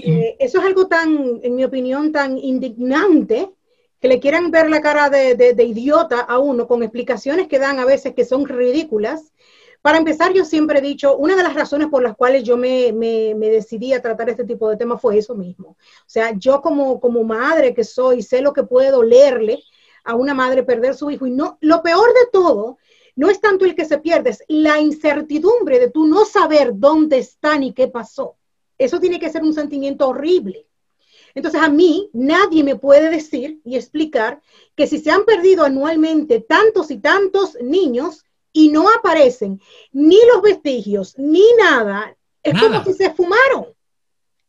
eh, 0.04 0.36
eso 0.40 0.60
es 0.60 0.66
algo 0.66 0.88
tan, 0.88 1.40
en 1.44 1.56
mi 1.56 1.64
opinión, 1.64 2.12
tan 2.12 2.38
indignante 2.38 3.52
que 4.00 4.08
le 4.08 4.20
quieran 4.20 4.52
ver 4.52 4.70
la 4.70 4.82
cara 4.82 5.10
de, 5.10 5.56
idiota 5.64 6.20
a 6.20 6.38
uno 6.40 6.68
con 6.68 6.84
explicaciones 6.84 7.48
que 7.48 7.60
dan 7.60 7.80
a 7.80 7.86
veces 7.86 8.14
que 8.14 8.26
son 8.26 8.46
ridículas. 8.46 9.32
Para 9.82 9.98
empezar, 9.98 10.34
yo 10.34 10.46
siempre 10.46 10.80
he 10.80 10.82
dicho, 10.82 11.18
una 11.18 11.36
de 11.36 11.44
las 11.44 11.54
razones 11.54 11.88
por 11.88 12.04
las 12.04 12.16
cuales 12.16 12.44
yo 12.44 12.58
me, 12.58 12.92
decidí 13.36 13.94
a 13.94 14.02
tratar 14.02 14.30
este 14.30 14.46
tipo 14.46 14.70
de 14.70 14.78
temas 14.78 15.02
fue 15.02 15.18
eso 15.18 15.36
mismo. 15.36 15.70
O 15.70 16.08
sea, 16.10 16.34
yo 16.38 16.62
como, 16.62 17.00
como 17.00 17.24
madre 17.24 17.74
que 17.74 17.84
soy, 17.84 18.22
sé 18.22 18.42
lo 18.42 18.54
que 18.54 18.64
puede 18.64 18.92
dolerle 18.92 19.64
a 20.04 20.16
una 20.16 20.34
madre 20.34 20.64
perder 20.64 20.96
su 20.96 21.10
hijo. 21.10 21.26
Y 21.26 21.32
no, 21.32 21.58
lo 21.62 21.82
peor 21.82 22.10
de 22.14 22.30
todo 22.32 22.78
no 23.16 23.30
es 23.30 23.40
tanto 23.40 23.66
el 23.66 23.76
que 23.76 23.86
se 23.86 24.00
pierde, 24.00 24.32
es 24.32 24.44
la 24.48 24.80
incertidumbre 24.80 25.80
de 25.80 25.90
tú 25.90 26.08
no 26.08 26.26
saber 26.26 26.72
dónde 26.74 27.20
está 27.20 27.58
ni 27.58 27.74
qué 27.74 27.88
pasó. 27.88 28.36
Eso 28.84 29.00
tiene 29.00 29.20
que 29.20 29.30
ser 29.30 29.44
un 29.44 29.54
sentimiento 29.54 30.08
horrible. 30.08 30.68
Entonces 31.36 31.62
a 31.62 31.70
mí 31.70 32.10
nadie 32.14 32.64
me 32.64 32.76
puede 32.76 33.10
decir 33.10 33.60
y 33.66 33.76
explicar 33.76 34.42
que 34.76 34.88
si 34.88 35.00
se 35.00 35.10
han 35.10 35.26
perdido 35.26 35.64
anualmente 35.64 36.42
tantos 36.42 36.92
y 36.92 36.98
tantos 36.98 37.58
niños 37.62 38.24
y 38.52 38.70
no 38.70 38.90
aparecen 38.92 39.60
ni 39.92 40.18
los 40.32 40.42
vestigios 40.42 41.18
ni 41.18 41.44
nada, 41.58 42.16
es 42.44 42.60
como 42.60 42.84
si 42.84 42.94
se 42.94 43.12
fumaron. 43.14 43.68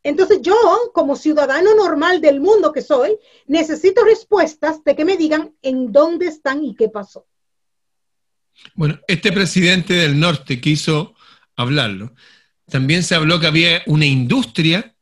Entonces 0.03 0.39
yo, 0.41 0.55
como 0.93 1.15
ciudadano 1.15 1.73
normal 1.73 2.21
del 2.21 2.39
mundo 2.39 2.71
que 2.71 2.83
soy, 2.83 3.17
necesito 3.47 4.03
respuestas 4.03 4.83
de 4.83 4.95
que 4.95 5.03
me 5.03 5.17
digan 5.17 5.55
en 5.63 5.91
dónde 5.91 6.27
están 6.27 6.63
y 6.63 6.75
qué 6.75 6.89
pasó. 6.89 7.25
Bueno, 8.75 8.99
este 9.07 9.31
presidente 9.31 9.93
del 9.95 10.19
norte 10.19 10.61
quiso 10.61 11.15
hablarlo. 11.55 12.13
También 12.69 13.03
se 13.03 13.15
habló 13.15 13.39
que 13.39 13.47
había 13.47 13.83
una 13.85 14.05
industria 14.05 14.93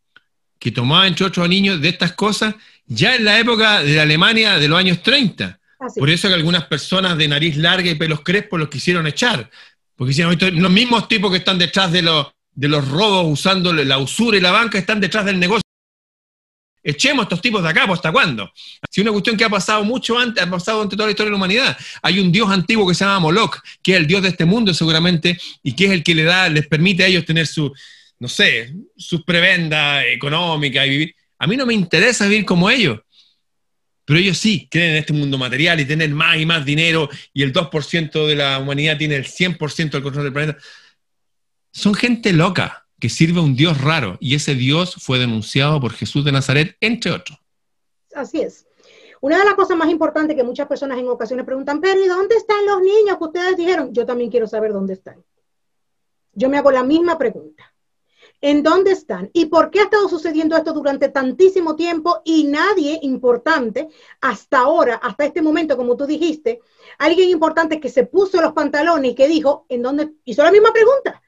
que 0.60 0.72
tomaba 0.72 1.08
entre 1.08 1.26
otros 1.26 1.48
niños 1.50 1.82
de 1.82 1.90
estas 1.90 2.14
cosas 2.14 2.56
ya 2.86 3.16
en 3.16 3.26
la 3.26 3.40
época 3.40 3.82
de 3.82 3.96
la 3.96 4.04
Alemania 4.04 4.58
de 4.60 4.68
los 4.68 4.78
años 4.78 5.02
30. 5.02 5.60
Por 5.98 6.10
eso 6.10 6.28
que 6.28 6.34
algunas 6.34 6.66
personas 6.66 7.18
de 7.18 7.28
nariz 7.28 7.58
larga 7.58 7.90
y 7.90 7.96
pelos 7.96 8.22
crespos 8.22 8.60
los 8.60 8.70
quisieron 8.70 9.06
echar. 9.08 9.50
Porque 9.96 10.12
hicieron 10.12 10.38
los 10.62 10.72
mismos 10.72 11.08
tipos 11.08 11.32
que 11.32 11.38
están 11.38 11.58
detrás 11.58 11.92
de 11.92 12.02
los, 12.02 12.28
de 12.54 12.68
los 12.68 12.88
robos 12.88 13.26
usando 13.28 13.74
la 13.74 13.98
usura 13.98 14.38
y 14.38 14.42
la 14.42 14.52
banca 14.52 14.78
están 14.78 15.00
detrás 15.00 15.26
del 15.26 15.40
negocio. 15.40 15.63
Echemos 16.84 17.22
a 17.22 17.24
estos 17.24 17.42
tipos 17.42 17.64
de 17.64 17.70
acá, 17.70 17.88
¿pues 17.88 18.00
hasta 18.00 18.12
cuándo? 18.12 18.52
Si 18.90 19.00
una 19.00 19.12
cuestión 19.12 19.38
que 19.38 19.46
ha 19.46 19.50
pasado 19.50 19.86
mucho 19.86 20.18
antes, 20.18 20.44
ha 20.44 20.50
pasado 20.50 20.82
ante 20.82 20.98
toda 20.98 21.08
la 21.08 21.12
historia 21.12 21.28
de 21.28 21.32
la 21.32 21.38
humanidad. 21.38 21.78
Hay 22.02 22.20
un 22.20 22.30
dios 22.30 22.50
antiguo 22.52 22.86
que 22.86 22.94
se 22.94 23.06
llama 23.06 23.22
Moloch, 23.22 23.60
que 23.82 23.94
es 23.94 23.98
el 23.98 24.08
dios 24.08 24.22
de 24.22 24.30
este 24.30 24.44
mundo 24.44 24.74
seguramente, 24.74 25.40
y 25.64 25.74
que 25.74 25.86
es 25.86 25.92
el 25.92 26.04
que 26.04 26.14
le 26.14 26.24
da, 26.24 26.50
les 26.50 26.68
permite 26.68 27.04
a 27.04 27.08
ellos 27.08 27.24
tener 27.24 27.48
su, 27.48 27.74
no 28.20 28.28
sé, 28.28 28.74
sus 28.98 29.24
prebendas 29.24 30.04
económicas 30.08 30.86
y 30.86 30.90
vivir. 30.90 31.16
A 31.40 31.48
mí 31.48 31.56
no 31.56 31.66
me 31.66 31.74
interesa 31.74 32.28
vivir 32.28 32.44
como 32.44 32.70
ellos, 32.70 33.00
pero 34.04 34.20
ellos 34.20 34.38
sí 34.38 34.68
creen 34.70 34.92
en 34.92 34.98
este 34.98 35.14
mundo 35.14 35.38
material 35.38 35.80
y 35.80 35.86
tener 35.86 36.10
más 36.10 36.38
y 36.38 36.46
más 36.46 36.66
dinero 36.66 37.10
y 37.34 37.44
el 37.44 37.54
2% 37.54 38.28
de 38.28 38.36
la 38.36 38.60
humanidad 38.60 38.98
tiene 38.98 39.16
el 39.16 39.26
100% 39.26 39.90
del 39.90 40.04
control 40.04 40.26
del 40.26 40.34
planeta. 40.34 40.60
Son 41.72 41.94
gente 41.94 42.34
loca 42.34 42.83
que 43.04 43.10
sirve 43.10 43.42
a 43.42 43.44
un 43.44 43.54
Dios 43.54 43.82
raro 43.82 44.16
y 44.22 44.34
ese 44.34 44.56
Dios 44.56 44.96
fue 44.96 45.20
denunciado 45.20 45.82
por 45.82 45.92
Jesús 45.92 46.24
de 46.24 46.32
Nazaret, 46.32 46.78
entre 46.80 47.12
otros. 47.12 47.38
Así 48.16 48.40
es. 48.40 48.66
Una 49.20 49.40
de 49.40 49.44
las 49.44 49.56
cosas 49.56 49.76
más 49.76 49.90
importantes 49.90 50.38
que 50.38 50.44
muchas 50.46 50.70
personas 50.70 50.98
en 50.98 51.10
ocasiones 51.10 51.46
preguntan, 51.46 51.82
pero 51.82 52.02
¿y 52.02 52.08
dónde 52.08 52.36
están 52.36 52.66
los 52.66 52.80
niños 52.80 53.18
que 53.18 53.24
ustedes 53.26 53.58
dijeron? 53.58 53.94
Yo 53.94 54.06
también 54.06 54.32
quiero 54.32 54.48
saber 54.48 54.72
dónde 54.72 54.94
están. 54.94 55.22
Yo 56.32 56.48
me 56.48 56.58
hago 56.58 56.72
la 56.72 56.86
misma 56.86 57.18
pregunta 57.18 57.74
en 58.40 58.64
dónde 58.64 58.92
están 58.92 59.30
y 59.34 59.48
por 59.48 59.70
qué 59.70 59.82
ha 59.82 59.84
estado 59.84 60.08
sucediendo 60.08 60.56
esto 60.56 60.72
durante 60.72 61.10
tantísimo 61.10 61.76
tiempo 61.76 62.22
y 62.24 62.46
nadie 62.46 63.00
importante 63.02 63.90
hasta 64.22 64.60
ahora, 64.60 64.96
hasta 64.96 65.26
este 65.26 65.42
momento, 65.42 65.76
como 65.76 65.98
tú 65.98 66.06
dijiste, 66.06 66.62
alguien 67.00 67.30
importante 67.30 67.82
que 67.82 67.90
se 67.90 68.06
puso 68.06 68.40
los 68.40 68.54
pantalones 68.54 69.12
y 69.12 69.16
que 69.16 69.28
dijo, 69.28 69.66
¿en 69.68 69.82
dónde? 69.82 70.14
Hizo 70.24 70.42
la 70.42 70.54
misma 70.54 70.72
pregunta, 70.72 71.22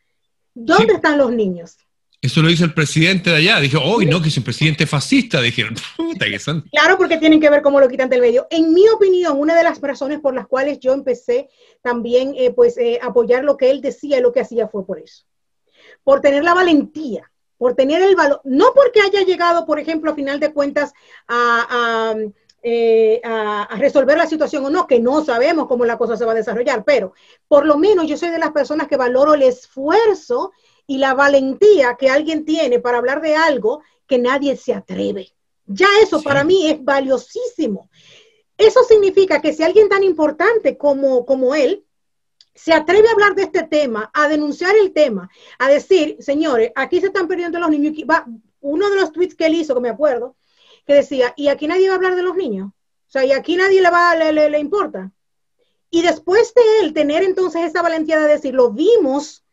¿dónde 0.55 0.93
están 0.93 1.19
los 1.19 1.31
niños? 1.31 1.77
Eso 2.19 2.41
lo 2.41 2.49
hizo 2.49 2.65
el 2.65 2.73
presidente 2.73 3.29
de 3.29 3.35
allá. 3.35 3.59
Dije, 3.59 3.77
oh, 3.77 4.01
no, 4.01 4.19
que 4.19 4.29
es 4.29 4.37
un 4.37 4.43
presidente 4.43 4.87
fascista. 4.87 5.39
Dijeron, 5.39 5.75
puta 5.95 6.25
que 6.25 6.39
son. 6.39 6.61
Claro, 6.71 6.97
porque 6.97 7.17
tienen 7.17 7.39
que 7.39 7.51
ver 7.51 7.61
cómo 7.61 7.79
lo 7.79 7.87
quitan 7.87 8.09
del 8.09 8.21
medio. 8.21 8.47
En 8.49 8.73
mi 8.73 8.89
opinión, 8.89 9.39
una 9.39 9.55
de 9.55 9.63
las 9.63 9.79
razones 9.79 10.19
por 10.19 10.33
las 10.33 10.47
cuales 10.47 10.79
yo 10.79 10.93
empecé 10.93 11.49
también, 11.83 12.33
eh, 12.35 12.49
pues, 12.49 12.79
eh, 12.79 12.97
apoyar 12.99 13.43
lo 13.43 13.57
que 13.57 13.69
él 13.69 13.81
decía 13.81 14.17
y 14.17 14.21
lo 14.21 14.33
que 14.33 14.39
hacía 14.39 14.67
fue 14.67 14.83
por 14.87 14.97
eso 14.97 15.25
por 16.05 16.21
tener 16.21 16.43
la 16.43 16.53
valentía, 16.53 17.29
por 17.57 17.73
tener 17.73 18.01
el 18.01 18.15
valor, 18.15 18.39
no 18.43 18.73
porque 18.73 19.01
haya 19.01 19.23
llegado, 19.23 19.65
por 19.65 19.79
ejemplo, 19.79 20.11
a 20.11 20.15
final 20.15 20.39
de 20.39 20.53
cuentas 20.53 20.93
eh, 22.67 23.21
a, 23.23 23.67
resolver 23.77 24.17
la 24.17 24.25
situación 24.25 24.65
o 24.65 24.71
no, 24.71 24.87
que 24.87 24.99
no 24.99 25.23
sabemos 25.23 25.67
cómo 25.67 25.85
la 25.85 25.99
cosa 25.99 26.17
se 26.17 26.25
va 26.25 26.31
a 26.31 26.35
desarrollar, 26.41 26.83
pero 26.83 27.13
por 27.47 27.63
lo 27.63 27.77
menos 27.77 28.07
yo 28.07 28.17
soy 28.17 28.29
de 28.31 28.39
las 28.39 28.53
personas 28.53 28.87
que 28.87 28.97
valoro 28.97 29.35
el 29.35 29.43
esfuerzo 29.43 30.51
y 30.87 30.97
la 30.97 31.13
valentía 31.13 31.95
que 31.95 32.09
alguien 32.09 32.43
tiene 32.43 32.79
para 32.79 32.97
hablar 32.97 33.21
de 33.21 33.35
algo 33.35 33.83
que 34.07 34.17
nadie 34.17 34.57
se 34.57 34.73
atreve. 34.73 35.31
Ya 35.67 35.85
eso 36.01 36.23
para 36.23 36.43
mí 36.43 36.65
es 36.65 36.83
valiosísimo. 36.83 37.91
Eso 38.57 38.83
significa 38.83 39.39
que 39.39 39.53
si 39.53 39.61
alguien 39.61 39.87
tan 39.87 40.03
importante 40.03 40.75
como, 40.75 41.23
como 41.23 41.53
él 41.53 41.85
se 42.55 42.73
atreve 42.73 43.09
a 43.09 43.11
hablar 43.11 43.35
de 43.35 43.43
este 43.43 43.61
tema, 43.61 44.09
a 44.11 44.27
denunciar 44.27 44.75
el 44.75 44.91
tema, 44.91 45.29
a 45.59 45.69
decir, 45.69 46.17
señores, 46.19 46.71
aquí 46.73 46.99
se 46.99 47.07
están 47.07 47.27
perdiendo 47.27 47.59
los 47.59 47.69
niños. 47.69 47.93
Uno 48.61 48.89
de 48.89 48.95
los 48.95 49.11
tweets 49.11 49.35
que 49.35 49.45
él 49.45 49.53
hizo, 49.53 49.75
que 49.75 49.81
me 49.81 49.89
acuerdo, 49.89 50.35
que 50.85 50.93
decía, 50.93 51.33
y 51.35 51.47
aquí 51.47 51.67
nadie 51.67 51.87
va 51.87 51.93
a 51.93 51.97
hablar 51.97 52.15
de 52.15 52.23
los 52.23 52.35
niños. 52.35 52.69
O 52.69 53.11
sea, 53.11 53.25
y 53.25 53.31
aquí 53.31 53.55
nadie 53.55 53.81
le, 53.81 53.89
va, 53.89 54.15
le, 54.15 54.31
le, 54.31 54.49
le 54.49 54.59
importa. 54.59 55.11
Y 55.89 56.01
después 56.01 56.53
de 56.53 56.61
él 56.81 56.93
tener 56.93 57.23
entonces 57.23 57.63
esa 57.63 57.81
valentía 57.81 58.19
de 58.19 58.27
decir, 58.27 58.53
lo 58.53 58.71
vimos 58.71 59.43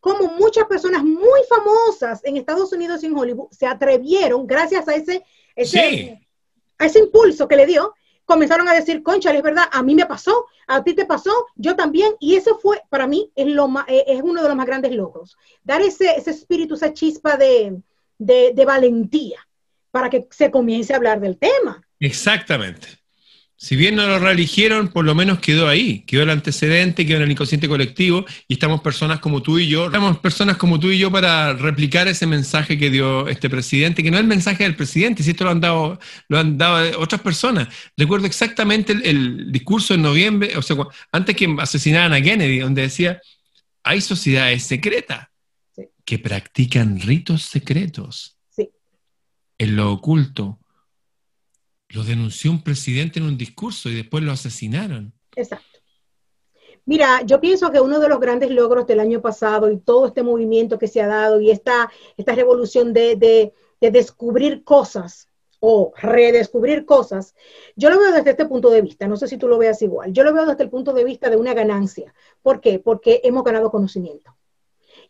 como 0.00 0.28
muchas 0.34 0.66
personas 0.66 1.02
muy 1.02 1.40
famosas 1.48 2.24
en 2.24 2.36
Estados 2.36 2.72
Unidos 2.72 3.02
y 3.02 3.06
en 3.06 3.16
Hollywood 3.16 3.48
se 3.50 3.66
atrevieron, 3.66 4.46
gracias 4.46 4.86
a 4.86 4.94
ese, 4.94 5.24
ese, 5.56 6.28
a 6.78 6.86
ese 6.86 6.98
impulso 7.00 7.48
que 7.48 7.56
le 7.56 7.66
dio, 7.66 7.94
comenzaron 8.24 8.68
a 8.68 8.74
decir, 8.74 9.02
concha, 9.02 9.32
es 9.32 9.42
verdad, 9.42 9.64
a 9.72 9.82
mí 9.82 9.94
me 9.94 10.06
pasó, 10.06 10.46
a 10.66 10.84
ti 10.84 10.94
te 10.94 11.06
pasó, 11.06 11.46
yo 11.56 11.74
también, 11.74 12.14
y 12.20 12.36
eso 12.36 12.58
fue, 12.58 12.82
para 12.88 13.06
mí, 13.06 13.32
es, 13.34 13.46
lo 13.46 13.68
eh, 13.88 14.04
es 14.06 14.22
uno 14.22 14.42
de 14.42 14.48
los 14.48 14.56
más 14.56 14.66
grandes 14.66 14.92
logros. 14.92 15.36
Dar 15.64 15.80
ese, 15.80 16.14
ese 16.16 16.30
espíritu, 16.30 16.74
esa 16.74 16.92
chispa 16.92 17.36
de, 17.36 17.80
de 18.18 18.64
valentía 18.64 19.45
para 19.96 20.10
que 20.10 20.26
se 20.30 20.50
comience 20.50 20.92
a 20.92 20.96
hablar 20.96 21.20
del 21.20 21.38
tema. 21.38 21.82
Exactamente 22.00 22.86
si 23.58 23.74
bien 23.74 23.96
no 23.96 24.06
lo 24.06 24.18
reeligieron, 24.18 24.88
por 24.88 25.06
lo 25.06 25.14
menos 25.14 25.38
quedó 25.38 25.66
ahí, 25.66 26.00
quedó 26.00 26.24
el 26.24 26.30
antecedente, 26.30 27.06
quedó 27.06 27.16
en 27.16 27.22
el 27.22 27.30
inconsciente 27.30 27.68
colectivo 27.68 28.26
y 28.46 28.54
estamos 28.54 28.82
personas 28.82 29.18
como 29.18 29.40
tú 29.40 29.58
y 29.58 29.66
yo, 29.66 29.86
estamos 29.86 30.18
personas 30.18 30.58
como 30.58 30.78
tú 30.78 30.90
y 30.90 30.98
yo 30.98 31.10
para 31.10 31.54
replicar 31.54 32.06
ese 32.06 32.26
mensaje 32.26 32.76
que 32.76 32.90
dio 32.90 33.26
este 33.28 33.48
presidente, 33.48 34.02
que 34.02 34.10
no 34.10 34.18
es 34.18 34.20
el 34.20 34.28
mensaje 34.28 34.64
del 34.64 34.76
presidente, 34.76 35.22
si 35.22 35.30
esto 35.30 35.44
lo 35.44 35.50
han 35.50 35.60
dado, 35.60 35.98
lo 36.28 36.38
han 36.38 36.58
dado 36.58 37.00
otras 37.00 37.22
personas. 37.22 37.68
Recuerdo 37.96 38.26
exactamente 38.26 38.92
el, 38.92 39.50
discurso 39.50 39.94
en 39.94 40.02
noviembre, 40.02 40.54
o 40.56 40.62
sea, 40.62 40.76
antes 41.10 41.34
que 41.34 41.56
asesinaran 41.58 42.12
a 42.12 42.20
Kennedy, 42.20 42.58
donde 42.58 42.82
decía, 42.82 43.22
hay 43.82 44.02
sociedades 44.02 44.64
secretas 44.64 45.28
que 46.04 46.18
practican 46.18 47.00
ritos 47.00 47.42
secretos 47.42 48.35
en 49.58 49.76
lo 49.76 49.92
oculto 49.92 50.58
lo 51.88 52.04
denunció 52.04 52.50
un 52.50 52.62
presidente 52.62 53.18
en 53.18 53.26
un 53.26 53.38
discurso 53.38 53.88
y 53.88 53.94
después 53.94 54.22
lo 54.22 54.32
asesinaron. 54.32 55.12
Exacto. 55.34 55.78
Mira, 56.84 57.22
yo 57.24 57.40
pienso 57.40 57.72
que 57.72 57.80
uno 57.80 57.98
de 57.98 58.08
los 58.08 58.20
grandes 58.20 58.50
logros 58.50 58.86
del 58.86 59.00
año 59.00 59.20
pasado 59.20 59.70
y 59.70 59.78
todo 59.78 60.06
este 60.06 60.22
movimiento 60.22 60.78
que 60.78 60.86
se 60.86 61.00
ha 61.00 61.08
dado 61.08 61.40
y 61.40 61.50
esta, 61.50 61.90
esta 62.16 62.34
revolución 62.34 62.92
de, 62.92 63.16
de, 63.16 63.52
descubrir 63.90 64.62
cosas 64.64 65.28
o 65.58 65.92
redescubrir 65.96 66.86
cosas, 66.86 67.34
yo 67.74 67.90
lo 67.90 67.98
veo 67.98 68.12
desde 68.12 68.30
este 68.30 68.46
punto 68.46 68.70
de 68.70 68.82
vista, 68.82 69.08
no 69.08 69.16
sé 69.16 69.26
si 69.26 69.36
tú 69.36 69.48
lo 69.48 69.58
veas 69.58 69.82
igual, 69.82 70.12
yo 70.12 70.22
lo 70.22 70.32
veo 70.32 70.46
desde 70.46 70.62
el 70.62 70.70
punto 70.70 70.92
de 70.92 71.04
vista 71.04 71.28
de 71.28 71.36
una 71.36 71.54
ganancia. 71.54 72.14
¿Por 72.40 72.60
qué? 72.60 72.78
Porque 72.78 73.20
hemos 73.24 73.42
ganado 73.42 73.70
conocimiento. 73.70 74.36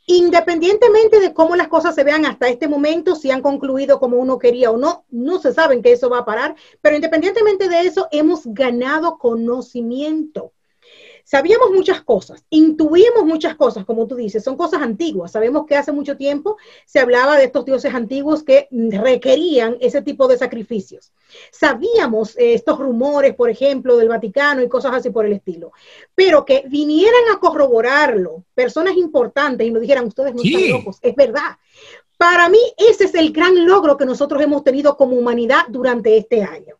Independientemente 0.08 1.18
de 1.18 1.34
cómo 1.34 1.56
las 1.56 1.66
cosas 1.66 1.94
se 1.96 2.04
vean 2.04 2.26
hasta 2.26 2.48
este 2.48 2.68
momento, 2.68 3.16
si 3.16 3.32
han 3.32 3.42
concluido 3.42 3.98
como 3.98 4.18
uno 4.18 4.38
quería 4.38 4.70
o 4.70 4.76
no, 4.76 5.04
no 5.10 5.40
se 5.40 5.52
sabe 5.52 5.82
que 5.82 5.92
eso 5.92 6.08
va 6.08 6.18
a 6.18 6.24
parar, 6.24 6.54
pero 6.80 6.94
independientemente 6.94 7.68
de 7.68 7.80
eso, 7.80 8.06
hemos 8.12 8.42
ganado 8.46 9.18
conocimiento. 9.18 10.52
Sabíamos 11.28 11.72
muchas 11.72 12.02
cosas, 12.02 12.44
intuíamos 12.50 13.24
muchas 13.24 13.56
cosas, 13.56 13.84
como 13.84 14.06
tú 14.06 14.14
dices, 14.14 14.44
son 14.44 14.56
cosas 14.56 14.80
antiguas. 14.80 15.32
Sabemos 15.32 15.66
que 15.66 15.74
hace 15.74 15.90
mucho 15.90 16.16
tiempo 16.16 16.56
se 16.84 17.00
hablaba 17.00 17.36
de 17.36 17.46
estos 17.46 17.64
dioses 17.64 17.92
antiguos 17.92 18.44
que 18.44 18.68
requerían 18.70 19.76
ese 19.80 20.02
tipo 20.02 20.28
de 20.28 20.38
sacrificios. 20.38 21.12
Sabíamos 21.50 22.38
eh, 22.38 22.54
estos 22.54 22.78
rumores, 22.78 23.34
por 23.34 23.50
ejemplo, 23.50 23.96
del 23.96 24.08
Vaticano 24.08 24.62
y 24.62 24.68
cosas 24.68 24.94
así 24.94 25.10
por 25.10 25.26
el 25.26 25.32
estilo. 25.32 25.72
Pero 26.14 26.44
que 26.44 26.62
vinieran 26.68 27.24
a 27.34 27.40
corroborarlo 27.40 28.44
personas 28.54 28.96
importantes 28.96 29.66
y 29.66 29.72
nos 29.72 29.82
dijeran, 29.82 30.06
ustedes 30.06 30.32
no 30.32 30.44
están 30.44 30.70
locos, 30.70 30.98
es 31.02 31.16
verdad. 31.16 31.58
Para 32.16 32.48
mí 32.48 32.60
ese 32.76 33.02
es 33.02 33.14
el 33.16 33.32
gran 33.32 33.66
logro 33.66 33.96
que 33.96 34.06
nosotros 34.06 34.40
hemos 34.40 34.62
tenido 34.62 34.96
como 34.96 35.16
humanidad 35.16 35.64
durante 35.70 36.16
este 36.16 36.44
año. 36.44 36.76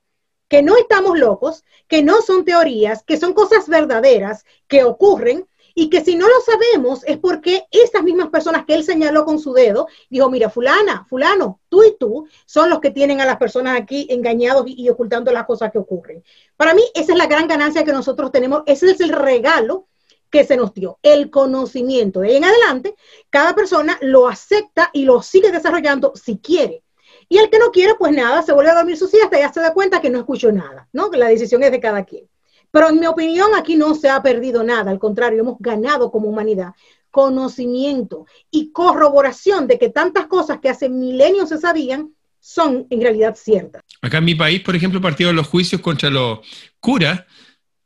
Que 0.49 0.63
no 0.63 0.77
estamos 0.77 1.19
locos, 1.19 1.65
que 1.89 2.03
no 2.03 2.23
son 2.23 2.45
teorías, 2.45 3.03
que 3.03 3.17
son 3.17 3.33
cosas 3.33 3.69
verdaderas 3.69 4.45
que 4.69 4.85
ocurren 4.85 5.47
y 5.79 5.91
que 5.91 6.03
si 6.03 6.17
no 6.17 6.27
lo 6.27 6.41
sabemos 6.41 7.05
es 7.05 7.19
porque 7.19 7.67
estas 7.71 8.03
mismas 8.03 8.31
personas 8.31 8.65
que 8.65 8.75
él 8.75 8.83
señaló 8.83 9.27
con 9.27 9.39
su 9.39 9.53
dedo, 9.53 9.87
dijo, 10.09 10.31
mira, 10.31 10.49
fulana, 10.49 11.05
fulano, 11.09 11.61
tú 11.69 11.85
y 11.85 11.95
tú 11.99 12.27
son 12.47 12.71
los 12.71 12.81
que 12.81 12.91
tienen 12.91 13.21
a 13.21 13.27
las 13.27 13.37
personas 13.37 13.79
aquí 13.79 14.07
engañados 14.09 14.65
y, 14.67 14.89
ocultando 14.89 15.31
las 15.33 15.45
cosas 15.45 15.71
que 15.71 15.79
ocurren. 15.79 16.25
Para 16.57 16.73
mí, 16.73 16.83
esa 16.95 17.13
es 17.13 17.19
la 17.19 17.27
gran 17.27 17.47
ganancia 17.47 17.85
que 17.85 17.93
nosotros 17.93 18.33
tenemos, 18.33 18.63
ese 18.65 18.91
es 18.91 19.01
el 19.01 19.11
regalo 19.11 19.87
que 20.31 20.45
se 20.45 20.57
nos 20.57 20.73
dio, 20.73 20.99
el 21.03 21.29
conocimiento. 21.31 22.21
De 22.21 22.29
ahí 22.29 22.37
en 22.37 22.45
adelante, 22.45 22.95
cada 23.29 23.55
persona 23.55 23.99
lo 24.01 24.29
acepta 24.29 24.89
y 24.95 25.05
lo 25.05 25.21
sigue 25.21 25.53
desarrollando 25.53 26.13
si 26.15 26.39
quiere. 26.39 26.86
Y 27.29 27.39
el 27.39 27.51
que 27.51 27.59
no 27.59 27.71
quiere, 27.71 27.95
pues 27.99 28.13
nada, 28.13 28.43
se 28.43 28.53
vuelve 28.53 28.71
a 28.71 28.77
dormir 28.77 28.97
su 28.97 29.09
siesta 29.09 29.37
y 29.37 29.41
ya 29.43 29.53
se 29.53 29.61
da 29.61 29.73
cuenta 29.73 30.01
que 30.01 30.11
no 30.11 30.19
escuchó 30.19 30.53
nada, 30.53 30.89
¿no? 30.93 31.11
Que 31.11 31.19
la 31.19 31.29
decisión 31.29 31.63
es 31.63 31.71
de 31.71 31.81
cada 31.81 32.05
quien. 32.05 32.25
Pero 32.71 32.89
en 32.89 33.01
mi 33.01 33.07
opinión, 33.07 33.51
aquí 33.57 33.77
no 33.77 33.95
se 33.95 34.09
ha 34.09 34.23
perdido 34.23 34.63
nada, 34.63 34.91
al 34.91 34.99
contrario, 34.99 35.41
hemos 35.41 35.57
ganado 35.59 36.11
como 36.11 36.29
humanidad 36.29 36.73
conocimiento 37.17 38.27
y 38.51 38.73
corroboración 38.73 39.67
de 39.67 39.79
que 39.79 39.89
tantas 39.89 40.27
cosas 40.27 40.59
que 40.61 40.69
hace 40.69 40.91
milenios 40.91 41.49
se 41.49 41.57
sabían 41.57 42.11
son 42.39 42.87
en 42.91 43.01
realidad 43.01 43.35
ciertas. 43.35 43.83
Acá 44.03 44.19
en 44.19 44.27
mi 44.27 44.35
país, 44.35 44.61
por 44.61 44.77
ejemplo, 44.77 45.01
partieron 45.01 45.35
los 45.35 45.47
juicios 45.47 45.81
contra 45.81 46.11
los 46.11 46.41
curas 46.79 47.25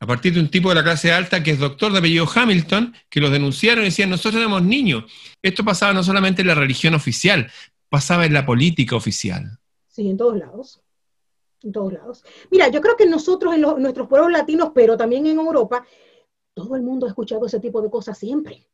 a 0.00 0.06
partir 0.06 0.34
de 0.34 0.40
un 0.40 0.48
tipo 0.48 0.70
de 0.70 0.74
la 0.74 0.82
clase 0.82 1.12
alta 1.12 1.44
que 1.44 1.52
es 1.52 1.60
doctor 1.60 1.92
de 1.92 1.98
apellido 1.98 2.28
Hamilton, 2.28 2.92
que 3.08 3.20
los 3.20 3.30
denunciaron 3.30 3.84
y 3.84 3.90
decían, 3.90 4.10
nosotros 4.10 4.40
éramos 4.40 4.62
niños. 4.62 5.04
Esto 5.40 5.62
pasaba 5.62 5.92
no 5.92 6.02
solamente 6.02 6.42
en 6.42 6.48
la 6.48 6.56
religión 6.56 6.94
oficial, 6.94 7.52
pasaba 7.90 8.24
en 8.24 8.32
la 8.32 8.46
política 8.46 8.96
oficial. 8.96 9.58
Sí, 9.88 10.08
en 10.08 10.16
todos 10.16 10.38
lados. 10.38 10.80
En 11.62 11.72
todos 11.72 11.92
lados. 11.92 12.24
Mira, 12.50 12.68
yo 12.68 12.80
creo 12.80 12.96
que 12.96 13.04
nosotros, 13.04 13.54
en, 13.54 13.60
nuestros 13.60 14.08
pueblos 14.08 14.32
latinos, 14.32 14.70
pero 14.74 14.96
también 14.96 15.26
en 15.26 15.38
Europa, 15.38 15.84
todo 16.54 16.76
el 16.76 16.82
mundo 16.82 17.04
ha 17.04 17.10
escuchado 17.10 17.44
ese 17.44 17.60
tipo 17.60 17.82
de 17.82 17.90
cosas 17.90 18.16
siempre. 18.16 18.66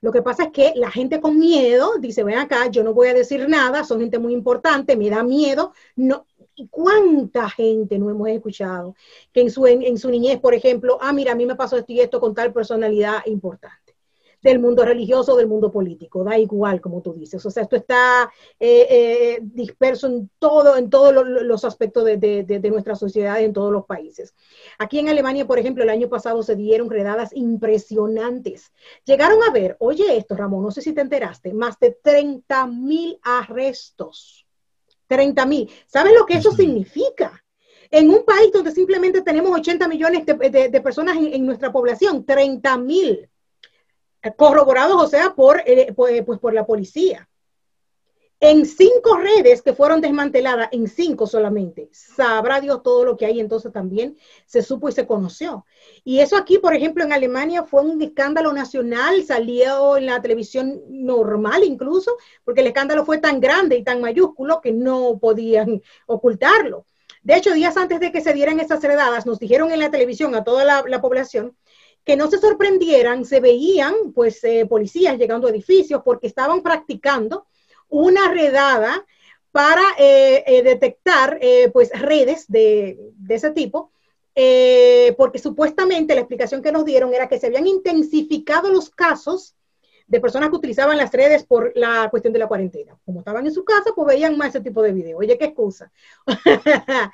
Lo 0.00 0.12
que 0.12 0.22
pasa 0.22 0.44
es 0.44 0.50
que 0.52 0.72
la 0.76 0.90
gente 0.90 1.20
con 1.20 1.38
miedo 1.38 1.94
dice, 1.98 2.22
ven 2.22 2.38
acá, 2.38 2.68
yo 2.68 2.84
no 2.84 2.92
voy 2.92 3.08
a 3.08 3.14
decir 3.14 3.48
nada, 3.48 3.82
son 3.82 4.00
gente 4.00 4.18
muy 4.18 4.32
importante, 4.32 4.96
me 4.96 5.10
da 5.10 5.22
miedo. 5.22 5.72
No, 5.96 6.26
¿Cuánta 6.70 7.48
gente 7.48 7.98
no 7.98 8.10
hemos 8.10 8.28
escuchado 8.28 8.94
que 9.32 9.42
en 9.42 9.50
su, 9.50 9.66
en 9.66 9.96
su 9.96 10.10
niñez, 10.10 10.40
por 10.40 10.54
ejemplo, 10.54 10.98
ah, 11.00 11.12
mira, 11.12 11.32
a 11.32 11.34
mí 11.34 11.46
me 11.46 11.54
pasó 11.54 11.76
esto 11.76 11.92
y 11.92 12.00
esto 12.00 12.20
con 12.20 12.34
tal 12.34 12.52
personalidad 12.52 13.24
importante? 13.26 13.87
Del 14.42 14.58
mundo 14.60 14.84
religioso, 14.84 15.36
del 15.36 15.48
mundo 15.48 15.70
político, 15.70 16.22
da 16.22 16.38
igual 16.38 16.80
como 16.80 17.02
tú 17.02 17.12
dices. 17.12 17.44
O 17.44 17.50
sea, 17.50 17.64
esto 17.64 17.76
está 17.76 18.30
eh, 18.58 18.86
eh, 18.88 19.38
disperso 19.42 20.06
en 20.06 20.30
todo, 20.38 20.76
en 20.76 20.88
todos 20.90 21.14
los 21.26 21.64
aspectos 21.64 22.04
de, 22.04 22.16
de, 22.16 22.70
nuestra 22.70 22.94
sociedad, 22.94 23.40
en 23.40 23.52
todos 23.52 23.72
los 23.72 23.84
países. 23.84 24.34
Aquí 24.78 24.98
en 24.98 25.08
Alemania, 25.08 25.46
por 25.46 25.58
ejemplo, 25.58 25.82
el 25.82 25.90
año 25.90 26.08
pasado 26.08 26.42
se 26.42 26.56
dieron 26.56 26.90
redadas 26.90 27.34
impresionantes. 27.34 28.72
Llegaron 29.04 29.42
a 29.42 29.50
ver, 29.50 29.76
oye 29.80 30.16
esto, 30.16 30.36
Ramón, 30.36 30.62
no 30.62 30.70
sé 30.70 30.82
si 30.82 30.92
te 30.92 31.00
enteraste, 31.00 31.52
más 31.52 31.78
de 31.78 31.98
30 32.02 32.66
mil 32.66 33.18
arrestos. 33.22 34.46
30 35.08 35.46
mil. 35.46 35.70
¿Sabes 35.86 36.12
lo 36.16 36.26
que 36.26 36.34
eso 36.34 36.52
significa? 36.52 37.42
En 37.90 38.10
un 38.10 38.24
país 38.24 38.52
donde 38.52 38.70
simplemente 38.70 39.22
tenemos 39.22 39.50
80 39.58 39.88
millones 39.88 40.26
de, 40.26 40.80
personas 40.82 41.16
en, 41.16 41.32
en, 41.32 41.46
nuestra 41.46 41.72
población, 41.72 42.26
30 42.26 42.76
mil 42.76 43.30
corroborados, 44.36 45.02
o 45.02 45.06
sea, 45.06 45.34
por, 45.34 45.62
eh, 45.66 45.92
pues, 45.94 46.22
pues, 46.24 46.38
por 46.38 46.54
la 46.54 46.66
policía. 46.66 47.28
En 48.40 48.66
cinco 48.66 49.16
redes 49.16 49.62
que 49.62 49.72
fueron 49.72 50.00
desmanteladas, 50.00 50.68
en 50.70 50.86
cinco 50.86 51.26
solamente, 51.26 51.88
sabrá 51.90 52.60
Dios 52.60 52.84
todo 52.84 53.04
lo 53.04 53.16
que 53.16 53.26
hay, 53.26 53.40
entonces 53.40 53.72
también 53.72 54.16
se 54.46 54.62
supo 54.62 54.88
y 54.88 54.92
se 54.92 55.08
conoció. 55.08 55.66
Y 56.04 56.20
eso 56.20 56.36
aquí, 56.36 56.58
por 56.58 56.72
ejemplo, 56.72 57.02
en 57.02 57.12
Alemania 57.12 57.64
fue 57.64 57.82
un 57.82 58.00
escándalo 58.00 58.52
nacional, 58.52 59.24
salió 59.24 59.96
en 59.96 60.06
la 60.06 60.22
televisión 60.22 60.80
normal 60.88 61.64
incluso, 61.64 62.16
porque 62.44 62.60
el 62.60 62.68
escándalo 62.68 63.04
fue 63.04 63.18
tan 63.18 63.40
grande 63.40 63.76
y 63.76 63.82
tan 63.82 64.00
mayúsculo 64.00 64.60
que 64.60 64.70
no 64.70 65.18
podían 65.20 65.82
ocultarlo. 66.06 66.86
De 67.24 67.34
hecho, 67.34 67.52
días 67.52 67.76
antes 67.76 67.98
de 67.98 68.12
que 68.12 68.20
se 68.20 68.34
dieran 68.34 68.60
esas 68.60 68.80
redadas, 68.84 69.26
nos 69.26 69.40
dijeron 69.40 69.72
en 69.72 69.80
la 69.80 69.90
televisión 69.90 70.36
a 70.36 70.44
toda 70.44 70.64
la 70.64 71.00
población 71.00 71.56
que 72.04 72.16
no 72.16 72.30
se 72.30 72.38
sorprendieran, 72.38 73.24
se 73.24 73.40
veían 73.40 73.94
pues 74.14 74.42
eh, 74.44 74.66
policías 74.66 75.18
llegando 75.18 75.46
a 75.46 75.50
edificios 75.50 76.02
porque 76.04 76.26
estaban 76.26 76.62
practicando 76.62 77.46
una 77.88 78.32
redada 78.32 79.04
para 79.52 79.82
eh, 79.98 80.44
eh, 80.46 80.62
detectar 80.62 81.38
pues 81.72 81.90
redes 81.98 82.46
de, 82.48 82.98
de 83.16 83.34
ese 83.34 83.50
tipo, 83.50 83.92
porque 85.16 85.38
supuestamente 85.38 86.14
la 86.14 86.20
explicación 86.20 86.62
que 86.62 86.72
nos 86.72 86.84
dieron 86.84 87.12
era 87.12 87.28
que 87.28 87.38
se 87.38 87.46
habían 87.46 87.66
intensificado 87.66 88.70
los 88.70 88.90
casos 88.90 89.56
de 90.08 90.20
personas 90.20 90.48
que 90.48 90.56
utilizaban 90.56 90.96
las 90.96 91.12
redes 91.12 91.44
por 91.44 91.72
la 91.76 92.08
cuestión 92.10 92.32
de 92.32 92.38
la 92.38 92.48
cuarentena. 92.48 92.98
Como 93.04 93.20
estaban 93.20 93.46
en 93.46 93.52
su 93.52 93.64
casa, 93.64 93.92
pues 93.94 94.08
veían 94.08 94.36
más 94.36 94.48
ese 94.48 94.62
tipo 94.62 94.82
de 94.82 94.92
videos. 94.92 95.20
Oye, 95.20 95.36
qué 95.36 95.46
excusa. 95.46 95.92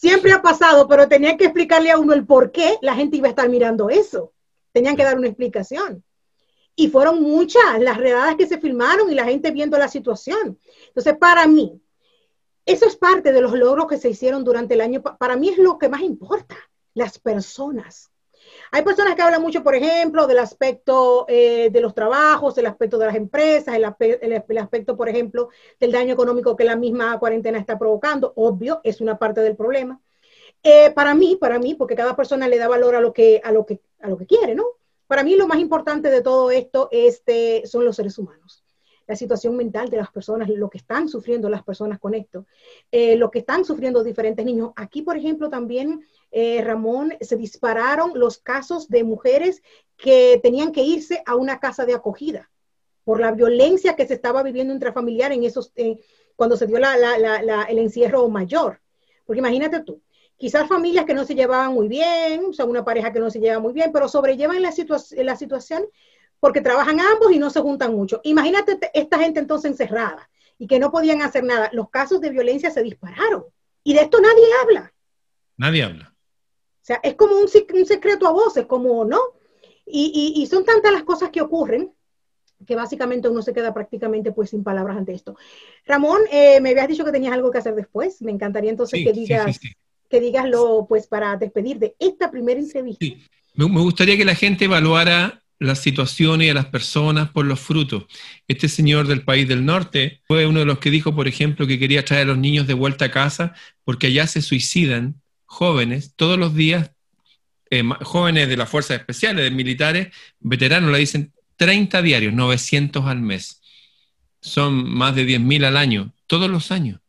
Siempre 0.00 0.32
ha 0.32 0.40
pasado, 0.40 0.88
pero 0.88 1.08
tenía 1.08 1.36
que 1.36 1.44
explicarle 1.44 1.90
a 1.90 1.98
uno 1.98 2.14
el 2.14 2.24
por 2.24 2.52
qué 2.52 2.78
la 2.80 2.94
gente 2.94 3.18
iba 3.18 3.26
a 3.26 3.30
estar 3.30 3.50
mirando 3.50 3.90
eso. 3.90 4.32
Tenían 4.72 4.96
que 4.96 5.04
dar 5.04 5.18
una 5.18 5.26
explicación. 5.26 6.02
Y 6.74 6.88
fueron 6.88 7.20
muchas 7.20 7.78
las 7.80 7.98
redadas 7.98 8.36
que 8.36 8.46
se 8.46 8.56
filmaron 8.56 9.12
y 9.12 9.14
la 9.14 9.26
gente 9.26 9.50
viendo 9.50 9.76
la 9.76 9.88
situación. 9.88 10.58
Entonces, 10.86 11.18
para 11.18 11.46
mí, 11.46 11.82
eso 12.64 12.86
es 12.86 12.96
parte 12.96 13.30
de 13.30 13.42
los 13.42 13.52
logros 13.52 13.88
que 13.88 13.98
se 13.98 14.08
hicieron 14.08 14.42
durante 14.42 14.72
el 14.72 14.80
año. 14.80 15.02
Para 15.02 15.36
mí 15.36 15.50
es 15.50 15.58
lo 15.58 15.76
que 15.76 15.90
más 15.90 16.00
importa, 16.00 16.56
las 16.94 17.18
personas. 17.18 18.09
Hay 18.72 18.82
personas 18.82 19.14
que 19.14 19.22
hablan 19.22 19.42
mucho, 19.42 19.62
por 19.62 19.74
ejemplo, 19.74 20.26
del 20.26 20.38
aspecto 20.38 21.24
eh, 21.28 21.70
de 21.70 21.80
los 21.80 21.94
trabajos, 21.94 22.56
el 22.58 22.66
aspecto 22.66 22.98
de 22.98 23.06
las 23.06 23.16
empresas, 23.16 23.74
el, 23.74 24.58
aspecto, 24.58 24.96
por 24.96 25.08
ejemplo, 25.08 25.48
del 25.78 25.92
daño 25.92 26.12
económico 26.12 26.56
que 26.56 26.64
la 26.64 26.76
misma 26.76 27.18
cuarentena 27.18 27.58
está 27.58 27.78
provocando. 27.78 28.32
Obvio, 28.36 28.80
es 28.84 29.00
una 29.00 29.18
parte 29.18 29.40
del 29.40 29.56
problema. 29.56 30.00
Eh, 30.62 30.90
para 30.90 31.14
mí, 31.14 31.36
para 31.40 31.58
mí, 31.58 31.74
porque 31.74 31.96
cada 31.96 32.14
persona 32.16 32.48
le 32.48 32.58
da 32.58 32.68
valor 32.68 32.94
a 32.94 33.00
lo 33.00 33.12
que, 33.12 33.40
a 33.42 33.52
lo 33.52 33.66
que, 33.66 33.80
a 34.00 34.08
lo 34.08 34.16
que 34.16 34.26
quiere, 34.26 34.54
¿no? 34.54 34.64
Para 35.06 35.24
mí 35.24 35.34
lo 35.36 35.48
más 35.48 35.58
importante 35.58 36.10
de 36.10 36.22
todo 36.22 36.50
esto 36.50 36.88
este, 36.92 37.66
son 37.66 37.84
los 37.84 37.96
seres 37.96 38.18
humanos 38.18 38.64
la 39.10 39.16
situación 39.16 39.56
mental 39.56 39.90
de 39.90 39.96
las 39.96 40.10
personas, 40.12 40.48
lo 40.48 40.70
que 40.70 40.78
están 40.78 41.08
sufriendo 41.08 41.50
las 41.50 41.64
personas 41.64 41.98
con 41.98 42.14
esto, 42.14 42.46
eh, 42.92 43.16
lo 43.16 43.28
que 43.28 43.40
están 43.40 43.64
sufriendo 43.64 44.04
diferentes 44.04 44.46
niños. 44.46 44.70
Aquí, 44.76 45.02
por 45.02 45.16
ejemplo, 45.16 45.50
también, 45.50 46.06
eh, 46.30 46.62
Ramón, 46.62 47.14
se 47.20 47.36
dispararon 47.36 48.12
los 48.14 48.38
casos 48.38 48.88
de 48.88 49.04
mujeres 49.04 49.62
que 49.96 50.40
tenían 50.42 50.72
que 50.72 50.82
irse 50.82 51.22
a 51.26 51.34
una 51.34 51.60
casa 51.60 51.84
de 51.84 51.94
acogida 51.94 52.50
por 53.04 53.20
la 53.20 53.32
violencia 53.32 53.96
que 53.96 54.06
se 54.06 54.14
estaba 54.14 54.42
viviendo 54.42 54.72
intrafamiliar 54.72 55.32
en 55.32 55.44
esos, 55.44 55.72
cuando 56.36 56.56
se 56.56 56.66
dio 56.66 56.76
el 56.78 57.78
encierro 57.78 58.28
mayor. 58.28 58.80
Porque 59.26 59.40
imagínate 59.40 59.80
tú, 59.80 60.00
quizás 60.36 60.68
familias 60.68 61.04
que 61.04 61.14
no 61.14 61.24
se 61.24 61.34
llevaban 61.34 61.74
muy 61.74 61.88
bien, 61.88 62.46
o 62.46 62.52
sea, 62.52 62.64
una 62.64 62.84
pareja 62.84 63.12
que 63.12 63.20
no 63.20 63.30
se 63.30 63.40
lleva 63.40 63.58
muy 63.58 63.72
bien, 63.72 63.90
pero 63.92 64.08
sobrellevan 64.08 64.62
la, 64.62 64.72
la 65.16 65.36
situación 65.36 65.86
porque 66.40 66.62
trabajan 66.62 66.98
ambos 67.00 67.32
y 67.32 67.38
no 67.38 67.50
se 67.50 67.60
juntan 67.60 67.94
mucho. 67.94 68.20
Imagínate 68.24 68.78
esta 68.94 69.18
gente 69.18 69.40
entonces 69.40 69.70
encerrada 69.70 70.30
y 70.58 70.66
que 70.66 70.78
no 70.78 70.90
podían 70.90 71.22
hacer 71.22 71.44
nada. 71.44 71.68
Los 71.72 71.90
casos 71.90 72.20
de 72.20 72.30
violencia 72.30 72.70
se 72.70 72.82
dispararon 72.82 73.44
y 73.84 73.94
de 73.94 74.00
esto 74.00 74.20
nadie 74.20 74.44
habla. 74.62 74.92
Nadie 75.56 75.82
habla. 75.82 76.09
Sea, 76.90 76.98
es 77.04 77.14
como 77.14 77.36
un, 77.36 77.46
secreto 77.48 78.26
a 78.26 78.32
voces, 78.32 78.66
como, 78.66 79.04
¿no? 79.04 79.20
Y, 79.86 80.44
son 80.50 80.64
tantas 80.64 80.90
las 80.90 81.04
cosas 81.04 81.30
que 81.30 81.40
ocurren 81.40 81.92
que 82.66 82.74
básicamente 82.74 83.28
uno 83.28 83.42
se 83.42 83.52
queda 83.52 83.72
prácticamente 83.72 84.32
pues 84.32 84.50
sin 84.50 84.64
palabras 84.64 84.96
ante 84.96 85.12
esto. 85.14 85.36
Ramón, 85.86 86.20
eh, 86.32 86.60
me 86.60 86.70
habías 86.70 86.88
dicho 86.88 87.04
que 87.04 87.12
tenías 87.12 87.32
algo 87.32 87.52
que 87.52 87.58
hacer 87.58 87.76
después. 87.76 88.20
Me 88.22 88.32
encantaría 88.32 88.70
entonces 88.70 89.04
que 89.04 89.12
digas, 89.12 89.60
que 90.08 90.20
digas 90.20 90.48
lo 90.48 90.86
pues 90.88 91.06
para 91.06 91.36
despedir 91.36 91.78
de 91.78 91.94
esta 92.00 92.28
primera 92.28 92.58
entrevista. 92.58 93.06
Me, 93.54 93.68
me 93.68 93.80
gustaría 93.80 94.16
que 94.16 94.24
la 94.24 94.34
gente 94.34 94.64
evaluara 94.64 95.40
las 95.60 95.78
situaciones 95.78 96.48
y 96.48 96.50
a 96.50 96.54
las 96.54 96.66
personas 96.66 97.30
por 97.30 97.46
los 97.46 97.60
frutos. 97.60 98.06
Este 98.48 98.68
señor 98.68 99.06
del 99.06 99.22
país 99.22 99.46
del 99.46 99.64
norte 99.64 100.22
fue 100.26 100.44
uno 100.44 100.58
de 100.58 100.66
los 100.66 100.80
que 100.80 100.90
dijo, 100.90 101.14
por 101.14 101.28
ejemplo, 101.28 101.68
que 101.68 101.78
quería 101.78 102.04
traer 102.04 102.24
a 102.24 102.30
los 102.30 102.38
niños 102.38 102.66
de 102.66 102.74
vuelta 102.74 103.04
a 103.04 103.10
casa 103.12 103.54
porque 103.84 104.08
allá 104.08 104.26
se 104.26 104.42
suicidan 104.42 105.19
jóvenes 105.50 106.14
todos 106.14 106.38
los 106.38 106.54
días, 106.54 106.92
eh, 107.70 107.82
jóvenes 108.02 108.48
de 108.48 108.56
las 108.56 108.68
fuerzas 108.68 108.98
especiales, 108.98 109.44
de 109.44 109.50
militares, 109.50 110.08
veteranos, 110.38 110.92
le 110.92 110.98
dicen 110.98 111.32
30 111.56 112.02
diarios, 112.02 112.32
900 112.32 113.04
al 113.06 113.20
mes. 113.20 113.60
Son 114.40 114.88
más 114.94 115.14
de 115.14 115.26
10.000 115.26 115.66
al 115.66 115.76
año, 115.76 116.14
todos 116.26 116.48
los 116.48 116.70
años 116.70 117.00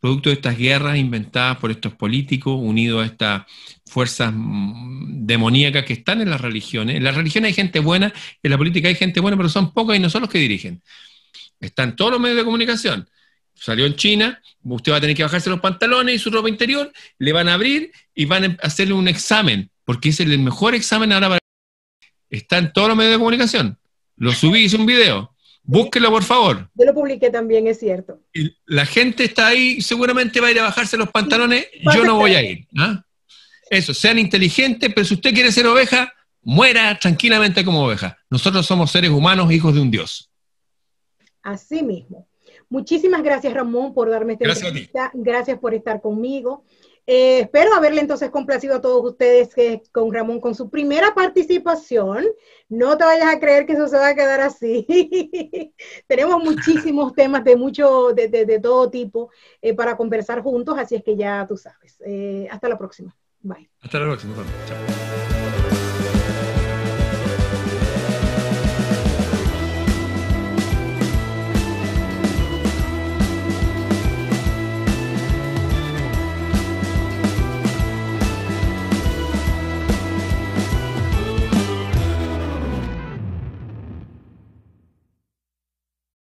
producto 0.00 0.30
de 0.30 0.36
estas 0.36 0.56
guerras 0.56 0.96
inventadas 0.96 1.58
por 1.58 1.70
estos 1.70 1.94
políticos, 1.94 2.58
unidos 2.58 3.02
a 3.02 3.06
estas 3.06 3.42
fuerzas 3.86 4.32
mm, 4.34 5.26
demoníacas 5.26 5.84
que 5.84 5.92
están 5.92 6.22
en 6.22 6.30
las 6.30 6.40
religiones. 6.40 6.96
En 6.96 7.04
las 7.04 7.14
religiones 7.14 7.48
hay 7.48 7.54
gente 7.54 7.80
buena, 7.80 8.12
en 8.42 8.50
la 8.50 8.56
política 8.56 8.88
hay 8.88 8.94
gente 8.94 9.20
buena, 9.20 9.36
pero 9.36 9.50
son 9.50 9.72
pocos 9.72 9.94
y 9.94 9.98
no 9.98 10.08
son 10.08 10.22
los 10.22 10.30
que 10.30 10.38
dirigen. 10.38 10.82
Están 11.60 11.94
todos 11.94 12.12
los 12.12 12.20
medios 12.20 12.38
de 12.38 12.44
comunicación. 12.44 13.08
Salió 13.60 13.84
en 13.84 13.94
China, 13.94 14.42
usted 14.64 14.90
va 14.90 14.96
a 14.96 15.00
tener 15.00 15.14
que 15.14 15.22
bajarse 15.22 15.50
los 15.50 15.60
pantalones 15.60 16.14
y 16.14 16.18
su 16.18 16.30
ropa 16.30 16.48
interior, 16.48 16.90
le 17.18 17.32
van 17.32 17.48
a 17.48 17.54
abrir 17.54 17.92
y 18.14 18.24
van 18.24 18.44
a 18.44 18.56
hacerle 18.62 18.94
un 18.94 19.06
examen, 19.06 19.70
porque 19.84 20.08
es 20.08 20.20
el 20.20 20.36
mejor 20.38 20.74
examen 20.74 21.12
ahora 21.12 21.28
para... 21.28 21.40
Está 22.30 22.58
en 22.58 22.72
todos 22.72 22.88
los 22.88 22.96
medios 22.96 23.12
de 23.12 23.18
comunicación. 23.18 23.78
Lo 24.16 24.32
subí, 24.32 24.60
hice 24.60 24.76
un 24.76 24.86
video. 24.86 25.34
Búsquelo, 25.62 26.10
por 26.10 26.22
favor. 26.22 26.70
Yo 26.74 26.84
lo 26.86 26.94
publiqué 26.94 27.28
también, 27.28 27.66
es 27.66 27.78
cierto. 27.78 28.20
Y 28.32 28.56
la 28.64 28.86
gente 28.86 29.24
está 29.24 29.48
ahí, 29.48 29.82
seguramente 29.82 30.40
va 30.40 30.48
a 30.48 30.50
ir 30.52 30.60
a 30.60 30.64
bajarse 30.64 30.96
los 30.96 31.10
pantalones, 31.10 31.66
yo 31.94 32.04
no 32.04 32.16
voy 32.16 32.34
a 32.34 32.42
ir. 32.42 32.66
¿ah? 32.78 33.04
Eso, 33.68 33.92
sean 33.92 34.18
inteligentes, 34.18 34.90
pero 34.94 35.04
si 35.04 35.14
usted 35.14 35.34
quiere 35.34 35.52
ser 35.52 35.66
oveja, 35.66 36.14
muera 36.40 36.98
tranquilamente 36.98 37.62
como 37.62 37.84
oveja. 37.84 38.16
Nosotros 38.30 38.64
somos 38.64 38.90
seres 38.90 39.10
humanos, 39.10 39.52
hijos 39.52 39.74
de 39.74 39.80
un 39.80 39.90
Dios. 39.90 40.30
Así 41.42 41.82
mismo. 41.82 42.29
Muchísimas 42.70 43.22
gracias, 43.22 43.52
Ramón, 43.52 43.92
por 43.92 44.08
darme 44.08 44.34
esta 44.34 44.44
gracias 44.44 44.68
entrevista. 44.68 45.10
Gracias 45.12 45.58
por 45.58 45.74
estar 45.74 46.00
conmigo. 46.00 46.64
Eh, 47.04 47.40
espero 47.40 47.74
haberle 47.74 48.00
entonces 48.00 48.30
complacido 48.30 48.76
a 48.76 48.80
todos 48.80 49.04
ustedes 49.04 49.52
que, 49.52 49.82
con 49.90 50.14
Ramón 50.14 50.40
con 50.40 50.54
su 50.54 50.70
primera 50.70 51.12
participación. 51.12 52.24
No 52.68 52.96
te 52.96 53.04
vayas 53.04 53.34
a 53.34 53.40
creer 53.40 53.66
que 53.66 53.72
eso 53.72 53.88
se 53.88 53.96
va 53.96 54.08
a 54.08 54.14
quedar 54.14 54.40
así. 54.40 54.86
Tenemos 56.06 56.40
muchísimos 56.44 57.12
temas 57.16 57.42
de 57.42 57.56
mucho, 57.56 58.12
de, 58.14 58.28
de, 58.28 58.60
todo 58.60 58.88
tipo 58.88 59.30
eh, 59.60 59.74
para 59.74 59.96
conversar 59.96 60.40
juntos, 60.40 60.78
así 60.78 60.94
es 60.94 61.02
que 61.02 61.16
ya 61.16 61.44
tú 61.48 61.56
sabes. 61.56 62.00
Eh, 62.06 62.46
hasta 62.48 62.68
la 62.68 62.78
próxima. 62.78 63.16
Bye. 63.40 63.68
Hasta 63.80 63.98
la 63.98 64.04
próxima. 64.06 64.36
Chao. 64.68 65.39